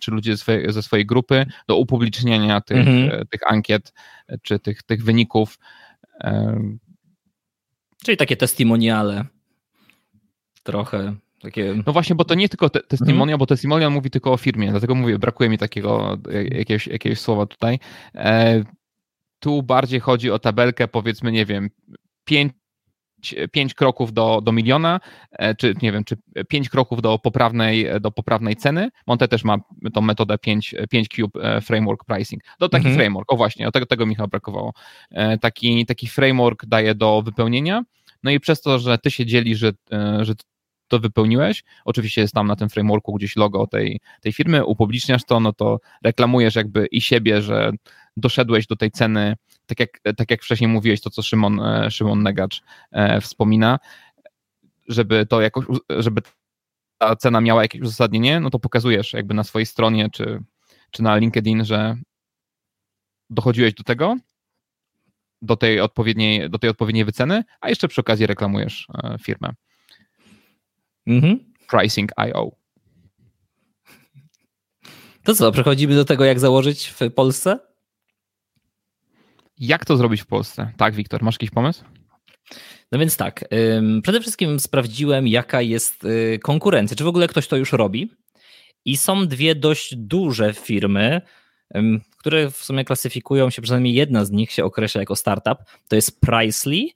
czy 0.00 0.10
ludzi 0.10 0.30
ze 0.30 0.36
swojej, 0.36 0.72
ze 0.72 0.82
swojej 0.82 1.06
grupy 1.06 1.46
do 1.68 1.76
upubliczniania 1.76 2.60
tych, 2.60 2.76
Mhm. 2.76 3.26
tych 3.26 3.40
ankiet, 3.52 3.92
czy 4.42 4.58
tych, 4.58 4.82
tych 4.82 5.04
wyników. 5.04 5.58
Czyli 8.04 8.16
takie 8.16 8.36
testimoniale. 8.36 9.24
Trochę 10.62 11.14
takie. 11.42 11.74
No 11.86 11.92
właśnie, 11.92 12.16
bo 12.16 12.24
to 12.24 12.34
nie 12.34 12.48
tylko 12.48 12.70
te, 12.70 12.80
testimonial, 12.80 13.38
bo 13.38 13.46
testimonial 13.46 13.90
mówi 13.92 14.10
tylko 14.10 14.32
o 14.32 14.36
firmie, 14.36 14.70
dlatego 14.70 14.94
mówię, 14.94 15.18
brakuje 15.18 15.50
mi 15.50 15.58
takiego 15.58 16.18
e, 16.32 16.44
jakiegoś, 16.44 16.86
jakiegoś 16.86 17.18
słowa 17.20 17.46
tutaj. 17.46 17.78
E, 18.14 18.64
tu 19.38 19.62
bardziej 19.62 20.00
chodzi 20.00 20.30
o 20.30 20.38
tabelkę, 20.38 20.88
powiedzmy, 20.88 21.32
nie 21.32 21.46
wiem, 21.46 21.70
pięć, 22.24 22.52
pięć 23.52 23.74
kroków 23.74 24.12
do, 24.12 24.40
do 24.40 24.52
miliona, 24.52 25.00
e, 25.32 25.54
czy 25.54 25.74
nie 25.82 25.92
wiem, 25.92 26.04
czy 26.04 26.16
pięć 26.48 26.68
kroków 26.68 27.02
do 27.02 27.18
poprawnej, 27.18 27.86
do 28.00 28.10
poprawnej 28.10 28.56
ceny. 28.56 28.88
Monte 29.06 29.28
też 29.28 29.44
ma 29.44 29.56
tą 29.94 30.00
metodę 30.00 30.38
5, 30.38 30.74
5 30.90 31.08
Cube 31.08 31.40
e, 31.56 31.60
Framework 31.60 32.04
Pricing. 32.04 32.42
To 32.58 32.68
taki 32.68 32.86
Mhm. 32.86 32.96
framework, 32.96 33.32
o 33.32 33.36
właśnie, 33.36 33.68
o 33.68 33.72
tego, 33.72 33.86
tego 33.86 34.06
Michał 34.06 34.28
brakowało. 34.28 34.72
E, 35.10 35.38
Taki, 35.38 35.86
taki 35.86 36.06
framework 36.06 36.66
daje 36.66 36.94
do 36.94 37.22
wypełnienia, 37.22 37.82
no 38.22 38.30
i 38.30 38.40
przez 38.40 38.60
to, 38.60 38.78
że 38.78 38.98
ty 38.98 39.10
się 39.10 39.26
dzielisz, 39.26 39.58
że, 39.58 39.72
e, 39.92 40.24
że 40.24 40.34
to 40.92 41.00
wypełniłeś. 41.00 41.64
Oczywiście 41.84 42.20
jest 42.20 42.34
tam 42.34 42.46
na 42.46 42.56
tym 42.56 42.68
frameworku 42.68 43.14
gdzieś 43.14 43.36
logo 43.36 43.66
tej, 43.66 44.00
tej 44.20 44.32
firmy, 44.32 44.64
upubliczniasz 44.64 45.24
to, 45.24 45.40
no 45.40 45.52
to 45.52 45.80
reklamujesz 46.04 46.54
jakby 46.54 46.86
i 46.86 47.00
siebie, 47.00 47.42
że, 47.42 47.72
doszedłeś 48.16 48.66
do 48.66 48.76
tej 48.76 48.90
ceny, 48.90 49.36
tak 49.66 49.80
jak, 49.80 50.00
tak 50.16 50.30
jak 50.30 50.42
wcześniej 50.42 50.68
mówiłeś, 50.68 51.00
to 51.00 51.10
co 51.10 51.22
Szymon, 51.22 51.60
Szymon 51.90 52.22
Negacz 52.22 52.62
wspomina, 53.20 53.78
żeby 54.88 55.26
to 55.26 55.40
jakoś, 55.40 55.64
żeby 55.98 56.22
ta 56.98 57.16
cena 57.16 57.40
miała 57.40 57.62
jakieś 57.62 57.80
uzasadnienie, 57.80 58.40
no 58.40 58.50
to 58.50 58.58
pokazujesz 58.58 59.12
jakby 59.12 59.34
na 59.34 59.44
swojej 59.44 59.66
stronie 59.66 60.10
czy, 60.12 60.42
czy 60.90 61.02
na 61.02 61.16
LinkedIn, 61.16 61.64
że 61.64 61.96
dochodziłeś 63.30 63.74
do 63.74 63.84
tego, 63.84 64.16
do 65.42 65.56
tej 65.56 65.80
odpowiedniej, 65.80 66.50
do 66.50 66.58
tej 66.58 66.70
odpowiedniej 66.70 67.04
wyceny, 67.04 67.44
a 67.60 67.68
jeszcze 67.68 67.88
przy 67.88 68.00
okazji 68.00 68.26
reklamujesz 68.26 68.86
e, 68.94 69.16
firmę. 69.22 69.52
Mhm. 71.06 71.52
Pricing.io. 71.70 72.50
To 75.22 75.34
co, 75.34 75.52
przechodzimy 75.52 75.94
do 75.94 76.04
tego, 76.04 76.24
jak 76.24 76.40
założyć 76.40 76.86
w 76.86 77.12
Polsce? 77.14 77.58
Jak 79.58 79.84
to 79.84 79.96
zrobić 79.96 80.22
w 80.22 80.26
Polsce? 80.26 80.72
Tak, 80.76 80.94
Wiktor, 80.94 81.22
masz 81.22 81.34
jakiś 81.34 81.50
pomysł? 81.50 81.84
No 82.92 82.98
więc 82.98 83.16
tak, 83.16 83.44
przede 84.02 84.20
wszystkim 84.20 84.60
sprawdziłem, 84.60 85.28
jaka 85.28 85.62
jest 85.62 86.04
y, 86.04 86.38
konkurencja, 86.42 86.96
czy 86.96 87.04
w 87.04 87.06
ogóle 87.06 87.28
ktoś 87.28 87.48
to 87.48 87.56
już 87.56 87.72
robi. 87.72 88.10
I 88.84 88.96
są 88.96 89.26
dwie 89.26 89.54
dość 89.54 89.96
duże 89.96 90.54
firmy, 90.54 91.20
które 92.18 92.50
w 92.50 92.56
sumie 92.56 92.84
klasyfikują 92.84 93.50
się, 93.50 93.62
przynajmniej 93.62 93.94
jedna 93.94 94.24
z 94.24 94.30
nich 94.30 94.52
się 94.52 94.64
określa 94.64 95.00
jako 95.00 95.16
startup. 95.16 95.58
To 95.88 95.96
jest 95.96 96.20
Pricely, 96.20 96.86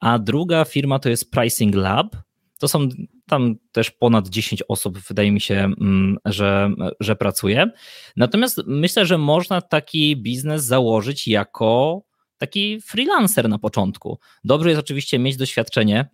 a 0.00 0.18
druga 0.18 0.64
firma 0.64 0.98
to 0.98 1.08
jest 1.08 1.30
Pricing 1.30 1.74
Lab. 1.74 2.16
To 2.58 2.68
są 2.68 2.88
tam 3.30 3.54
też 3.72 3.90
ponad 3.90 4.28
10 4.28 4.62
osób, 4.68 4.98
wydaje 4.98 5.32
mi 5.32 5.40
się, 5.40 5.54
mm, 5.54 6.16
że, 6.24 6.70
że 7.00 7.16
pracuje. 7.16 7.70
Natomiast 8.16 8.60
myślę, 8.66 9.06
że 9.06 9.18
można 9.18 9.60
taki 9.60 10.16
biznes 10.16 10.64
założyć 10.64 11.28
jako 11.28 12.02
taki 12.38 12.80
freelancer 12.80 13.48
na 13.48 13.58
początku. 13.58 14.18
Dobrze 14.44 14.68
jest 14.68 14.80
oczywiście 14.80 15.18
mieć 15.18 15.36
doświadczenie, 15.36 16.08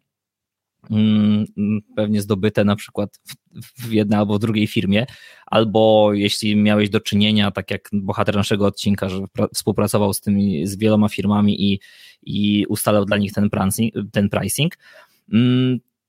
mm, 0.91 1.47
pewnie 1.97 2.23
zdobyte 2.23 2.65
na 2.65 2.77
przykład 2.77 3.21
w 3.79 3.93
jednej 3.93 4.19
albo 4.19 4.35
w 4.35 4.39
drugiej 4.39 4.67
firmie, 4.67 5.07
albo 5.47 6.11
jeśli 6.15 6.57
miałeś 6.57 6.91
do 6.91 7.01
czynienia, 7.01 7.51
tak 7.51 7.71
jak 7.71 7.89
bohater 7.93 8.37
naszego 8.37 8.67
odcinka, 8.67 9.09
że 9.09 9.21
współpracował 9.55 10.13
z 10.13 10.21
tymi, 10.21 10.67
z 10.67 10.77
wieloma 10.77 11.09
firmami 11.09 11.73
i, 11.73 11.81
i 12.23 12.67
ustalał 12.69 13.05
dla 13.05 13.17
nich 13.17 13.33
ten 13.33 13.51
pricing, 13.51 13.95
ten 14.13 14.29
pricing. 14.29 14.79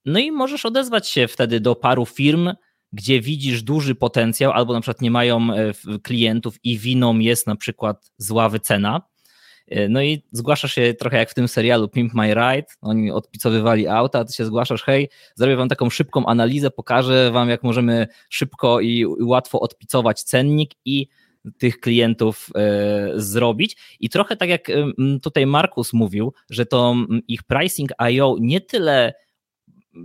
No 0.08 0.20
i 0.20 0.32
możesz 0.32 0.66
odezwać 0.66 1.10
się 1.10 1.28
wtedy 1.28 1.60
do 1.60 1.76
paru 1.76 2.06
firm, 2.06 2.54
gdzie 2.94 3.22
widzisz 3.22 3.64
duży 3.64 3.96
potencjał, 3.96 4.52
albo 4.52 4.74
na 4.74 4.82
przykład 4.82 5.02
nie 5.02 5.12
mają 5.12 5.54
e, 5.54 5.74
klientów 6.04 6.56
i 6.64 6.78
winą 6.78 7.20
jest 7.20 7.48
na 7.48 7.56
przykład 7.56 8.12
zła 8.18 8.50
wycena, 8.50 9.02
E, 9.68 9.90
no 9.90 10.02
i 10.02 10.24
zgłaszasz 10.32 10.74
się 10.74 10.94
trochę 10.94 11.18
jak 11.18 11.30
w 11.30 11.34
tym 11.34 11.48
serialu 11.48 11.90
Pimp 11.90 12.14
My 12.14 12.34
Ride, 12.34 12.68
oni 12.82 13.12
odpicowywali 13.12 13.88
auta, 13.88 14.26
ty 14.26 14.34
się 14.34 14.46
zgłaszasz, 14.46 14.84
hej, 14.84 15.10
zrobię 15.36 15.56
wam 15.56 15.70
taką 15.70 15.90
szybką 15.90 16.26
analizę, 16.26 16.72
pokażę 16.72 17.32
wam 17.32 17.50
jak 17.50 17.64
możemy 17.64 18.08
szybko 18.30 18.82
i 18.82 19.06
łatwo 19.06 19.60
odpicować 19.60 20.24
cennik 20.24 20.72
i 20.86 21.08
tych 21.58 21.80
klientów 21.80 22.50
e, 22.56 23.12
zrobić. 23.16 23.78
I 24.00 24.10
trochę 24.10 24.36
tak 24.36 24.50
jak 24.50 24.72
tutaj 25.22 25.46
Markus 25.46 25.94
mówił, 25.94 26.34
że 26.50 26.66
to 26.66 26.96
ich 27.28 27.44
pricing 27.44 27.92
IO 27.98 28.36
nie 28.40 28.62
tyle 28.62 29.14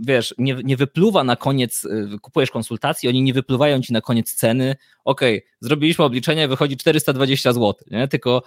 wiesz, 0.01 0.35
nie, 0.39 0.55
nie 0.65 0.77
wypluwa 0.77 1.25
na 1.25 1.37
koniec, 1.37 1.85
e, 1.85 2.19
kupujesz 2.19 2.51
konsultacji, 2.51 3.09
oni 3.09 3.23
nie 3.23 3.33
wypluwają 3.33 3.83
ci 3.83 3.93
na 3.93 4.01
koniec 4.01 4.35
ceny, 4.35 4.77
ok, 5.05 5.21
zrobiliśmy 5.61 6.05
obliczenie, 6.05 6.49
wychodzi 6.49 6.77
420 6.77 7.53
zł, 7.53 7.75
nie? 7.91 8.09
tylko 8.09 8.43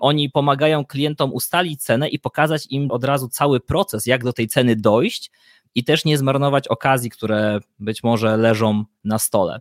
oni 0.00 0.30
pomagają 0.30 0.84
klientom 0.84 1.32
ustalić 1.32 1.82
cenę 1.82 2.08
i 2.08 2.18
pokazać 2.18 2.66
im 2.70 2.90
od 2.90 3.04
razu 3.04 3.28
cały 3.28 3.60
proces, 3.60 4.06
jak 4.06 4.24
do 4.24 4.32
tej 4.32 4.48
ceny 4.48 4.76
dojść 4.76 5.30
i 5.74 5.84
też 5.84 6.04
nie 6.04 6.18
zmarnować 6.18 6.68
okazji, 6.68 7.10
które 7.10 7.60
być 7.78 8.02
może 8.02 8.36
leżą 8.36 8.84
na 9.04 9.18
stole. 9.18 9.60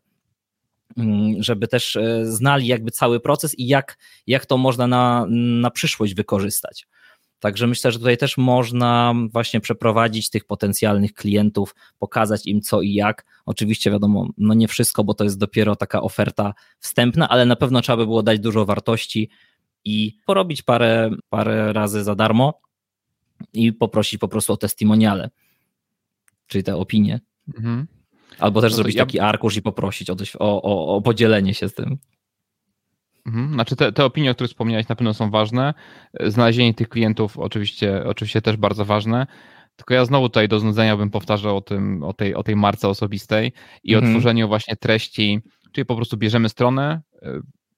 Mm, 0.98 1.44
żeby 1.44 1.68
też 1.68 1.96
e, 1.96 2.26
znali 2.26 2.68
jakby 2.68 2.92
cały 2.92 3.20
proces 3.20 3.60
i 3.60 3.68
jak, 3.68 3.98
jak 4.28 4.46
to 4.46 4.58
można 4.58 4.88
na, 4.88 5.26
na 5.62 5.72
przyszłość 5.72 6.14
wykorzystać. 6.14 6.88
Także 7.44 7.68
myślę, 7.68 7.92
że 7.92 8.00
tutaj 8.00 8.18
też 8.18 8.38
można 8.38 9.14
właśnie 9.32 9.60
przeprowadzić 9.60 10.30
tych 10.30 10.46
potencjalnych 10.46 11.14
klientów, 11.14 11.76
pokazać 12.00 12.46
im 12.46 12.62
co 12.62 12.82
i 12.82 12.94
jak. 12.94 13.26
Oczywiście 13.46 13.92
wiadomo, 13.92 14.28
no 14.38 14.54
nie 14.54 14.68
wszystko, 14.68 15.04
bo 15.04 15.14
to 15.14 15.24
jest 15.24 15.38
dopiero 15.38 15.76
taka 15.76 16.02
oferta 16.02 16.54
wstępna, 16.80 17.30
ale 17.30 17.46
na 17.46 17.56
pewno 17.56 17.82
trzeba 17.82 17.98
by 17.98 18.06
było 18.06 18.24
dać 18.24 18.40
dużo 18.40 18.66
wartości, 18.66 19.30
i 19.86 20.18
porobić 20.26 20.62
parę, 20.62 21.12
parę 21.30 21.74
razy 21.74 22.04
za 22.04 22.16
darmo 22.16 22.62
i 23.54 23.74
poprosić 23.74 24.20
po 24.20 24.28
prostu 24.28 24.54
o 24.54 24.58
testimoniale, 24.58 25.30
czyli 26.48 26.64
te 26.64 26.76
opinie. 26.76 27.20
Mhm. 27.58 27.88
Albo 28.40 28.62
też 28.62 28.72
no 28.72 28.76
zrobić 28.76 28.96
ja... 28.96 29.06
taki 29.06 29.20
arkusz 29.20 29.58
i 29.58 29.62
poprosić 29.62 30.10
o, 30.10 30.16
o, 30.40 30.62
o, 30.62 30.96
o 30.96 31.02
podzielenie 31.02 31.54
się 31.54 31.70
z 31.70 31.74
tym. 31.74 31.98
Mhm. 33.26 33.54
Znaczy 33.54 33.76
te, 33.76 33.92
te 33.92 34.06
opinie, 34.06 34.32
o 34.32 34.34
których 34.34 34.52
wspomniałeś, 34.52 34.88
na 34.88 34.96
pewno 34.96 35.14
są 35.14 35.30
ważne. 35.30 35.74
Znalezienie 36.20 36.74
tych 36.74 36.90
klientów 36.90 37.40
oczywiście, 37.40 38.04
oczywiście 38.06 38.42
też 38.42 38.58
bardzo 38.58 38.86
ważne. 38.86 39.28
Tylko 39.76 39.94
ja 39.94 40.06
znowu 40.06 40.30
tutaj 40.30 40.48
do 40.48 40.60
znudzenia 40.60 40.98
bym 40.98 41.10
powtarzał 41.10 41.58
o, 41.58 41.62
tym, 41.62 42.04
o, 42.04 42.14
tej, 42.14 42.36
o 42.36 42.44
tej 42.44 42.56
marce 42.56 42.90
osobistej 42.90 43.52
i 43.84 43.94
mhm. 43.94 44.12
o 44.12 44.16
tworzeniu 44.16 44.48
właśnie 44.48 44.76
treści, 44.76 45.40
czyli 45.72 45.86
po 45.86 45.96
prostu 45.96 46.18
bierzemy 46.18 46.50
stronę, 46.50 47.02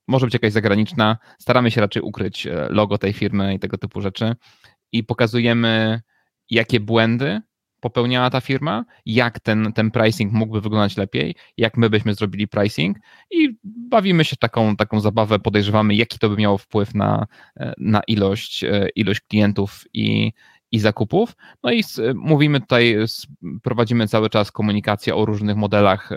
może 0.08 0.26
być 0.26 0.34
jakaś 0.34 0.52
zagraniczna. 0.52 1.18
Staramy 1.40 1.72
się 1.72 1.82
raczej 1.82 2.02
ukryć 2.02 2.48
e, 2.48 2.68
logo 2.70 2.98
tej 2.98 3.14
firmy 3.14 3.54
i 3.54 3.60
tego 3.60 3.78
typu 3.78 4.02
rzeczy 4.02 4.36
i 4.92 5.04
pokazujemy, 5.04 6.02
jakie 6.50 6.80
błędy 6.80 7.42
popełniała 7.86 8.30
ta 8.30 8.42
firma, 8.42 8.86
jak 9.06 9.40
ten, 9.40 9.74
ten 9.74 9.92
pricing 9.92 10.34
mógłby 10.34 10.62
wyglądać 10.62 10.98
lepiej, 10.98 11.36
jak 11.58 11.78
my 11.78 11.90
byśmy 11.90 12.14
zrobili 12.14 12.48
pricing 12.48 12.98
i 13.32 13.58
bawimy 13.64 14.26
się 14.26 14.36
taką, 14.36 14.76
taką 14.76 15.00
zabawę, 15.00 15.40
podejrzewamy, 15.40 15.96
jaki 15.96 16.20
to 16.20 16.30
by 16.30 16.36
miało 16.36 16.58
wpływ 16.58 16.96
na, 16.96 17.28
e, 17.58 17.74
na 17.78 18.02
ilość, 18.08 18.64
e, 18.64 18.90
ilość 18.96 19.22
klientów 19.22 19.84
i, 19.94 20.32
i 20.72 20.80
zakupów. 20.80 21.36
No 21.64 21.72
i 21.72 21.84
mówimy 22.16 22.62
tutaj, 22.62 22.98
prowadzimy 23.64 24.08
cały 24.08 24.30
czas 24.30 24.52
komunikację 24.52 25.16
o 25.16 25.26
różnych 25.26 25.56
modelach 25.56 26.10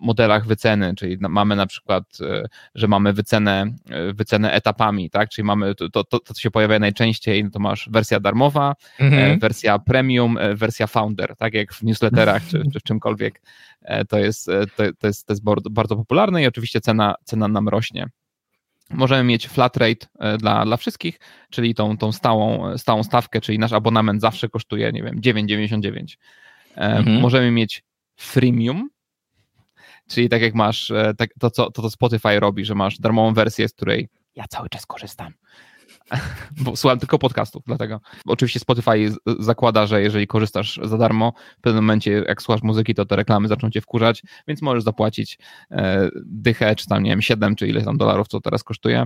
modelach 0.00 0.46
wyceny, 0.46 0.94
czyli 0.94 1.16
mamy 1.20 1.56
na 1.56 1.66
przykład, 1.66 2.04
e, 2.20 2.42
że 2.74 2.88
mamy 2.88 3.12
wycenę, 3.12 3.66
e, 3.90 4.12
wycenę 4.12 4.52
etapami, 4.52 5.10
tak? 5.10 5.28
Czyli 5.28 5.46
mamy 5.46 5.74
to, 5.74 5.88
to, 5.88 6.04
to, 6.04 6.20
co 6.20 6.40
się 6.40 6.50
pojawia 6.50 6.78
najczęściej, 6.78 7.44
no 7.44 7.50
to 7.50 7.58
masz 7.58 7.88
wersja 7.92 8.20
darmowa, 8.20 8.74
e, 9.00 9.04
mhm. 9.04 9.38
wersja 9.38 9.78
premium, 9.78 10.38
wersja 10.54 10.86
founder, 10.86 11.36
tak 11.36 11.54
jak 11.54 11.74
w 11.74 11.82
newsletterach 11.82 12.42
czy, 12.50 12.62
czy 12.72 12.80
w 12.80 12.82
czymkolwiek. 12.82 13.42
To 14.08 14.18
jest, 14.18 14.46
to, 14.76 14.82
to 14.98 15.06
jest, 15.06 15.26
to 15.26 15.32
jest 15.32 15.44
bardzo, 15.44 15.70
bardzo 15.70 15.96
popularne 15.96 16.42
i 16.42 16.46
oczywiście 16.46 16.80
cena, 16.80 17.14
cena 17.24 17.48
nam 17.48 17.68
rośnie. 17.68 18.08
Możemy 18.90 19.24
mieć 19.24 19.48
flat 19.48 19.76
rate 19.76 20.06
dla, 20.38 20.64
dla 20.64 20.76
wszystkich, 20.76 21.20
czyli 21.50 21.74
tą, 21.74 21.96
tą 21.96 22.12
stałą, 22.12 22.78
stałą 22.78 23.02
stawkę, 23.02 23.40
czyli 23.40 23.58
nasz 23.58 23.72
abonament 23.72 24.20
zawsze 24.20 24.48
kosztuje, 24.48 24.92
nie 24.92 25.02
wiem, 25.02 25.20
9,99. 25.20 26.16
Mhm. 26.76 27.20
Możemy 27.20 27.50
mieć 27.50 27.82
freemium, 28.16 28.88
Czyli 30.08 30.28
tak 30.28 30.42
jak 30.42 30.54
masz 30.54 30.90
e, 30.90 31.14
tak, 31.18 31.30
to, 31.38 31.50
co, 31.50 31.70
to, 31.70 31.82
to 31.82 31.90
Spotify 31.90 32.40
robi, 32.40 32.64
że 32.64 32.74
masz 32.74 32.98
darmową 32.98 33.34
wersję, 33.34 33.68
z 33.68 33.72
której 33.72 34.08
ja 34.36 34.44
cały 34.48 34.68
czas 34.68 34.86
korzystam. 34.86 35.32
Bo 36.64 36.76
słucham 36.76 36.98
tylko 36.98 37.18
podcastów, 37.18 37.62
dlatego. 37.66 38.00
Oczywiście 38.26 38.60
Spotify 38.60 39.12
zakłada, 39.38 39.86
że 39.86 40.02
jeżeli 40.02 40.26
korzystasz 40.26 40.80
za 40.82 40.98
darmo, 40.98 41.32
w 41.58 41.60
pewnym 41.60 41.84
momencie 41.84 42.24
jak 42.28 42.42
słuchasz 42.42 42.62
muzyki, 42.62 42.94
to 42.94 43.04
te 43.04 43.16
reklamy 43.16 43.48
zaczną 43.48 43.70
cię 43.70 43.80
wkurzać, 43.80 44.22
więc 44.48 44.62
możesz 44.62 44.84
zapłacić 44.84 45.38
e, 45.70 46.08
dychę, 46.26 46.76
czy 46.76 46.86
tam 46.86 47.02
nie 47.02 47.10
wiem, 47.10 47.22
7 47.22 47.56
czy 47.56 47.68
ile 47.68 47.82
tam 47.82 47.96
dolarów, 47.96 48.28
co 48.28 48.40
teraz 48.40 48.64
kosztuje 48.64 49.04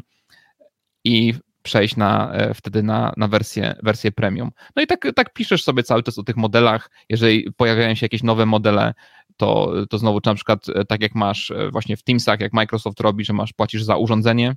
i 1.05 1.35
przejść 1.63 1.97
na, 1.97 2.33
e, 2.33 2.55
wtedy 2.55 2.83
na, 2.83 3.13
na 3.17 3.29
wersję, 3.29 3.75
wersję 3.83 4.13
premium. 4.13 4.51
No 4.77 4.83
i 4.83 4.87
tak, 4.87 5.07
tak 5.17 5.33
piszesz 5.33 5.65
sobie 5.65 5.83
cały 5.83 6.03
czas 6.03 6.19
o 6.19 6.23
tych 6.23 6.37
modelach. 6.37 6.91
Jeżeli 7.09 7.53
pojawiają 7.53 7.95
się 7.95 8.05
jakieś 8.05 8.23
nowe 8.23 8.47
modele, 8.47 8.95
to, 9.43 9.73
to 9.91 9.99
znowu 9.99 10.21
na 10.27 10.35
przykład 10.35 10.69
e, 10.69 10.85
tak 10.85 11.03
jak 11.03 11.15
masz 11.15 11.51
e, 11.51 11.71
właśnie 11.71 11.97
w 11.97 12.03
Teamsach, 12.03 12.41
jak 12.41 12.53
Microsoft 12.53 13.01
robi, 13.01 13.25
że 13.25 13.33
masz, 13.33 13.53
płacisz 13.53 13.83
za 13.83 13.97
urządzenie, 13.97 14.57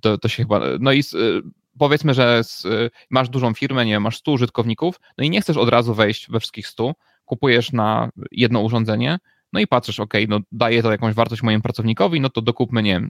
to, 0.00 0.18
to 0.18 0.28
się 0.28 0.42
chyba, 0.42 0.60
no 0.80 0.92
i 0.92 1.02
powiedzmy, 1.78 2.14
że 2.14 2.42
masz 3.10 3.28
dużą 3.28 3.54
firmę, 3.54 3.86
nie 3.86 4.00
masz 4.00 4.16
100 4.16 4.32
użytkowników, 4.32 5.00
no 5.18 5.24
i 5.24 5.30
nie 5.30 5.40
chcesz 5.40 5.56
od 5.56 5.68
razu 5.68 5.94
wejść 5.94 6.30
we 6.30 6.40
wszystkich 6.40 6.66
100, 6.66 6.94
kupujesz 7.24 7.72
na 7.72 8.10
jedno 8.32 8.60
urządzenie, 8.60 9.18
no 9.52 9.60
i 9.60 9.66
patrzysz, 9.66 10.00
ok, 10.00 10.14
no 10.28 10.40
daje 10.52 10.82
to 10.82 10.90
jakąś 10.90 11.14
wartość 11.14 11.42
mojemu 11.42 11.62
pracownikowi, 11.62 12.20
no 12.20 12.30
to 12.30 12.42
dokupmy, 12.42 12.82
nie 12.82 12.92
wiem, 12.92 13.08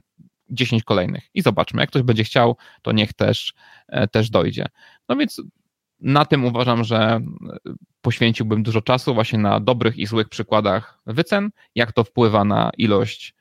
10 0.49 0.83
kolejnych 0.83 1.29
i 1.33 1.41
zobaczmy. 1.41 1.81
Jak 1.81 1.89
ktoś 1.89 2.01
będzie 2.01 2.23
chciał, 2.23 2.55
to 2.81 2.91
niech 2.91 3.13
też, 3.13 3.53
e, 3.87 4.07
też 4.07 4.29
dojdzie. 4.29 4.65
No 5.09 5.15
więc 5.15 5.41
na 5.99 6.25
tym 6.25 6.45
uważam, 6.45 6.83
że 6.83 6.97
e, 6.97 7.21
poświęciłbym 8.01 8.63
dużo 8.63 8.81
czasu 8.81 9.13
właśnie 9.13 9.39
na 9.39 9.59
dobrych 9.59 9.97
i 9.97 10.05
złych 10.05 10.29
przykładach 10.29 10.99
wycen, 11.05 11.49
jak 11.75 11.93
to 11.93 12.03
wpływa 12.03 12.43
na 12.43 12.71
ilość 12.77 13.35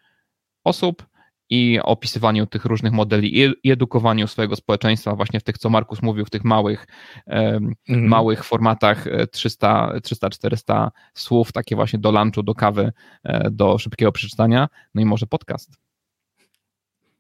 osób 0.65 1.07
i 1.51 1.81
opisywaniu 1.83 2.47
tych 2.47 2.65
różnych 2.65 2.93
modeli 2.93 3.55
i 3.63 3.71
edukowaniu 3.71 4.27
swojego 4.27 4.57
społeczeństwa 4.57 5.17
właśnie 5.17 5.41
w 5.41 5.43
tych, 5.43 5.59
co 5.59 5.71
Markus 5.71 6.03
mówił, 6.03 6.25
w 6.25 6.31
tych 6.31 6.45
małych, 6.45 6.87
mhm. 7.27 7.75
małych 7.89 8.45
formatach 8.45 9.05
300, 9.33 9.93
300-400 9.97 10.89
słów, 11.15 11.53
takie 11.53 11.77
właśnie 11.77 11.99
do 11.99 12.11
lunchu, 12.11 12.43
do 12.43 12.55
kawy, 12.55 12.93
e, 13.25 13.51
do 13.51 13.79
szybkiego 13.79 14.13
przeczytania, 14.13 14.69
no 14.95 15.03
i 15.03 15.05
może 15.05 15.27
podcast. 15.27 15.84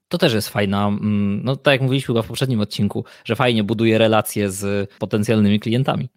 To 0.09 0.19
też 0.19 0.35
jest 0.35 0.49
fajna, 0.49 0.87
mm, 0.87 1.45
no 1.45 1.57
tak 1.57 1.73
jak 1.73 1.81
mówiliśmy 1.81 2.07
chyba 2.07 2.23
w 2.23 2.27
poprzednim 2.27 2.61
odcinku, 2.61 3.05
że 3.25 3.37
fajnie 3.37 3.65
buduje 3.65 3.99
relacje 3.99 4.51
z 4.51 4.91
potencjalnymi 4.99 5.61
klientami. 5.61 6.09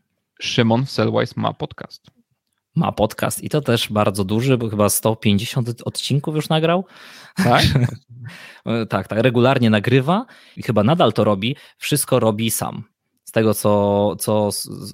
Szymon 0.41 0.85
Selwise 0.85 1.33
ma 1.35 1.53
podcast. 1.53 2.11
Ma 2.75 2.91
podcast 2.91 3.43
i 3.43 3.49
to 3.49 3.61
też 3.61 3.91
bardzo 3.91 4.23
duży, 4.23 4.57
bo 4.57 4.69
chyba 4.69 4.89
150 4.89 5.81
odcinków 5.85 6.35
już 6.35 6.49
nagrał. 6.49 6.85
Tak? 7.35 7.63
tak, 8.89 9.07
tak, 9.07 9.19
regularnie 9.19 9.69
nagrywa 9.69 10.25
i 10.57 10.63
chyba 10.63 10.83
nadal 10.83 11.13
to 11.13 11.23
robi. 11.23 11.55
Wszystko 11.77 12.19
robi 12.19 12.51
sam. 12.51 12.83
Z 13.23 13.31
tego, 13.31 13.53
co, 13.53 14.15
co 14.19 14.49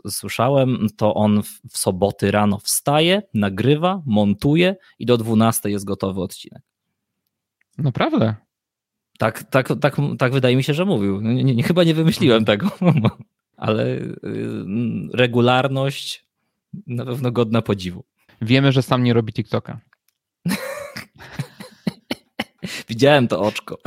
słyszałem, 0.10 0.88
to 0.98 1.14
on 1.14 1.41
w 1.70 1.78
soboty 1.78 2.32
rano 2.32 2.58
wstaje, 2.58 3.22
nagrywa, 3.34 4.02
montuje 4.06 4.76
i 5.00 5.06
do 5.06 5.18
12 5.18 5.70
jest 5.70 5.86
gotowy 5.86 6.22
odcinek. 6.22 6.64
Naprawdę? 7.78 8.36
Tak, 9.24 9.43
tak, 9.43 9.67
tak, 9.82 9.95
tak 10.17 10.34
wydaje 10.34 10.55
mi 10.55 10.63
się, 10.63 10.74
że 10.74 10.86
mówił. 10.86 11.21
Nie, 11.21 11.43
nie, 11.43 11.63
chyba 11.63 11.84
nie 11.84 11.93
wymyśliłem 11.93 12.45
tego, 12.45 12.71
ale 13.57 13.86
y, 13.86 14.15
regularność 15.13 16.26
na 16.88 17.05
pewno 17.05 17.32
godna 17.32 17.61
podziwu. 17.61 18.03
Wiemy, 18.41 18.71
że 18.71 18.82
sam 18.82 19.03
nie 19.03 19.13
robi 19.13 19.34
TikToka. 19.34 19.80
Widziałem 22.89 23.28
to 23.28 23.41
oczko. 23.41 23.78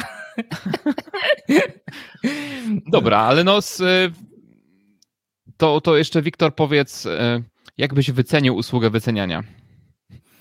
Dobra, 2.92 3.18
ale 3.18 3.44
no 3.44 3.62
z, 3.62 3.82
to, 5.56 5.80
to 5.80 5.96
jeszcze 5.96 6.22
Wiktor 6.22 6.54
powiedz, 6.54 7.08
jak 7.78 7.94
byś 7.94 8.10
wycenił 8.10 8.56
usługę 8.56 8.90
wyceniania? 8.90 9.42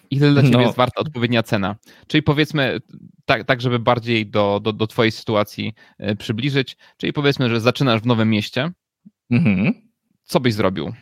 Ile 0.09 0.31
dla 0.31 0.41
Ciebie 0.41 0.57
no. 0.57 0.61
jest 0.61 0.77
warta 0.77 1.01
odpowiednia 1.01 1.43
cena? 1.43 1.75
Czyli 2.07 2.23
powiedzmy, 2.23 2.79
tak, 3.25 3.43
tak 3.43 3.61
żeby 3.61 3.79
bardziej 3.79 4.27
do, 4.27 4.59
do, 4.63 4.73
do 4.73 4.87
Twojej 4.87 5.11
sytuacji 5.11 5.73
e, 5.97 6.15
przybliżyć, 6.15 6.77
czyli 6.97 7.13
powiedzmy, 7.13 7.49
że 7.49 7.61
zaczynasz 7.61 8.01
w 8.01 8.05
nowym 8.05 8.29
mieście. 8.29 8.71
Mhm. 9.31 9.73
Co 10.23 10.39
byś 10.39 10.53
zrobił? 10.53 10.93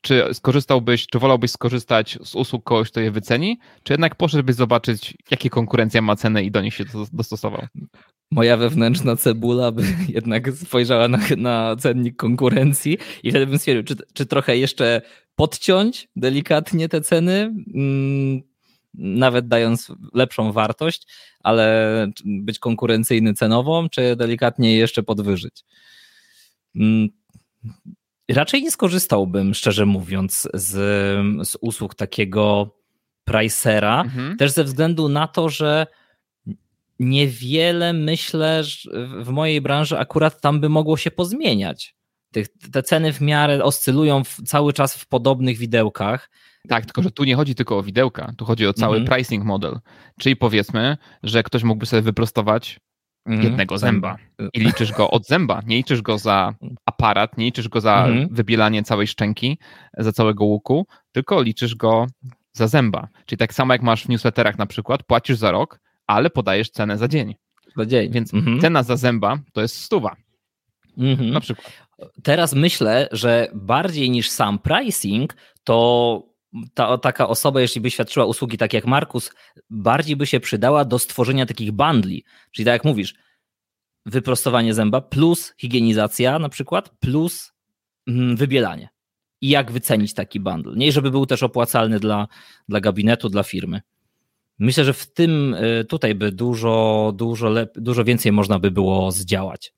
Czy 0.00 0.24
skorzystałbyś, 0.32 1.06
czy 1.06 1.18
wolałbyś 1.18 1.50
skorzystać 1.50 2.18
z 2.22 2.34
usług 2.34 2.64
kogoś, 2.64 2.90
kto 2.90 3.00
je 3.00 3.10
wyceni, 3.10 3.58
czy 3.82 3.92
jednak 3.92 4.14
poszedłbyś 4.14 4.56
zobaczyć, 4.56 5.14
jakie 5.30 5.50
konkurencja 5.50 6.02
ma 6.02 6.16
cenę 6.16 6.42
i 6.42 6.50
do 6.50 6.60
nich 6.60 6.74
się 6.74 6.84
dostosował? 7.12 7.66
Moja 8.30 8.56
wewnętrzna 8.56 9.16
cebula 9.16 9.72
by 9.72 9.82
jednak 10.08 10.52
spojrzała 10.52 11.08
na, 11.08 11.18
na 11.36 11.76
cennik 11.76 12.16
konkurencji 12.16 12.98
i 13.22 13.30
wtedy 13.30 13.46
bym 13.46 13.58
stwierdził, 13.58 13.96
czy, 13.96 14.04
czy 14.12 14.26
trochę 14.26 14.56
jeszcze 14.56 15.02
podciąć 15.34 16.08
delikatnie 16.16 16.88
te 16.88 17.00
ceny, 17.00 17.54
mm, 17.74 18.40
nawet 18.94 19.48
dając 19.48 19.92
lepszą 20.14 20.52
wartość, 20.52 21.06
ale 21.40 22.06
być 22.24 22.58
konkurencyjny 22.58 23.34
cenowo, 23.34 23.86
czy 23.90 24.16
delikatnie 24.16 24.76
jeszcze 24.76 25.02
podwyżyć. 25.02 25.64
Mm, 26.76 27.08
raczej 28.30 28.62
nie 28.62 28.70
skorzystałbym, 28.70 29.54
szczerze 29.54 29.86
mówiąc, 29.86 30.48
z, 30.54 30.68
z 31.48 31.56
usług 31.60 31.94
takiego 31.94 32.76
pricera, 33.24 34.00
mhm. 34.00 34.36
też 34.36 34.50
ze 34.50 34.64
względu 34.64 35.08
na 35.08 35.28
to, 35.28 35.48
że 35.48 35.86
niewiele 37.00 37.92
myślę, 37.92 38.64
że 38.64 38.90
w 39.22 39.28
mojej 39.28 39.60
branży 39.60 39.98
akurat 39.98 40.40
tam 40.40 40.60
by 40.60 40.68
mogło 40.68 40.96
się 40.96 41.10
pozmieniać. 41.10 41.94
Te, 42.72 42.82
ceny 42.82 43.12
w 43.12 43.20
miarę 43.20 43.64
oscylują 43.64 44.22
cały 44.46 44.72
czas 44.72 44.96
w 44.96 45.08
podobnych 45.08 45.58
widełkach. 45.58 46.30
Tak, 46.68 46.84
tylko 46.84 47.02
że 47.02 47.10
tu 47.10 47.24
nie 47.24 47.36
chodzi 47.36 47.54
tylko 47.54 47.78
o 47.78 47.82
widełka, 47.82 48.32
tu 48.38 48.44
chodzi 48.44 48.66
o 48.66 48.72
cały 48.72 48.96
mhm. 48.96 49.06
pricing 49.06 49.44
model. 49.44 49.78
Czyli 50.18 50.36
powiedzmy, 50.36 50.96
że 51.22 51.42
ktoś 51.42 51.62
mógłby 51.62 51.86
sobie 51.86 52.02
wyprostować 52.02 52.80
mhm. 53.26 53.48
jednego 53.48 53.78
zęba 53.78 54.16
i 54.54 54.60
liczysz 54.60 54.92
go 54.92 55.10
od 55.10 55.26
zęba, 55.26 55.62
nie 55.66 55.76
liczysz 55.76 56.02
go 56.02 56.18
za 56.18 56.54
aparat, 56.86 57.38
nie 57.38 57.44
liczysz 57.44 57.68
go 57.68 57.80
za 57.80 58.06
mhm. 58.06 58.28
wybielanie 58.30 58.82
całej 58.82 59.06
szczęki, 59.06 59.58
za 59.98 60.12
całego 60.12 60.44
łuku, 60.44 60.86
tylko 61.12 61.42
liczysz 61.42 61.74
go 61.74 62.06
za 62.52 62.68
zęba. 62.68 63.08
Czyli 63.26 63.38
tak 63.38 63.54
samo 63.54 63.72
jak 63.72 63.82
masz 63.82 64.04
w 64.04 64.08
newsletterach 64.08 64.58
na 64.58 64.66
przykład, 64.66 65.02
płacisz 65.02 65.36
za 65.36 65.50
rok, 65.50 65.80
ale 66.10 66.30
podajesz 66.30 66.70
cenę 66.70 66.98
za 66.98 67.08
dzień. 67.08 67.34
Za 67.76 67.86
dzień. 67.86 68.12
Więc 68.12 68.34
mhm. 68.34 68.60
cena 68.60 68.82
za 68.82 68.96
zęba 68.96 69.38
to 69.52 69.60
jest 69.60 69.76
stuwa. 69.76 70.16
Mhm. 70.98 71.30
Na 71.30 71.40
przykład. 71.40 71.72
Teraz 72.22 72.54
myślę, 72.54 73.08
że 73.12 73.48
bardziej 73.54 74.10
niż 74.10 74.30
sam 74.30 74.58
pricing, 74.58 75.36
to 75.64 76.22
ta 76.74 76.98
taka 76.98 77.28
osoba, 77.28 77.60
jeśli 77.60 77.80
by 77.80 77.90
świadczyła 77.90 78.26
usługi 78.26 78.58
takie 78.58 78.76
jak 78.76 78.86
Markus, 78.86 79.30
bardziej 79.70 80.16
by 80.16 80.26
się 80.26 80.40
przydała 80.40 80.84
do 80.84 80.98
stworzenia 80.98 81.46
takich 81.46 81.72
bundli. 81.72 82.24
Czyli 82.50 82.66
tak 82.66 82.72
jak 82.72 82.84
mówisz, 82.84 83.14
wyprostowanie 84.06 84.74
zęba 84.74 85.00
plus 85.00 85.54
higienizacja 85.58 86.38
na 86.38 86.48
przykład, 86.48 86.90
plus 87.00 87.52
mm, 88.06 88.36
wybielanie. 88.36 88.88
I 89.40 89.48
jak 89.48 89.72
wycenić 89.72 90.14
taki 90.14 90.40
bundle? 90.40 90.72
Nie, 90.76 90.92
żeby 90.92 91.10
był 91.10 91.26
też 91.26 91.42
opłacalny 91.42 92.00
dla, 92.00 92.28
dla 92.68 92.80
gabinetu, 92.80 93.28
dla 93.28 93.42
firmy. 93.42 93.80
Myślę, 94.60 94.84
że 94.84 94.92
w 94.92 95.12
tym 95.12 95.54
y, 95.54 95.84
tutaj 95.84 96.14
by 96.14 96.32
dużo, 96.32 97.12
dużo, 97.16 97.48
lep, 97.48 97.78
dużo 97.78 98.04
więcej 98.04 98.32
można 98.32 98.58
by 98.58 98.70
było 98.70 99.12
zdziałać. 99.12 99.72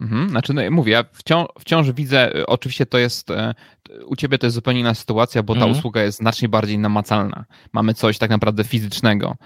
Mhm, 0.00 0.28
znaczy, 0.28 0.54
no, 0.54 0.62
mówię, 0.70 0.92
ja 0.92 1.04
wciąż, 1.12 1.48
wciąż 1.60 1.92
widzę, 1.92 2.36
y, 2.36 2.46
oczywiście 2.46 2.86
to 2.86 2.98
jest, 2.98 3.30
y, 3.30 4.06
u 4.06 4.16
ciebie 4.16 4.38
to 4.38 4.46
jest 4.46 4.54
zupełnie 4.54 4.80
inna 4.80 4.94
sytuacja, 4.94 5.42
bo 5.42 5.54
ta 5.54 5.60
mhm. 5.60 5.78
usługa 5.78 6.02
jest 6.02 6.18
znacznie 6.18 6.48
bardziej 6.48 6.78
namacalna. 6.78 7.44
Mamy 7.72 7.94
coś 7.94 8.18
tak 8.18 8.30
naprawdę 8.30 8.64
fizycznego. 8.64 9.36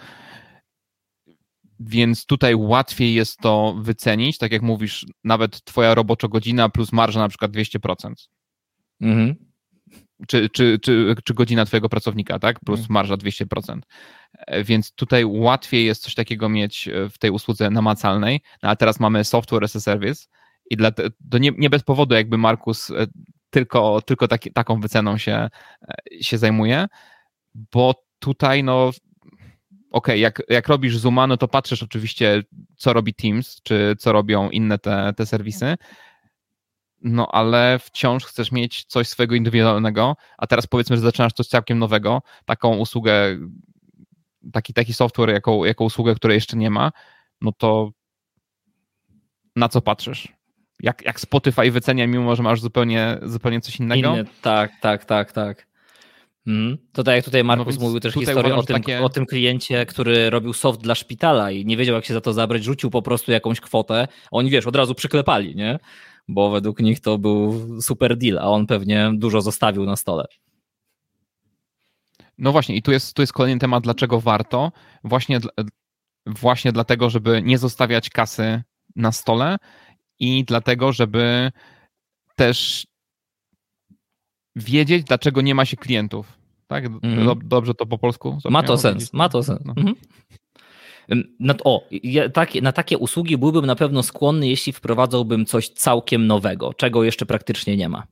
Więc 1.80 2.26
tutaj 2.26 2.54
łatwiej 2.54 3.14
jest 3.14 3.38
to 3.38 3.76
wycenić, 3.80 4.38
tak 4.38 4.52
jak 4.52 4.62
mówisz, 4.62 5.06
nawet 5.24 5.64
twoja 5.64 5.94
robocza 5.94 6.28
godzina 6.28 6.68
plus 6.68 6.92
marża 6.92 7.20
na 7.20 7.28
przykład 7.28 7.52
200%. 7.52 8.12
Mhm 9.00 9.48
czy, 10.26 10.48
czy, 10.48 10.78
czy, 10.82 11.14
czy 11.24 11.34
godzina 11.34 11.64
twojego 11.64 11.88
pracownika, 11.88 12.38
tak? 12.38 12.60
Plus 12.60 12.80
mhm. 12.80 12.94
marża 12.94 13.14
200%. 13.14 13.80
E, 14.48 14.64
więc 14.64 14.92
tutaj 14.92 15.24
łatwiej 15.24 15.86
jest 15.86 16.02
coś 16.02 16.14
takiego 16.14 16.48
mieć 16.48 16.88
e, 16.88 17.08
w 17.10 17.18
tej 17.18 17.30
usłudze 17.30 17.70
namacalnej, 17.70 18.40
no, 18.62 18.68
a 18.68 18.76
teraz 18.76 19.00
mamy 19.00 19.24
software 19.24 19.64
as 19.64 19.76
a 19.76 19.80
service 19.80 20.26
i 20.70 20.76
dla, 20.76 20.90
to 21.30 21.38
nie, 21.38 21.50
nie 21.58 21.70
bez 21.70 21.82
powodu 21.82 22.14
jakby 22.14 22.38
Markus 22.38 22.90
e, 22.90 23.06
tylko, 23.50 24.02
tylko 24.02 24.28
taki, 24.28 24.52
taką 24.52 24.80
wyceną 24.80 25.18
się, 25.18 25.48
się 26.20 26.38
zajmuje, 26.38 26.86
bo 27.54 27.94
tutaj 28.18 28.64
no 28.64 28.88
okej, 28.88 28.94
okay, 29.90 30.18
jak, 30.18 30.42
jak 30.48 30.68
robisz 30.68 30.98
Zooma, 30.98 31.26
no 31.26 31.36
to 31.36 31.48
patrzysz 31.48 31.82
oczywiście, 31.82 32.42
co 32.76 32.92
robi 32.92 33.14
Teams, 33.14 33.60
czy 33.62 33.94
co 33.98 34.12
robią 34.12 34.50
inne 34.50 34.78
te, 34.78 35.12
te 35.16 35.26
serwisy, 35.26 35.76
no 37.02 37.28
ale 37.32 37.78
wciąż 37.78 38.24
chcesz 38.24 38.52
mieć 38.52 38.84
coś 38.84 39.08
swojego 39.08 39.34
indywidualnego, 39.34 40.16
a 40.38 40.46
teraz 40.46 40.66
powiedzmy, 40.66 40.96
że 40.96 41.02
zaczynasz 41.02 41.32
coś 41.32 41.46
całkiem 41.46 41.78
nowego, 41.78 42.22
taką 42.44 42.76
usługę, 42.76 43.38
taki, 44.52 44.72
taki 44.72 44.92
software 44.92 45.30
jako, 45.30 45.66
jako 45.66 45.84
usługę, 45.84 46.14
której 46.14 46.34
jeszcze 46.34 46.56
nie 46.56 46.70
ma, 46.70 46.90
no 47.40 47.52
to 47.58 47.90
na 49.56 49.68
co 49.68 49.80
patrzysz? 49.80 50.28
Jak, 50.82 51.04
jak 51.04 51.20
Spotify 51.20 51.70
wycenia, 51.70 52.06
mimo 52.06 52.36
że 52.36 52.42
masz 52.42 52.60
zupełnie, 52.60 53.18
zupełnie 53.22 53.60
coś 53.60 53.80
innego? 53.80 54.10
Inne, 54.10 54.24
tak, 54.42 54.72
tak, 54.80 55.04
tak, 55.04 55.32
tak. 55.32 55.68
Hmm. 56.44 56.78
To 56.92 57.02
tak 57.04 57.14
jak 57.14 57.24
tutaj 57.24 57.44
Markus 57.44 57.78
no 57.78 57.86
mówił 57.86 58.00
też 58.00 58.14
historię 58.14 58.54
o 58.54 58.62
tym, 58.62 58.76
takie... 58.76 59.02
o 59.02 59.08
tym 59.08 59.26
kliencie, 59.26 59.86
który 59.86 60.30
robił 60.30 60.52
soft 60.52 60.80
dla 60.80 60.94
szpitala 60.94 61.50
i 61.50 61.64
nie 61.64 61.76
wiedział 61.76 61.94
jak 61.94 62.04
się 62.04 62.14
za 62.14 62.20
to 62.20 62.32
zabrać, 62.32 62.64
rzucił 62.64 62.90
po 62.90 63.02
prostu 63.02 63.32
jakąś 63.32 63.60
kwotę, 63.60 64.08
oni 64.30 64.50
wiesz, 64.50 64.66
od 64.66 64.76
razu 64.76 64.94
przyklepali, 64.94 65.56
nie? 65.56 65.78
bo 66.28 66.50
według 66.50 66.80
nich 66.80 67.00
to 67.00 67.18
był 67.18 67.62
super 67.82 68.16
deal, 68.16 68.38
a 68.38 68.44
on 68.44 68.66
pewnie 68.66 69.10
dużo 69.14 69.40
zostawił 69.40 69.84
na 69.84 69.96
stole. 69.96 70.24
No 72.38 72.52
właśnie, 72.52 72.76
i 72.76 72.82
tu 72.82 72.92
jest, 72.92 73.14
tu 73.14 73.22
jest 73.22 73.32
kolejny 73.32 73.60
temat, 73.60 73.84
dlaczego 73.84 74.20
warto. 74.20 74.72
Właśnie, 75.04 75.40
właśnie 76.26 76.72
dlatego, 76.72 77.10
żeby 77.10 77.42
nie 77.42 77.58
zostawiać 77.58 78.10
kasy 78.10 78.62
na 78.96 79.12
stole 79.12 79.56
i 80.18 80.44
dlatego, 80.44 80.92
żeby 80.92 81.52
też 82.36 82.86
wiedzieć, 84.56 85.04
dlaczego 85.04 85.40
nie 85.40 85.54
ma 85.54 85.64
się 85.64 85.76
klientów. 85.76 86.38
Tak? 86.66 86.84
Mm. 87.02 87.38
Dobrze 87.44 87.74
to 87.74 87.86
po 87.86 87.98
polsku? 87.98 88.38
Ma 88.50 88.62
to 88.62 88.78
sens, 88.78 89.12
ma 89.12 89.28
to 89.28 89.42
sens. 89.42 89.60
No. 89.64 89.74
Mhm. 89.76 89.96
Na, 91.40 91.54
o, 91.64 91.84
ja, 91.90 92.28
takie, 92.28 92.62
na 92.62 92.72
takie 92.72 92.98
usługi 92.98 93.38
byłbym 93.38 93.66
na 93.66 93.76
pewno 93.76 94.02
skłonny, 94.02 94.48
jeśli 94.48 94.72
wprowadzałbym 94.72 95.46
coś 95.46 95.68
całkiem 95.68 96.26
nowego, 96.26 96.74
czego 96.74 97.04
jeszcze 97.04 97.26
praktycznie 97.26 97.76
nie 97.76 97.88
ma. 97.88 98.06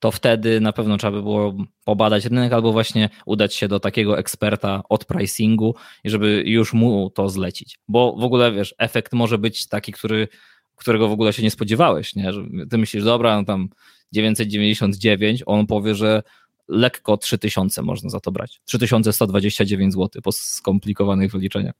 To 0.00 0.10
wtedy 0.10 0.60
na 0.60 0.72
pewno 0.72 0.96
trzeba 0.96 1.12
by 1.12 1.22
było 1.22 1.54
pobadać 1.84 2.24
rynek 2.24 2.52
albo 2.52 2.72
właśnie 2.72 3.08
udać 3.26 3.54
się 3.54 3.68
do 3.68 3.80
takiego 3.80 4.18
eksperta 4.18 4.82
od 4.88 5.04
pricingu, 5.04 5.74
żeby 6.04 6.42
już 6.46 6.72
mu 6.72 7.10
to 7.10 7.28
zlecić. 7.28 7.78
Bo 7.88 8.16
w 8.16 8.24
ogóle 8.24 8.52
wiesz, 8.52 8.74
efekt 8.78 9.12
może 9.12 9.38
być 9.38 9.68
taki, 9.68 9.92
który, 9.92 10.28
którego 10.76 11.08
w 11.08 11.12
ogóle 11.12 11.32
się 11.32 11.42
nie 11.42 11.50
spodziewałeś. 11.50 12.14
Nie? 12.14 12.30
Ty 12.70 12.78
myślisz, 12.78 13.04
dobra, 13.04 13.36
no 13.36 13.44
tam 13.44 13.68
999, 14.12 15.42
on 15.46 15.66
powie, 15.66 15.94
że 15.94 16.22
lekko 16.68 17.16
3000 17.16 17.82
można 17.82 18.10
za 18.10 18.20
to 18.20 18.32
brać. 18.32 18.60
3129 18.64 19.94
zł 19.94 20.22
po 20.22 20.32
skomplikowanych 20.32 21.32
wyliczeniach. 21.32 21.74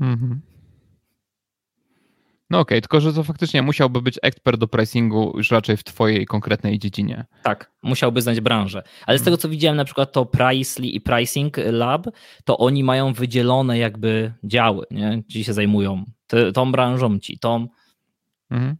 Mhm. 0.00 0.40
No 2.50 2.60
okej, 2.60 2.78
okay, 2.78 2.80
tylko 2.80 3.00
że 3.00 3.12
to 3.12 3.24
faktycznie 3.24 3.62
musiałby 3.62 4.02
być 4.02 4.18
ekspert 4.22 4.60
do 4.60 4.68
pricingu 4.68 5.32
już 5.36 5.50
raczej 5.50 5.76
w 5.76 5.84
twojej 5.84 6.26
konkretnej 6.26 6.78
dziedzinie. 6.78 7.24
Tak, 7.42 7.70
musiałby 7.82 8.22
znać 8.22 8.40
branżę. 8.40 8.82
Ale 9.06 9.18
z 9.18 9.22
tego 9.22 9.36
co 9.36 9.48
widziałem 9.48 9.76
na 9.76 9.84
przykład 9.84 10.12
to 10.12 10.26
Pricely 10.26 10.88
i 10.88 11.00
Pricing 11.00 11.56
Lab, 11.56 12.06
to 12.44 12.58
oni 12.58 12.84
mają 12.84 13.12
wydzielone 13.12 13.78
jakby 13.78 14.32
działy, 14.44 14.86
nie? 14.90 15.22
Ci 15.28 15.44
się 15.44 15.52
zajmują 15.52 16.04
tą 16.54 16.72
branżą, 16.72 17.18
ci 17.18 17.38
tą. 17.38 17.68
Mhm. 18.50 18.76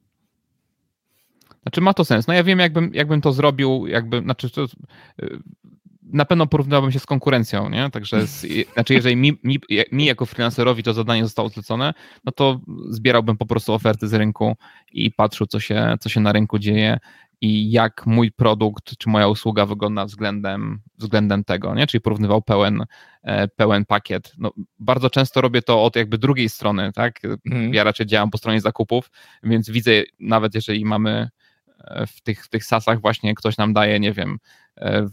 Znaczy 1.62 1.80
ma 1.80 1.94
to 1.94 2.04
sens. 2.04 2.26
No 2.26 2.34
ja 2.34 2.44
wiem, 2.44 2.58
jakbym, 2.58 2.90
jakbym 2.94 3.20
to 3.20 3.32
zrobił, 3.32 3.86
jakby, 3.86 4.20
znaczy 4.20 4.50
to, 4.50 4.66
na 6.12 6.24
pewno 6.24 6.46
porównywałbym 6.46 6.92
się 6.92 6.98
z 6.98 7.06
konkurencją, 7.06 7.68
nie? 7.68 7.90
Także, 7.90 8.26
z, 8.26 8.46
znaczy 8.74 8.94
jeżeli 8.94 9.16
mi, 9.16 9.40
mi, 9.44 9.58
mi, 9.92 10.04
jako 10.04 10.26
freelancerowi 10.26 10.82
to 10.82 10.94
zadanie 10.94 11.24
zostało 11.24 11.48
zlecone, 11.48 11.94
no 12.24 12.32
to 12.32 12.60
zbierałbym 12.90 13.36
po 13.36 13.46
prostu 13.46 13.72
oferty 13.72 14.08
z 14.08 14.14
rynku 14.14 14.56
i 14.92 15.10
patrzył, 15.10 15.46
co 15.46 15.60
się, 15.60 15.96
co 16.00 16.08
się 16.08 16.20
na 16.20 16.32
rynku 16.32 16.58
dzieje 16.58 16.98
i 17.40 17.70
jak 17.70 18.06
mój 18.06 18.32
produkt 18.32 18.96
czy 18.98 19.08
moja 19.08 19.28
usługa 19.28 19.66
wygląda 19.66 20.04
względem, 20.04 20.80
względem 20.98 21.44
tego, 21.44 21.74
nie? 21.74 21.86
Czyli 21.86 22.00
porównywał 22.00 22.42
pełen, 22.42 22.84
e, 23.22 23.48
pełen 23.48 23.84
pakiet. 23.84 24.32
No, 24.38 24.52
bardzo 24.78 25.10
często 25.10 25.40
robię 25.40 25.62
to 25.62 25.84
od 25.84 25.96
jakby 25.96 26.18
drugiej 26.18 26.48
strony, 26.48 26.92
tak? 26.92 27.20
Mhm. 27.24 27.74
Ja 27.74 27.84
raczej 27.84 28.06
działam 28.06 28.30
po 28.30 28.38
stronie 28.38 28.60
zakupów, 28.60 29.10
więc 29.42 29.70
widzę, 29.70 29.90
nawet 30.20 30.54
jeżeli 30.54 30.84
mamy 30.84 31.28
e, 31.78 32.06
w 32.06 32.20
tych, 32.20 32.44
w 32.44 32.48
tych 32.48 32.64
sasach 32.64 33.00
właśnie 33.00 33.34
ktoś 33.34 33.56
nam 33.56 33.72
daje, 33.72 34.00
nie 34.00 34.12
wiem, 34.12 34.38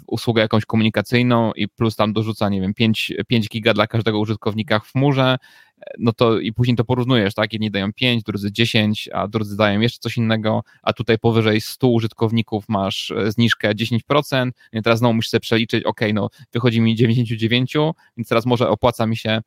usługę 0.07 0.41
jakąś 0.41 0.65
komunikacyjną 0.65 1.51
i 1.53 1.67
plus 1.67 1.95
tam 1.95 2.13
dorzuca, 2.13 2.49
nie 2.49 2.61
wiem, 2.61 2.73
5, 2.73 3.13
5 3.27 3.49
giga 3.49 3.73
dla 3.73 3.87
każdego 3.87 4.19
użytkownika 4.19 4.79
w 4.79 4.91
chmurze, 4.91 5.37
e, 5.81 5.93
no 5.99 6.13
to 6.13 6.39
i 6.39 6.53
później 6.53 6.77
to 6.77 6.85
porównujesz, 6.85 7.33
tak? 7.33 7.53
Jedni 7.53 7.71
dają 7.71 7.93
5, 7.93 8.23
drudzy 8.23 8.51
10, 8.51 9.09
a 9.13 9.27
drudzy 9.27 9.57
dają 9.57 9.79
jeszcze 9.79 9.99
coś 9.99 10.17
innego, 10.17 10.63
a 10.81 10.93
tutaj 10.93 11.19
powyżej 11.19 11.61
100 11.61 11.87
użytkowników 11.87 12.69
masz 12.69 13.11
e, 13.11 13.31
zniżkę 13.31 13.73
10%, 13.75 14.51
więc 14.73 14.83
teraz 14.83 14.99
znowu 14.99 15.13
musisz 15.13 15.29
sobie 15.29 15.41
przeliczyć, 15.41 15.83
ok, 15.83 16.01
no 16.13 16.29
wychodzi 16.53 16.81
mi 16.81 16.95
99, 16.95 17.73
więc 18.17 18.29
teraz 18.29 18.45
może 18.45 18.69
opłaca 18.69 19.05
mi 19.05 19.17
się 19.17 19.41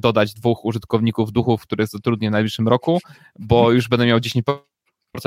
dodać 0.00 0.34
dwóch 0.34 0.64
użytkowników 0.64 1.32
duchów, 1.32 1.62
których 1.62 1.88
zatrudnię 1.88 2.28
w 2.28 2.32
najbliższym 2.32 2.68
roku, 2.68 3.00
bo 3.38 3.72
już 3.72 3.88
będę 3.88 4.06
miał 4.06 4.18
10% 4.18 4.58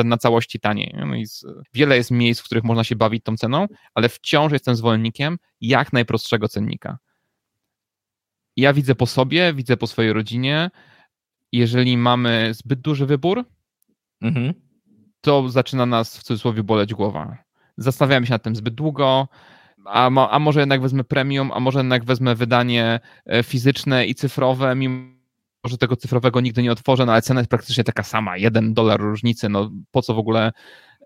na 0.04 0.18
całości 0.18 0.60
taniej. 0.60 0.96
No 0.98 1.06
z, 1.26 1.46
wiele 1.74 1.98
jest 1.98 2.12
miejsc, 2.12 2.42
w 2.42 2.44
których 2.44 2.64
można 2.64 2.84
się 2.84 2.96
bawić 2.96 3.24
tą 3.24 3.38
ceną, 3.38 3.68
ale 3.94 4.10
wciąż 4.10 4.52
jestem 4.52 4.76
zwolennikiem 4.76 5.38
jak 5.62 5.94
najprostszego 5.94 6.48
cennika. 6.48 6.98
Ja 8.58 8.74
widzę 8.74 8.96
po 8.96 9.06
sobie, 9.06 9.54
widzę 9.54 9.78
po 9.78 9.88
swojej 9.88 10.14
rodzinie, 10.14 10.70
jeżeli 11.52 11.98
mamy 11.98 12.54
zbyt 12.54 12.82
duży 12.82 13.06
wybór, 13.06 13.46
mhm. 14.22 14.54
to 15.22 15.50
zaczyna 15.50 15.86
nas 15.86 16.18
w 16.18 16.24
cudzysłowie 16.24 16.64
boleć 16.64 16.94
głowa. 16.94 17.38
Zastanawiamy 17.78 18.26
się 18.26 18.34
nad 18.34 18.44
tym 18.44 18.56
zbyt 18.56 18.76
długo, 18.76 19.28
a, 19.86 20.30
a 20.30 20.40
może 20.40 20.60
jednak 20.60 20.82
wezmę 20.82 21.04
premium, 21.04 21.52
a 21.54 21.60
może 21.60 21.80
jednak 21.80 22.06
wezmę 22.06 22.36
wydanie 22.36 23.00
e, 23.26 23.44
fizyczne 23.44 24.06
i 24.06 24.16
cyfrowe, 24.16 24.76
mimo 24.76 25.21
że 25.70 25.78
tego 25.78 25.95
cyfrowego 25.95 26.41
nigdy 26.41 26.64
nie 26.64 26.72
otworzę, 26.72 27.05
no 27.05 27.12
ale 27.12 27.22
cena 27.22 27.39
jest 27.39 27.49
praktycznie 27.49 27.84
taka 27.84 28.03
sama, 28.03 28.38
jeden 28.38 28.74
dolar 28.74 28.99
różnicy, 28.99 29.49
no 29.49 29.72
po 29.91 30.01
co 30.01 30.14
w 30.14 30.18
ogóle, 30.18 30.51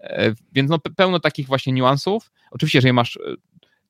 e, 0.02 0.34
więc 0.52 0.70
no 0.70 0.80
pełno 0.80 1.20
takich 1.20 1.48
właśnie 1.48 1.74
niuansów. 1.74 2.32
Oczywiście, 2.52 2.78
jeżeli 2.78 2.94
masz 2.94 3.18
e, 3.18 3.20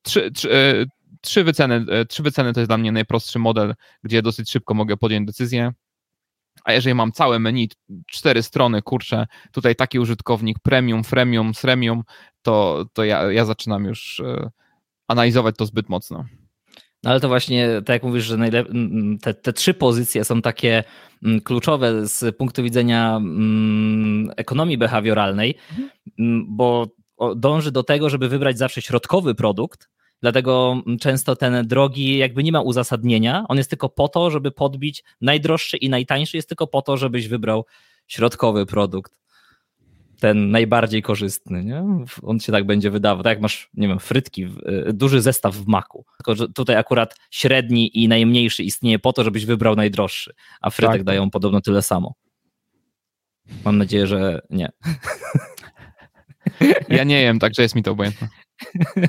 trzy, 0.02 0.30
trzy, 0.30 0.52
e, 0.52 0.84
trzy 1.20 1.44
wyceny, 1.44 1.84
trzy 2.08 2.22
wyceny 2.22 2.52
to 2.52 2.60
jest 2.60 2.70
dla 2.70 2.78
mnie 2.78 2.92
najprostszy 2.92 3.38
model, 3.38 3.74
gdzie 4.02 4.22
dosyć 4.22 4.50
szybko 4.50 4.74
mogę 4.74 4.96
podjąć 4.96 5.26
decyzję, 5.26 5.72
a 6.64 6.72
jeżeli 6.72 6.94
mam 6.94 7.12
całe 7.12 7.38
menu, 7.38 7.68
cztery 8.06 8.42
strony, 8.42 8.82
kurczę, 8.82 9.26
tutaj 9.52 9.76
taki 9.76 9.98
użytkownik, 9.98 10.58
premium, 10.58 11.04
freemium, 11.04 11.54
sremium, 11.54 12.02
to, 12.42 12.84
to 12.92 13.04
ja, 13.04 13.32
ja 13.32 13.44
zaczynam 13.44 13.84
już 13.84 14.22
analizować 15.08 15.56
to 15.56 15.66
zbyt 15.66 15.88
mocno. 15.88 16.24
No 17.06 17.12
ale 17.12 17.20
to 17.20 17.28
właśnie, 17.28 17.68
tak 17.84 17.94
jak 17.94 18.02
mówisz, 18.02 18.24
że 18.24 18.38
te, 19.22 19.34
te 19.34 19.52
trzy 19.52 19.74
pozycje 19.74 20.24
są 20.24 20.42
takie 20.42 20.84
kluczowe 21.44 22.06
z 22.06 22.36
punktu 22.36 22.62
widzenia 22.62 23.20
ekonomii 24.36 24.78
behawioralnej, 24.78 25.54
bo 26.46 26.86
dąży 27.36 27.72
do 27.72 27.82
tego, 27.82 28.10
żeby 28.10 28.28
wybrać 28.28 28.58
zawsze 28.58 28.82
środkowy 28.82 29.34
produkt, 29.34 29.88
Dlatego 30.22 30.82
często 31.00 31.36
ten 31.36 31.66
drogi 31.66 32.18
jakby 32.18 32.44
nie 32.44 32.52
ma 32.52 32.60
uzasadnienia. 32.60 33.44
On 33.48 33.56
jest 33.56 33.70
tylko 33.70 33.88
po 33.88 34.08
to, 34.08 34.30
żeby 34.30 34.50
podbić 34.50 35.04
najdroższy 35.20 35.76
i 35.76 35.88
najtańszy, 35.88 36.36
jest 36.36 36.48
tylko 36.48 36.66
po 36.66 36.82
to, 36.82 36.96
żebyś 36.96 37.28
wybrał 37.28 37.64
środkowy 38.06 38.66
produkt 38.66 39.25
ten 40.20 40.50
najbardziej 40.50 41.02
korzystny, 41.02 41.64
nie? 41.64 41.84
On 42.22 42.40
się 42.40 42.52
tak 42.52 42.66
będzie 42.66 42.90
wydawał, 42.90 43.22
tak 43.22 43.30
jak 43.30 43.40
masz, 43.40 43.70
nie 43.74 43.88
wiem, 43.88 43.98
frytki, 43.98 44.44
y, 44.44 44.92
duży 44.92 45.22
zestaw 45.22 45.54
w 45.54 45.66
maku, 45.66 46.04
tylko 46.18 46.34
że 46.34 46.48
tutaj 46.48 46.76
akurat 46.76 47.16
średni 47.30 48.02
i 48.02 48.08
najmniejszy 48.08 48.62
istnieje 48.62 48.98
po 48.98 49.12
to, 49.12 49.24
żebyś 49.24 49.46
wybrał 49.46 49.76
najdroższy, 49.76 50.34
a 50.60 50.70
frytek 50.70 50.96
tak. 50.96 51.04
dają 51.04 51.30
podobno 51.30 51.60
tyle 51.60 51.82
samo. 51.82 52.14
Mam 53.64 53.78
nadzieję, 53.78 54.06
że 54.06 54.40
nie. 54.50 54.68
Ja 56.88 57.04
nie 57.04 57.22
jem, 57.22 57.38
także 57.38 57.62
jest 57.62 57.74
mi 57.74 57.82
to 57.82 57.90
obojętne. 57.90 58.28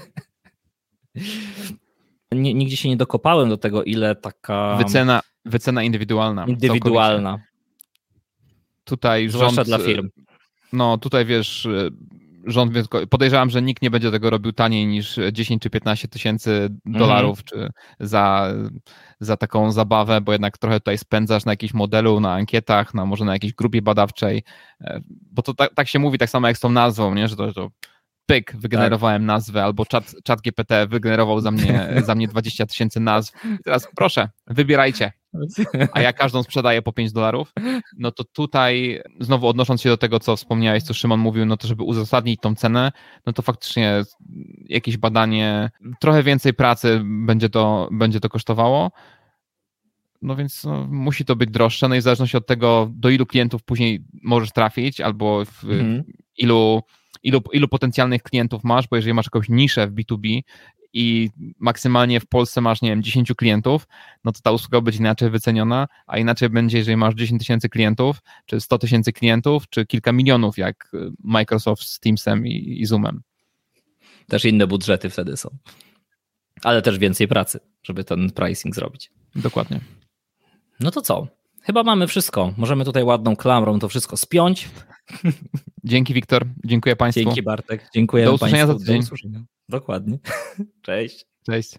nigdzie 2.32 2.78
się 2.78 2.90
nie 2.90 2.98
dokopałem 2.98 3.50
do 3.50 3.58
tego, 3.58 3.84
ile 3.84 4.16
taka... 4.16 4.78
Wycena, 4.78 5.22
wycena 5.46 5.84
indywidualna. 5.84 6.46
Indywidualna. 6.46 7.40
Tutaj 8.84 9.30
Zwłaszcza 9.30 9.56
rząd... 9.56 9.68
dla 9.68 9.80
firm 9.80 10.10
no 10.74 10.98
tutaj 10.98 11.26
wiesz, 11.26 11.66
y, 11.66 11.92
rząd, 12.48 12.74
podejrzewam, 13.10 13.50
że 13.50 13.62
nikt 13.62 13.82
nie 13.82 13.92
będzie 13.92 14.12
tego 14.12 14.30
robił 14.30 14.54
taniej 14.54 14.88
niż 14.88 15.20
10 15.32 15.62
czy 15.62 15.70
15 15.70 16.08
tysięcy 16.08 16.70
dolarów 16.86 17.40
mm. 17.40 17.46
czy 17.46 17.74
za, 18.00 18.54
za 19.20 19.38
taką 19.38 19.72
zabawę, 19.72 20.22
bo 20.22 20.32
jednak 20.32 20.58
trochę 20.58 20.80
tutaj 20.80 20.98
spędzasz 20.98 21.46
na 21.46 21.52
jakimś 21.52 21.74
modelu, 21.74 22.20
na 22.20 22.34
ankietach, 22.34 22.94
na 22.94 23.06
może 23.06 23.26
na 23.26 23.34
jakiejś 23.34 23.54
grupie 23.54 23.82
badawczej, 23.82 24.44
e, 24.82 25.02
bo 25.32 25.42
to 25.42 25.54
tak, 25.54 25.74
tak 25.74 25.88
się 25.88 26.00
mówi 26.00 26.18
tak 26.18 26.30
samo 26.30 26.48
jak 26.48 26.58
z 26.58 26.60
tą 26.60 26.70
nazwą, 26.70 27.16
nie? 27.16 27.28
że 27.28 27.36
to, 27.36 27.54
to 27.54 27.70
pyk, 28.26 28.56
wygenerowałem 28.58 29.22
tak. 29.22 29.28
nazwę, 29.28 29.64
albo 29.64 29.86
czat, 29.86 30.16
czat 30.24 30.42
GPT 30.42 30.88
wygenerował 30.88 31.42
za 31.42 31.52
mnie, 31.52 31.88
za 32.08 32.16
mnie 32.16 32.28
20 32.28 32.66
tysięcy 32.66 33.00
nazw. 33.00 33.34
I 33.46 33.64
teraz 33.64 33.88
proszę, 33.96 34.30
wybierajcie. 34.48 35.12
A 35.94 36.02
ja 36.02 36.14
każdą 36.14 36.44
sprzedaję 36.44 36.82
po 36.82 36.94
5 36.94 37.12
dolarów, 37.12 37.54
no 37.98 38.12
to 38.12 38.24
tutaj, 38.24 39.02
znowu 39.20 39.48
odnosząc 39.48 39.82
się 39.82 39.90
do 39.90 39.98
tego, 39.98 40.20
co 40.20 40.36
wspomniałeś, 40.36 40.84
co 40.84 40.94
Szymon 40.94 41.20
mówił, 41.20 41.46
no 41.46 41.58
to 41.58 41.68
żeby 41.68 41.84
uzasadnić 41.84 42.40
tą 42.42 42.56
cenę, 42.56 42.92
no 43.26 43.34
to 43.34 43.42
faktycznie 43.42 44.04
jakieś 44.66 44.98
badanie, 44.98 45.70
trochę 46.00 46.24
więcej 46.24 46.54
pracy 46.54 47.02
będzie 47.04 47.50
to, 47.50 47.90
będzie 47.92 48.20
to 48.20 48.30
kosztowało. 48.30 48.92
No 50.22 50.36
więc 50.36 50.64
no, 50.64 50.88
musi 50.90 51.26
to 51.26 51.36
być 51.36 51.52
droższe, 51.52 51.88
no 51.88 51.96
i 51.96 52.00
w 52.00 52.04
zależności 52.04 52.38
od 52.38 52.48
tego, 52.48 52.90
do 52.92 53.10
ilu 53.10 53.26
klientów 53.26 53.64
później 53.64 54.04
możesz 54.24 54.52
trafić, 54.52 55.02
albo 55.02 55.46
w 55.46 55.64
mhm. 55.64 56.04
ilu 56.38 56.82
ilu, 57.24 57.42
ilu 57.54 57.68
potencjalnych 57.68 58.24
klientów 58.24 58.64
masz, 58.64 58.88
bo 58.88 58.96
jeżeli 58.96 59.14
masz 59.14 59.26
jakąś 59.26 59.50
niszę 59.50 59.88
w 59.88 59.94
B2B 59.94 60.42
i 60.94 61.30
maksymalnie 61.60 62.20
w 62.20 62.26
Polsce 62.26 62.62
masz, 62.62 62.82
nie 62.82 62.90
wiem, 62.90 63.04
10 63.04 63.34
klientów, 63.38 63.88
no 64.24 64.32
to 64.32 64.40
ta 64.44 64.52
usługa 64.52 64.82
będzie 64.82 65.00
inaczej 65.00 65.30
wyceniona, 65.30 65.88
a 66.08 66.18
inaczej 66.18 66.50
będzie, 66.50 66.78
jeżeli 66.78 66.98
masz 66.98 67.16
10 67.16 67.40
tysięcy 67.40 67.70
klientów, 67.70 68.22
czy 68.46 68.62
100 68.62 68.78
tysięcy 68.78 69.14
klientów, 69.14 69.70
czy 69.70 69.86
kilka 69.86 70.12
milionów, 70.12 70.58
jak 70.58 70.92
Microsoft 71.24 71.84
z 71.84 72.00
Teamsem 72.00 72.48
i, 72.48 72.82
i 72.82 72.86
Zoomem. 72.86 73.22
Też 74.28 74.46
inne 74.46 74.68
budżety 74.68 75.10
wtedy 75.10 75.38
są. 75.38 75.58
Ale 76.64 76.82
też 76.82 77.00
więcej 77.00 77.28
pracy, 77.28 77.60
żeby 77.84 78.04
ten 78.04 78.32
pricing 78.32 78.76
zrobić. 78.76 79.12
Dokładnie. 79.36 79.80
No 80.80 80.92
to 80.92 81.02
co? 81.02 81.28
Chyba 81.68 81.84
mamy 81.84 82.08
wszystko. 82.08 82.54
Możemy 82.58 82.86
tutaj 82.86 83.04
ładną 83.04 83.36
klamrą 83.36 83.80
to 83.80 83.90
wszystko 83.90 84.18
spiąć. 84.18 84.70
Dzięki 85.84 86.14
Wiktor, 86.14 86.46
dziękuję 86.66 86.96
Państwu. 86.96 87.24
Dzięki 87.24 87.44
Bartek, 87.44 87.90
dziękuję 87.94 88.26
Do 88.26 88.34
usłyszenia 88.34 88.68
Państwu. 88.68 88.86
za 88.86 88.94
tydzień. 88.94 89.46
Dokładnie. 89.70 90.20
Cześć. 90.86 91.26
Cześć. 91.46 91.74